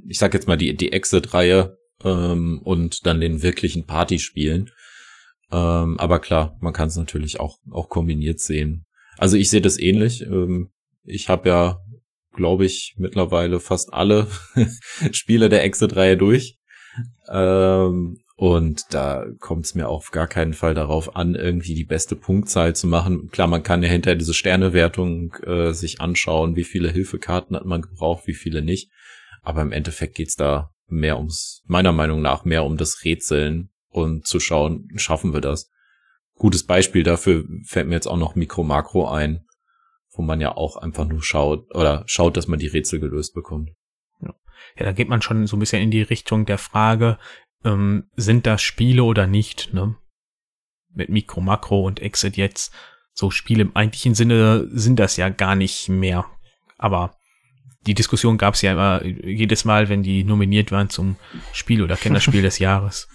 ich 0.07 0.19
sag 0.19 0.33
jetzt 0.33 0.47
mal 0.47 0.57
die, 0.57 0.75
die 0.75 0.91
Exit-Reihe, 0.91 1.77
äh, 2.03 2.09
ähm, 2.09 2.61
und 2.63 3.05
dann 3.05 3.19
den 3.19 3.41
wirklichen 3.41 3.85
Party 3.85 4.19
spielen. 4.19 4.69
Ähm, 5.51 5.97
aber 5.99 6.19
klar, 6.19 6.57
man 6.61 6.73
kann 6.73 6.89
es 6.89 6.97
natürlich 6.97 7.39
auch, 7.39 7.57
auch 7.71 7.89
kombiniert 7.89 8.39
sehen. 8.39 8.85
Also 9.17 9.37
ich 9.37 9.49
sehe 9.49 9.61
das 9.61 9.79
ähnlich. 9.79 10.21
Ähm, 10.21 10.69
ich 11.08 11.30
habe 11.30 11.49
ja, 11.49 11.80
glaube 12.34 12.66
ich, 12.66 12.95
mittlerweile 12.97 13.60
fast 13.60 13.93
alle 13.93 14.28
Spiele 15.12 15.49
der 15.49 15.64
Exit-Reihe 15.64 16.18
durch. 16.18 16.58
Ähm, 17.30 18.18
und 18.36 18.84
da 18.91 19.26
kommt 19.39 19.66
es 19.66 19.74
mir 19.74 19.89
auf 19.89 20.12
gar 20.12 20.28
keinen 20.28 20.53
Fall 20.53 20.76
darauf 20.76 21.16
an, 21.16 21.34
irgendwie 21.34 21.74
die 21.74 21.86
beste 21.86 22.16
Punktzahl 22.16 22.76
zu 22.76 22.86
machen. 22.86 23.30
Klar, 23.32 23.47
man 23.47 23.64
kann 23.64 23.82
ja 23.82 23.89
hinterher 23.89 24.16
diese 24.16 24.36
Sternewertung 24.36 25.34
äh, 25.43 25.74
sich 25.74 26.01
anschauen, 26.01 26.55
wie 26.55 26.64
viele 26.64 26.91
Hilfekarten 26.91 27.55
hat 27.55 27.66
man 27.66 27.82
gebraucht, 27.82 28.28
wie 28.28 28.36
viele 28.36 28.62
nicht. 28.62 28.91
Aber 29.41 29.64
im 29.64 29.72
Endeffekt 29.72 30.16
geht's 30.16 30.36
da 30.36 30.72
mehr 30.88 31.18
ums, 31.18 31.64
meiner 31.66 31.91
Meinung 31.91 32.22
nach, 32.22 32.45
mehr 32.45 32.64
um 32.64 32.78
das 32.78 33.03
Rätseln 33.03 33.70
und 33.89 34.28
zu 34.28 34.39
schauen, 34.39 34.88
schaffen 34.97 35.34
wir 35.34 35.41
das. 35.41 35.72
Gutes 36.36 36.64
Beispiel 36.64 37.01
dafür 37.01 37.45
fällt 37.66 37.88
mir 37.88 37.95
jetzt 37.95 38.08
auch 38.08 38.18
noch 38.18 38.36
Mikro 38.36 38.64
Makro 38.64 39.10
ein, 39.10 39.46
wo 40.18 40.24
man 40.24 40.41
ja 40.41 40.55
auch 40.55 40.78
einfach 40.78 41.05
nur 41.05 41.24
schaut 41.24 41.74
oder 41.76 42.03
schaut, 42.07 42.36
dass 42.36 42.47
man 42.47 42.59
die 42.59 42.68
Rätsel 42.68 42.99
gelöst 42.99 43.34
bekommt. 43.34 43.72
Ja, 44.22 44.34
ja 44.78 44.86
da 44.86 44.91
geht 44.91 45.09
man 45.09 45.22
schon 45.22 45.45
so 45.47 45.55
ein 45.55 45.59
bisschen 45.59 45.82
in 45.82 45.91
die 45.91 46.01
Richtung 46.01 46.45
der 46.45 46.57
Frage, 46.57 47.20
ähm, 47.63 48.09
sind 48.15 48.45
das 48.45 48.61
Spiele 48.61 49.03
oder 49.03 49.28
nicht, 49.28 49.74
ne? 49.74 49.95
Mit 50.93 51.09
Mikro, 51.09 51.41
Makro 51.41 51.86
und 51.86 51.99
Exit 52.01 52.38
jetzt. 52.38 52.74
So 53.13 53.30
Spiele 53.30 53.61
im 53.61 53.76
eigentlichen 53.76 54.15
Sinne 54.15 54.68
sind 54.72 54.99
das 54.99 55.18
ja 55.18 55.30
gar 55.30 55.55
nicht 55.55 55.89
mehr. 55.89 56.26
Aber 56.78 57.15
die 57.86 57.93
Diskussion 57.93 58.38
gab 58.38 58.55
es 58.55 58.61
ja 58.61 58.74
immer 58.74 59.03
jedes 59.05 59.65
Mal, 59.65 59.89
wenn 59.89 60.03
die 60.03 60.24
nominiert 60.24 60.72
waren 60.72 60.89
zum 60.89 61.15
Spiel 61.53 61.82
oder 61.82 61.95
Kennerspiel 61.95 62.41
des 62.41 62.59
Jahres. 62.59 63.07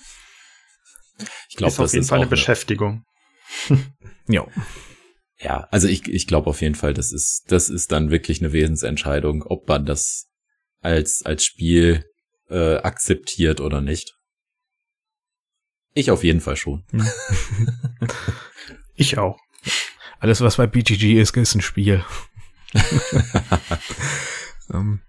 Ich 1.48 1.56
glaube, 1.56 1.72
das 1.72 1.80
auf 1.80 1.92
jeden 1.92 2.02
ist 2.02 2.08
Fall 2.08 2.20
eine 2.20 2.28
Beschäftigung. 2.28 3.04
ja. 4.28 4.46
Ja, 5.42 5.66
also 5.70 5.88
ich, 5.88 6.06
ich 6.08 6.26
glaube 6.26 6.48
auf 6.48 6.60
jeden 6.60 6.76
Fall, 6.76 6.94
das 6.94 7.12
ist, 7.12 7.44
das 7.48 7.68
ist 7.68 7.90
dann 7.90 8.10
wirklich 8.10 8.40
eine 8.40 8.52
Wesensentscheidung, 8.52 9.42
ob 9.42 9.68
man 9.68 9.84
das 9.84 10.28
als, 10.80 11.24
als 11.24 11.44
Spiel 11.44 12.04
äh, 12.48 12.76
akzeptiert 12.76 13.60
oder 13.60 13.80
nicht. 13.80 14.14
Ich 15.94 16.10
auf 16.10 16.22
jeden 16.22 16.40
Fall 16.40 16.56
schon. 16.56 16.84
Hm. 16.90 17.06
ich 18.94 19.18
auch. 19.18 19.38
Alles, 20.20 20.40
was 20.40 20.56
bei 20.56 20.66
BGG 20.66 21.20
ist, 21.20 21.36
ist 21.36 21.54
ein 21.54 21.60
Spiel. 21.60 22.04
um, 24.68 24.70
ähm, 24.74 25.00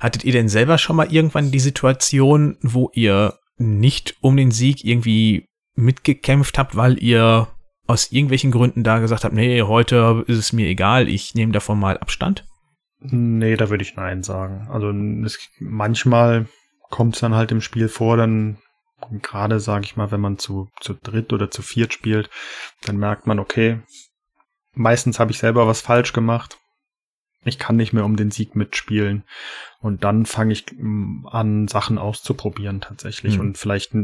hattet 0.00 0.24
ihr 0.24 0.32
denn 0.32 0.48
selber 0.48 0.78
schon 0.78 0.96
mal 0.96 1.12
irgendwann 1.12 1.50
die 1.50 1.60
Situation, 1.60 2.56
wo 2.62 2.90
ihr 2.94 3.38
nicht 3.58 4.16
um 4.20 4.36
den 4.36 4.50
Sieg 4.50 4.84
irgendwie 4.84 5.46
mitgekämpft 5.74 6.58
habt, 6.58 6.74
weil 6.74 7.02
ihr 7.02 7.51
aus 7.86 8.12
irgendwelchen 8.12 8.50
Gründen 8.50 8.84
da 8.84 8.98
gesagt 8.98 9.24
habt, 9.24 9.34
nee, 9.34 9.62
heute 9.62 10.24
ist 10.26 10.38
es 10.38 10.52
mir 10.52 10.66
egal, 10.66 11.08
ich 11.08 11.34
nehme 11.34 11.52
davon 11.52 11.78
mal 11.78 11.98
Abstand? 11.98 12.46
Nee, 13.00 13.56
da 13.56 13.68
würde 13.68 13.82
ich 13.82 13.96
Nein 13.96 14.22
sagen. 14.22 14.68
Also 14.70 14.90
es, 15.26 15.38
manchmal 15.58 16.46
kommt 16.90 17.14
es 17.14 17.20
dann 17.20 17.34
halt 17.34 17.50
im 17.50 17.60
Spiel 17.60 17.88
vor, 17.88 18.16
dann 18.16 18.58
gerade 19.20 19.58
sage 19.58 19.84
ich 19.84 19.96
mal, 19.96 20.12
wenn 20.12 20.20
man 20.20 20.38
zu, 20.38 20.68
zu 20.80 20.94
dritt 20.94 21.32
oder 21.32 21.50
zu 21.50 21.62
viert 21.62 21.92
spielt, 21.92 22.30
dann 22.84 22.96
merkt 22.98 23.26
man, 23.26 23.40
okay, 23.40 23.80
meistens 24.74 25.18
habe 25.18 25.32
ich 25.32 25.38
selber 25.38 25.66
was 25.66 25.80
falsch 25.80 26.12
gemacht. 26.12 26.58
Ich 27.44 27.58
kann 27.58 27.74
nicht 27.74 27.92
mehr 27.92 28.04
um 28.04 28.16
den 28.16 28.30
Sieg 28.30 28.54
mitspielen. 28.54 29.24
Und 29.80 30.04
dann 30.04 30.26
fange 30.26 30.52
ich 30.52 30.66
mm, 30.72 31.26
an, 31.26 31.66
Sachen 31.66 31.98
auszuprobieren 31.98 32.80
tatsächlich 32.80 33.34
mhm. 33.34 33.40
und 33.40 33.58
vielleicht 33.58 33.94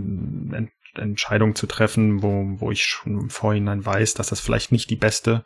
Entscheidung 0.95 1.55
zu 1.55 1.66
treffen, 1.66 2.22
wo, 2.22 2.61
wo 2.61 2.70
ich 2.70 2.84
schon 2.84 3.18
im 3.18 3.30
Vorhinein 3.30 3.84
weiß, 3.84 4.14
dass 4.14 4.28
das 4.28 4.41
vielleicht 4.41 4.72
nicht 4.72 4.91
die 4.91 4.97
beste 4.97 5.45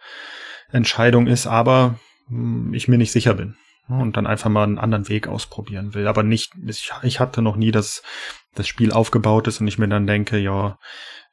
Entscheidung 0.71 1.27
ist, 1.27 1.47
aber 1.47 1.99
mm, 2.29 2.75
ich 2.75 2.89
mir 2.89 2.99
nicht 2.99 3.13
sicher 3.13 3.35
bin 3.35 3.57
und 3.89 4.17
dann 4.17 4.27
einfach 4.27 4.51
mal 4.51 4.65
einen 4.65 4.79
anderen 4.79 5.09
Weg 5.09 5.29
ausprobieren 5.29 5.95
will. 5.95 6.07
Aber 6.07 6.23
nicht, 6.23 6.53
ich, 6.67 6.93
ich 7.03 7.21
hatte 7.21 7.43
noch 7.43 7.57
nie, 7.57 7.71
dass 7.71 8.03
das 8.55 8.69
Spiel 8.69 8.93
aufgebaut 8.93 9.49
ist 9.49 9.61
und 9.61 9.69
ich 9.69 9.79
mir 9.79 9.89
dann 9.89 10.07
denke, 10.07 10.39
ja, 10.39 10.79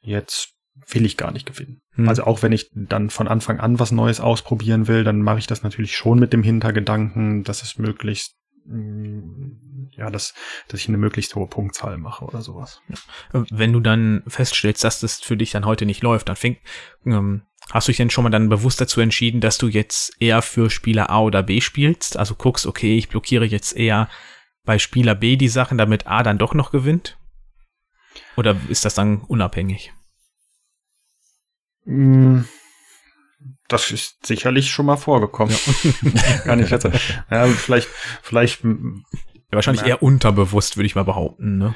jetzt 0.00 0.54
will 0.88 1.04
ich 1.04 1.16
gar 1.16 1.32
nicht 1.32 1.46
gewinnen. 1.46 1.80
Hm. 1.94 2.08
Also 2.08 2.24
auch 2.24 2.42
wenn 2.42 2.52
ich 2.52 2.70
dann 2.74 3.10
von 3.10 3.28
Anfang 3.28 3.60
an 3.60 3.78
was 3.78 3.92
Neues 3.92 4.20
ausprobieren 4.20 4.88
will, 4.88 5.04
dann 5.04 5.22
mache 5.22 5.38
ich 5.38 5.46
das 5.46 5.62
natürlich 5.62 5.96
schon 5.96 6.18
mit 6.18 6.32
dem 6.32 6.42
Hintergedanken, 6.42 7.44
dass 7.44 7.62
es 7.62 7.78
möglichst 7.78 8.34
mm, 8.64 9.69
ja, 9.96 10.10
dass, 10.10 10.34
dass 10.68 10.80
ich 10.80 10.88
eine 10.88 10.98
möglichst 10.98 11.34
hohe 11.34 11.46
Punktzahl 11.46 11.98
mache 11.98 12.24
oder 12.24 12.42
sowas. 12.42 12.80
Ja. 12.88 13.44
Wenn 13.50 13.72
du 13.72 13.80
dann 13.80 14.22
feststellst, 14.26 14.84
dass 14.84 15.00
das 15.00 15.20
für 15.20 15.36
dich 15.36 15.50
dann 15.50 15.66
heute 15.66 15.86
nicht 15.86 16.02
läuft, 16.02 16.28
dann 16.28 16.36
fängt, 16.36 16.58
ähm, 17.04 17.42
hast 17.70 17.88
du 17.88 17.90
dich 17.90 17.98
denn 17.98 18.10
schon 18.10 18.24
mal 18.24 18.30
dann 18.30 18.48
bewusst 18.48 18.80
dazu 18.80 19.00
entschieden, 19.00 19.40
dass 19.40 19.58
du 19.58 19.68
jetzt 19.68 20.20
eher 20.20 20.42
für 20.42 20.70
Spieler 20.70 21.10
A 21.10 21.20
oder 21.20 21.42
B 21.42 21.60
spielst? 21.60 22.16
Also 22.16 22.34
guckst, 22.34 22.66
okay, 22.66 22.96
ich 22.96 23.08
blockiere 23.08 23.44
jetzt 23.44 23.76
eher 23.76 24.08
bei 24.64 24.78
Spieler 24.78 25.14
B 25.14 25.36
die 25.36 25.48
Sachen, 25.48 25.78
damit 25.78 26.06
A 26.06 26.22
dann 26.22 26.38
doch 26.38 26.54
noch 26.54 26.70
gewinnt? 26.70 27.18
Oder 28.36 28.56
ist 28.68 28.84
das 28.84 28.94
dann 28.94 29.22
unabhängig? 29.22 29.92
Mm, 31.84 32.42
das 33.68 33.90
ist 33.90 34.26
sicherlich 34.26 34.70
schon 34.70 34.86
mal 34.86 34.96
vorgekommen. 34.96 35.54
Ja. 36.02 36.38
Gar 36.44 36.56
nicht 36.56 36.70
jetzt. 36.70 36.88
Ja, 37.30 37.46
vielleicht, 37.46 37.88
vielleicht. 38.22 38.60
Ja, 39.50 39.56
wahrscheinlich 39.56 39.84
eher 39.84 40.02
unterbewusst, 40.02 40.76
würde 40.76 40.86
ich 40.86 40.94
mal 40.94 41.04
behaupten, 41.04 41.58
ne? 41.58 41.74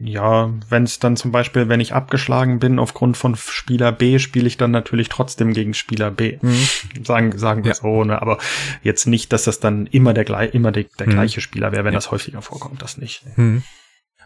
Ja, 0.00 0.52
wenn 0.68 0.82
es 0.82 0.98
dann 0.98 1.16
zum 1.16 1.30
Beispiel, 1.30 1.68
wenn 1.68 1.78
ich 1.78 1.94
abgeschlagen 1.94 2.58
bin 2.58 2.80
aufgrund 2.80 3.16
von 3.16 3.36
Spieler 3.36 3.92
B, 3.92 4.18
spiele 4.18 4.48
ich 4.48 4.56
dann 4.56 4.72
natürlich 4.72 5.08
trotzdem 5.08 5.52
gegen 5.52 5.72
Spieler 5.72 6.10
B. 6.10 6.38
Mhm. 6.42 7.04
Sagen, 7.04 7.38
sagen 7.38 7.62
wir 7.62 7.70
ja. 7.70 7.74
so, 7.76 8.02
ne? 8.02 8.20
Aber 8.20 8.38
jetzt 8.82 9.06
nicht, 9.06 9.32
dass 9.32 9.44
das 9.44 9.60
dann 9.60 9.86
immer 9.86 10.14
der, 10.14 10.52
immer 10.52 10.72
der, 10.72 10.86
der 10.98 11.06
mhm. 11.06 11.12
gleiche 11.12 11.40
Spieler 11.40 11.70
wäre, 11.70 11.84
wenn 11.84 11.92
ja. 11.92 11.98
das 11.98 12.10
häufiger 12.10 12.42
vorkommt, 12.42 12.82
das 12.82 12.98
nicht. 12.98 13.22
Mhm. 13.36 13.62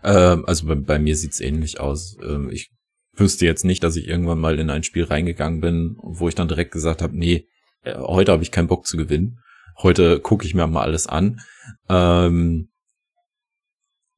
Ähm, 0.03 0.45
also 0.47 0.67
bei, 0.67 0.75
bei, 0.75 0.99
mir 0.99 1.17
sieht's 1.17 1.41
ähnlich 1.41 1.81
aus. 1.81 2.17
Ähm, 2.23 2.49
ich 2.51 2.71
wüsste 3.15 3.45
jetzt 3.45 3.65
nicht, 3.67 3.85
dass 3.85 3.97
ich 3.97 4.09
irgendwann 4.09 4.41
mal 4.41 4.59
in 4.59 4.71
ein 4.71 4.85
Spiel 4.85 5.05
reingegangen 5.05 5.61
bin, 5.61 5.97
wo 6.03 6.29
ich 6.29 6.35
dann 6.35 6.49
direkt 6.49 6.73
gesagt 6.73 7.03
habe, 7.03 7.15
nee, 7.15 7.47
äh, 7.83 7.95
heute 7.99 8.33
habe 8.33 8.43
ich 8.43 8.53
keinen 8.53 8.69
Bock 8.69 8.87
zu 8.87 8.97
gewinnen. 8.97 9.39
Heute 9.83 10.19
gucke 10.19 10.47
ich 10.47 10.55
mir 10.55 10.67
mal 10.67 10.83
alles 10.83 11.07
an. 11.07 11.41
Ähm, 11.89 12.69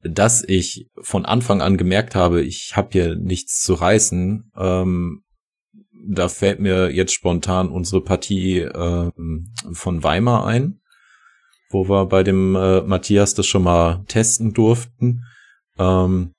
dass 0.01 0.43
ich 0.43 0.87
von 1.01 1.25
Anfang 1.25 1.61
an 1.61 1.77
gemerkt 1.77 2.15
habe, 2.15 2.41
ich 2.41 2.75
habe 2.75 2.89
hier 2.91 3.15
nichts 3.15 3.61
zu 3.61 3.73
reißen, 3.73 4.51
ähm, 4.55 5.23
da 6.07 6.29
fällt 6.29 6.59
mir 6.59 6.91
jetzt 6.91 7.13
spontan 7.13 7.69
unsere 7.69 8.01
Partie 8.01 8.59
ähm, 8.59 9.53
von 9.71 10.03
Weimar 10.03 10.45
ein, 10.45 10.79
wo 11.71 11.89
wir 11.89 12.05
bei 12.05 12.21
dem 12.21 12.55
äh, 12.55 12.81
Matthias 12.81 13.33
das 13.33 13.47
schon 13.47 13.63
mal 13.63 14.03
testen 14.07 14.53
durften. 14.53 15.23
Ähm, 15.79 16.35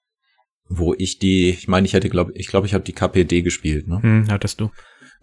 wo 0.68 0.94
ich 0.94 1.18
die, 1.18 1.50
ich 1.50 1.68
meine, 1.68 1.86
ich 1.86 1.92
hätte, 1.92 2.08
glaube 2.08 2.32
ich, 2.34 2.48
glaube, 2.48 2.66
ich 2.66 2.74
habe 2.74 2.84
die 2.84 2.92
KPD 2.92 3.42
gespielt, 3.42 3.86
ne? 3.86 4.02
Hm, 4.02 4.26
hattest 4.28 4.60
du. 4.60 4.70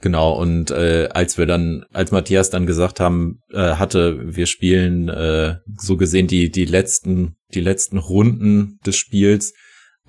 Genau, 0.02 0.34
und 0.34 0.72
äh, 0.72 1.08
als 1.14 1.38
wir 1.38 1.46
dann, 1.46 1.86
als 1.94 2.12
Matthias 2.12 2.50
dann 2.50 2.66
gesagt 2.66 3.00
haben, 3.00 3.40
äh, 3.52 3.76
hatte, 3.76 4.36
wir 4.36 4.48
spielen 4.48 5.08
äh, 5.08 5.58
so 5.78 5.96
gesehen 5.96 6.28
die, 6.28 6.52
die 6.52 6.66
letzten, 6.66 7.36
die 7.54 7.62
letzten 7.62 7.98
Runden 7.98 8.80
des 8.86 8.98
Spiels, 8.98 9.54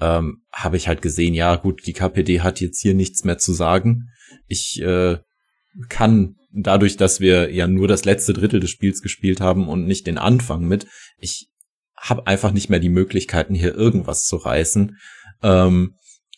ähm, 0.01 0.43
habe 0.53 0.77
ich 0.77 0.89
halt 0.89 1.01
gesehen, 1.01 1.35
ja 1.35 1.55
gut, 1.55 1.87
die 1.87 1.93
KPD 1.93 2.41
hat 2.41 2.61
jetzt 2.61 2.81
hier 2.81 2.95
nichts 2.95 3.25
mehr 3.25 3.39
zu 3.39 3.53
sagen. 3.53 4.09
Ich 4.49 4.83
äh, 4.83 5.19
kann 5.89 6.37
dadurch, 6.53 6.97
dass 6.97 7.21
wir 7.21 7.53
ja 7.53 7.67
nur 7.67 7.89
das 7.89 8.05
letzte 8.05 8.33
Drittel 8.33 8.61
des 8.61 8.71
Spiels 8.71 9.03
gespielt 9.03 9.41
haben 9.41 9.69
und 9.69 9.87
nicht 9.87 10.07
den 10.07 10.19
Anfang 10.19 10.67
mit, 10.67 10.87
ich 11.19 11.49
habe 11.97 12.27
einfach 12.27 12.53
nicht 12.53 12.69
mehr 12.69 12.81
die 12.81 12.89
Möglichkeiten, 12.91 13.55
hier 13.55 13.75
irgendwas 13.75 14.25
zu 14.25 14.37
reißen. 14.37 14.99
Ähm, 15.43 15.95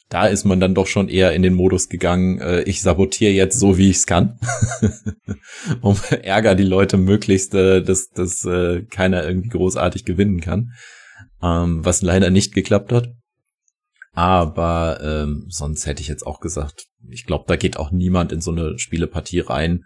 da 0.09 0.27
ist 0.27 0.45
man 0.45 0.61
dann 0.61 0.75
doch 0.75 0.87
schon 0.87 1.09
eher 1.09 1.33
in 1.33 1.43
den 1.43 1.55
Modus 1.55 1.89
gegangen, 1.89 2.39
äh, 2.41 2.63
ich 2.63 2.81
sabotiere 2.81 3.33
jetzt 3.33 3.59
so, 3.59 3.77
wie 3.77 3.91
ich 3.91 3.97
es 3.97 4.07
kann, 4.07 4.39
um 5.81 5.97
Ärger 6.23 6.55
die 6.55 6.65
Leute 6.65 6.97
möglichst, 6.97 7.55
äh, 7.55 7.83
dass, 7.83 8.11
dass 8.11 8.45
äh, 8.45 8.83
keiner 8.83 9.27
irgendwie 9.27 9.49
großartig 9.49 10.05
gewinnen 10.05 10.41
kann, 10.41 10.73
ähm, 11.43 11.85
was 11.85 12.03
leider 12.03 12.31
nicht 12.31 12.55
geklappt 12.55 12.93
hat. 12.93 13.09
Aber 14.13 15.01
ähm, 15.03 15.45
sonst 15.49 15.87
hätte 15.87 16.01
ich 16.01 16.09
jetzt 16.09 16.27
auch 16.27 16.41
gesagt, 16.41 16.87
ich 17.11 17.27
glaube, 17.27 17.45
da 17.49 17.57
geht 17.57 17.77
auch 17.77 17.91
niemand 17.91 18.33
in 18.33 18.41
so 18.41 18.51
eine 18.51 18.79
Spielepartie 18.79 19.41
rein, 19.41 19.85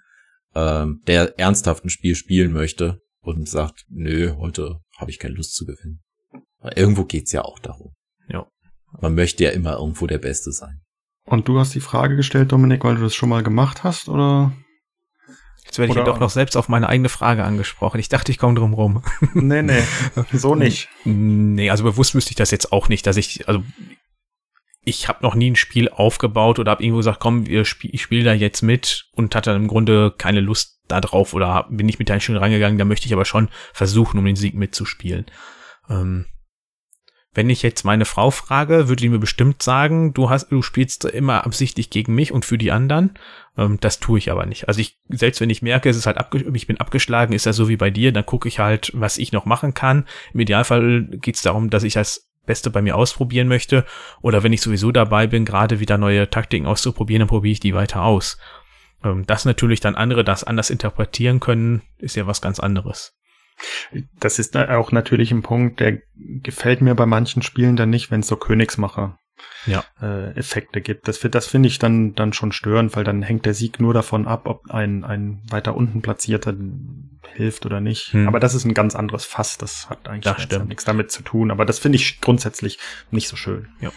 ähm, 0.54 1.02
der 1.06 1.38
ernsthaft 1.38 1.84
ein 1.84 1.90
Spiel 1.90 2.14
spielen 2.14 2.52
möchte 2.52 3.00
und 3.22 3.48
sagt, 3.48 3.86
nö, 3.88 4.34
heute 4.36 4.80
habe 4.98 5.10
ich 5.10 5.18
keine 5.18 5.34
Lust 5.34 5.54
zu 5.54 5.64
gewinnen. 5.64 6.02
Aber 6.60 6.76
irgendwo 6.76 7.04
geht's 7.04 7.32
ja 7.32 7.42
auch 7.42 7.58
darum. 7.58 7.94
Ja. 8.28 8.46
Man 9.00 9.14
möchte 9.14 9.44
ja 9.44 9.50
immer 9.50 9.74
irgendwo 9.74 10.06
der 10.06 10.18
Beste 10.18 10.52
sein. 10.52 10.80
Und 11.24 11.48
du 11.48 11.58
hast 11.58 11.74
die 11.74 11.80
Frage 11.80 12.16
gestellt, 12.16 12.52
Dominik, 12.52 12.84
weil 12.84 12.96
du 12.96 13.02
das 13.02 13.14
schon 13.14 13.28
mal 13.28 13.42
gemacht 13.42 13.84
hast, 13.84 14.08
oder? 14.08 14.52
Jetzt 15.64 15.78
werde 15.78 15.92
ich 15.92 15.96
ja 15.96 16.02
doch 16.02 16.18
noch 16.18 16.30
selbst 16.30 16.56
auf 16.56 16.68
meine 16.68 16.88
eigene 16.88 17.08
Frage 17.08 17.44
angesprochen. 17.44 18.00
Ich 18.00 18.08
dachte, 18.08 18.32
ich 18.32 18.38
komme 18.38 18.54
drum 18.54 18.74
rum. 18.74 19.04
Nee, 19.34 19.62
nee, 19.62 19.82
so 20.32 20.54
nicht. 20.56 20.88
Nee, 21.04 21.70
also 21.70 21.84
bewusst 21.84 22.14
wüsste 22.14 22.30
ich 22.30 22.36
das 22.36 22.50
jetzt 22.50 22.72
auch 22.72 22.88
nicht, 22.88 23.06
dass 23.06 23.16
ich, 23.16 23.46
also 23.46 23.62
ich 24.84 25.08
habe 25.08 25.22
noch 25.22 25.36
nie 25.36 25.50
ein 25.50 25.56
Spiel 25.56 25.88
aufgebaut 25.88 26.58
oder 26.58 26.72
habe 26.72 26.82
irgendwo 26.82 26.98
gesagt, 26.98 27.20
komm, 27.20 27.46
wir 27.46 27.64
spiel, 27.64 27.94
ich 27.94 28.02
spiele 28.02 28.24
da 28.24 28.32
jetzt 28.32 28.62
mit 28.62 29.06
und 29.12 29.34
hatte 29.36 29.52
im 29.52 29.68
Grunde 29.68 30.12
keine 30.16 30.40
Lust 30.40 30.80
da 30.88 31.00
drauf 31.00 31.34
oder 31.34 31.68
bin 31.70 31.88
ich 31.88 32.00
mit 32.00 32.08
der 32.08 32.14
Einstellung 32.14 32.42
reingegangen, 32.42 32.78
da 32.78 32.84
möchte 32.84 33.06
ich 33.06 33.12
aber 33.12 33.24
schon 33.24 33.48
versuchen, 33.72 34.18
um 34.18 34.24
den 34.24 34.36
Sieg 34.36 34.54
mitzuspielen. 34.54 35.26
Ähm, 35.88 36.26
wenn 37.32 37.48
ich 37.48 37.62
jetzt 37.62 37.84
meine 37.84 38.04
Frau 38.04 38.30
frage, 38.30 38.88
würde 38.88 39.02
die 39.02 39.08
mir 39.08 39.18
bestimmt 39.18 39.62
sagen, 39.62 40.12
du 40.12 40.30
hast, 40.30 40.50
du 40.50 40.62
spielst 40.62 41.04
immer 41.04 41.44
absichtlich 41.46 41.90
gegen 41.90 42.14
mich 42.14 42.32
und 42.32 42.44
für 42.44 42.58
die 42.58 42.72
anderen. 42.72 43.18
Ähm, 43.56 43.78
das 43.80 44.00
tue 44.00 44.18
ich 44.18 44.32
aber 44.32 44.46
nicht. 44.46 44.66
Also 44.66 44.80
ich, 44.80 44.98
selbst 45.08 45.40
wenn 45.40 45.50
ich 45.50 45.62
merke, 45.62 45.88
es 45.88 45.96
ist 45.96 46.06
halt 46.06 46.18
ich 46.54 46.66
bin 46.66 46.80
abgeschlagen, 46.80 47.32
ist 47.32 47.46
das 47.46 47.56
so 47.56 47.68
wie 47.68 47.76
bei 47.76 47.90
dir, 47.90 48.12
dann 48.12 48.26
gucke 48.26 48.48
ich 48.48 48.58
halt, 48.58 48.90
was 48.94 49.18
ich 49.18 49.30
noch 49.32 49.44
machen 49.44 49.74
kann. 49.74 50.06
Im 50.34 50.40
Idealfall 50.40 51.04
geht 51.04 51.36
es 51.36 51.42
darum, 51.42 51.70
dass 51.70 51.84
ich 51.84 51.94
das 51.94 52.28
Beste 52.46 52.70
bei 52.70 52.82
mir 52.82 52.96
ausprobieren 52.96 53.46
möchte. 53.46 53.84
Oder 54.22 54.42
wenn 54.42 54.52
ich 54.52 54.62
sowieso 54.62 54.90
dabei 54.90 55.28
bin, 55.28 55.44
gerade 55.44 55.78
wieder 55.78 55.98
neue 55.98 56.28
Taktiken 56.30 56.66
auszuprobieren, 56.66 57.20
dann 57.20 57.28
probiere 57.28 57.52
ich 57.52 57.60
die 57.60 57.74
weiter 57.74 58.02
aus. 58.02 58.38
Ähm, 59.04 59.24
dass 59.24 59.44
natürlich 59.44 59.78
dann 59.78 59.94
andere 59.94 60.24
das 60.24 60.42
anders 60.42 60.68
interpretieren 60.68 61.38
können, 61.38 61.82
ist 61.98 62.16
ja 62.16 62.26
was 62.26 62.40
ganz 62.40 62.58
anderes. 62.58 63.19
Das 64.18 64.38
ist 64.38 64.56
auch 64.56 64.92
natürlich 64.92 65.32
ein 65.32 65.42
Punkt, 65.42 65.80
der 65.80 65.98
gefällt 66.16 66.80
mir 66.80 66.94
bei 66.94 67.06
manchen 67.06 67.42
Spielen 67.42 67.76
dann 67.76 67.90
nicht, 67.90 68.10
wenn 68.10 68.20
es 68.20 68.26
so 68.26 68.36
Königsmacher 68.36 69.18
ja. 69.66 69.84
äh, 70.00 70.36
Effekte 70.36 70.80
gibt. 70.80 71.08
Das, 71.08 71.20
das 71.20 71.46
finde 71.46 71.68
ich 71.68 71.78
dann, 71.78 72.14
dann 72.14 72.32
schon 72.32 72.52
störend, 72.52 72.96
weil 72.96 73.04
dann 73.04 73.22
hängt 73.22 73.46
der 73.46 73.54
Sieg 73.54 73.80
nur 73.80 73.94
davon 73.94 74.26
ab, 74.26 74.46
ob 74.46 74.70
ein, 74.70 75.04
ein 75.04 75.42
weiter 75.48 75.76
unten 75.76 76.02
platzierter 76.02 76.54
hilft 77.34 77.66
oder 77.66 77.80
nicht. 77.80 78.12
Hm. 78.12 78.28
Aber 78.28 78.40
das 78.40 78.54
ist 78.54 78.64
ein 78.64 78.74
ganz 78.74 78.94
anderes 78.94 79.24
Fass. 79.24 79.58
Das 79.58 79.88
hat 79.90 80.08
eigentlich 80.08 80.34
das 80.48 80.64
nichts 80.64 80.84
damit 80.84 81.10
zu 81.10 81.22
tun. 81.22 81.50
Aber 81.50 81.64
das 81.64 81.78
finde 81.78 81.96
ich 81.96 82.20
grundsätzlich 82.20 82.78
nicht 83.10 83.28
so 83.28 83.36
schön. 83.36 83.68
Ja. 83.80 83.92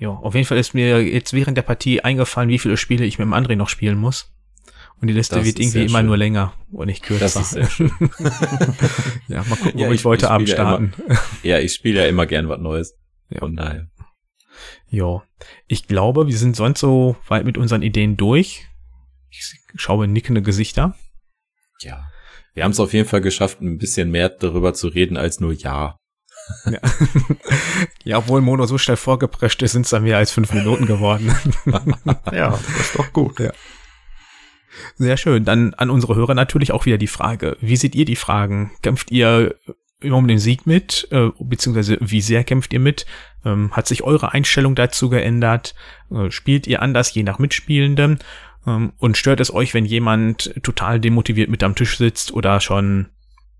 Ja, 0.00 0.10
auf 0.10 0.34
jeden 0.34 0.46
Fall 0.46 0.58
ist 0.58 0.74
mir 0.74 1.02
jetzt 1.02 1.32
während 1.32 1.56
der 1.56 1.62
Partie 1.62 2.02
eingefallen, 2.02 2.50
wie 2.50 2.60
viele 2.60 2.76
Spiele 2.76 3.04
ich 3.04 3.18
mit 3.18 3.26
dem 3.26 3.34
André 3.34 3.56
noch 3.56 3.68
spielen 3.68 3.98
muss. 3.98 4.32
Und 5.00 5.08
die 5.08 5.14
Liste 5.14 5.36
das 5.36 5.44
wird 5.44 5.60
irgendwie 5.60 5.84
immer 5.84 5.98
schön. 5.98 6.06
nur 6.06 6.16
länger 6.16 6.54
und 6.72 6.86
nicht 6.86 7.04
kürzer. 7.04 7.24
Das 7.24 7.36
ist 7.36 7.50
sehr 7.50 7.70
schön. 7.70 7.92
ja, 9.28 9.44
mal 9.44 9.56
gucken, 9.56 9.78
ja, 9.78 9.88
wo 9.88 9.92
ich, 9.92 10.00
ich 10.00 10.04
heute 10.04 10.30
Abend 10.30 10.48
starten. 10.48 10.92
Ja, 10.96 11.04
immer, 11.04 11.20
ja, 11.42 11.58
ich 11.60 11.72
spiele 11.72 12.00
ja 12.00 12.08
immer 12.08 12.26
gern 12.26 12.48
was 12.48 12.58
Neues. 12.58 12.98
Ja. 13.30 13.40
Von 13.40 13.54
daher. 13.54 13.86
Ja, 14.90 15.22
ich 15.66 15.86
glaube, 15.86 16.26
wir 16.26 16.36
sind 16.36 16.56
sonst 16.56 16.80
so 16.80 17.16
weit 17.28 17.44
mit 17.44 17.58
unseren 17.58 17.82
Ideen 17.82 18.16
durch. 18.16 18.66
Ich 19.30 19.54
schaue 19.76 20.08
nickende 20.08 20.42
Gesichter. 20.42 20.96
Ja. 21.80 22.08
Wir 22.54 22.64
haben 22.64 22.72
es 22.72 22.80
auf 22.80 22.92
jeden 22.92 23.08
Fall 23.08 23.20
geschafft, 23.20 23.60
ein 23.60 23.78
bisschen 23.78 24.10
mehr 24.10 24.30
darüber 24.30 24.74
zu 24.74 24.88
reden 24.88 25.16
als 25.16 25.38
nur 25.38 25.52
Ja. 25.52 25.96
Ja, 26.64 26.80
ja 28.04 28.18
obwohl 28.18 28.40
Mono 28.40 28.66
so 28.66 28.78
schnell 28.78 28.96
vorgeprescht 28.96 29.62
ist, 29.62 29.72
sind 29.72 29.84
es 29.84 29.90
dann 29.90 30.02
mehr 30.02 30.16
als 30.16 30.32
fünf 30.32 30.52
Minuten 30.52 30.86
geworden. 30.86 31.32
ja, 32.32 32.50
das 32.50 32.80
ist 32.80 32.98
doch 32.98 33.12
gut. 33.12 33.38
Ja. 33.38 33.52
Sehr 34.96 35.16
schön. 35.16 35.44
Dann 35.44 35.74
an 35.74 35.90
unsere 35.90 36.14
Hörer 36.14 36.34
natürlich 36.34 36.72
auch 36.72 36.86
wieder 36.86 36.98
die 36.98 37.06
Frage. 37.06 37.56
Wie 37.60 37.76
seht 37.76 37.94
ihr 37.94 38.04
die 38.04 38.16
Fragen? 38.16 38.72
Kämpft 38.82 39.10
ihr 39.10 39.54
um 40.02 40.28
den 40.28 40.38
Sieg 40.38 40.66
mit? 40.66 41.08
Äh, 41.10 41.30
beziehungsweise 41.38 41.98
wie 42.00 42.20
sehr 42.20 42.44
kämpft 42.44 42.72
ihr 42.72 42.80
mit? 42.80 43.06
Ähm, 43.44 43.72
hat 43.72 43.86
sich 43.86 44.02
eure 44.02 44.32
Einstellung 44.32 44.74
dazu 44.74 45.08
geändert? 45.08 45.74
Äh, 46.10 46.30
spielt 46.30 46.66
ihr 46.66 46.82
anders 46.82 47.12
je 47.14 47.22
nach 47.22 47.38
Mitspielenden? 47.38 48.18
Ähm, 48.66 48.92
und 48.98 49.16
stört 49.16 49.40
es 49.40 49.52
euch, 49.52 49.74
wenn 49.74 49.84
jemand 49.84 50.54
total 50.62 51.00
demotiviert 51.00 51.50
mit 51.50 51.62
am 51.62 51.74
Tisch 51.74 51.98
sitzt 51.98 52.32
oder 52.32 52.60
schon 52.60 53.08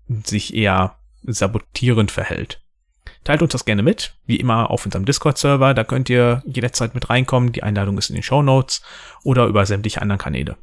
sich 0.07 0.53
eher 0.53 0.95
sabotierend 1.23 2.11
verhält? 2.11 2.61
Teilt 3.23 3.41
uns 3.41 3.51
das 3.51 3.65
gerne 3.65 3.83
mit, 3.83 4.15
wie 4.25 4.37
immer 4.37 4.71
auf 4.71 4.85
unserem 4.85 5.05
Discord-Server, 5.05 5.73
da 5.73 5.83
könnt 5.83 6.09
ihr 6.09 6.41
jederzeit 6.45 6.95
mit 6.95 7.09
reinkommen, 7.09 7.51
die 7.51 7.63
Einladung 7.63 7.97
ist 7.97 8.09
in 8.09 8.15
den 8.15 8.23
Show 8.23 8.41
Notes 8.41 8.81
oder 9.23 9.45
über 9.45 9.65
sämtliche 9.65 10.01
anderen 10.01 10.19
Kanäle. 10.19 10.57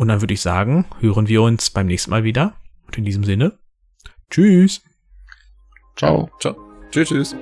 Und 0.00 0.08
dann 0.08 0.22
würde 0.22 0.32
ich 0.32 0.40
sagen, 0.40 0.86
hören 1.00 1.28
wir 1.28 1.42
uns 1.42 1.68
beim 1.68 1.86
nächsten 1.86 2.10
Mal 2.10 2.24
wieder. 2.24 2.54
Und 2.86 2.96
in 2.96 3.04
diesem 3.04 3.22
Sinne, 3.22 3.58
tschüss. 4.30 4.80
Ciao. 5.94 6.30
Ciao. 6.40 6.56
Tschüss, 6.90 7.10
tschüss. 7.10 7.36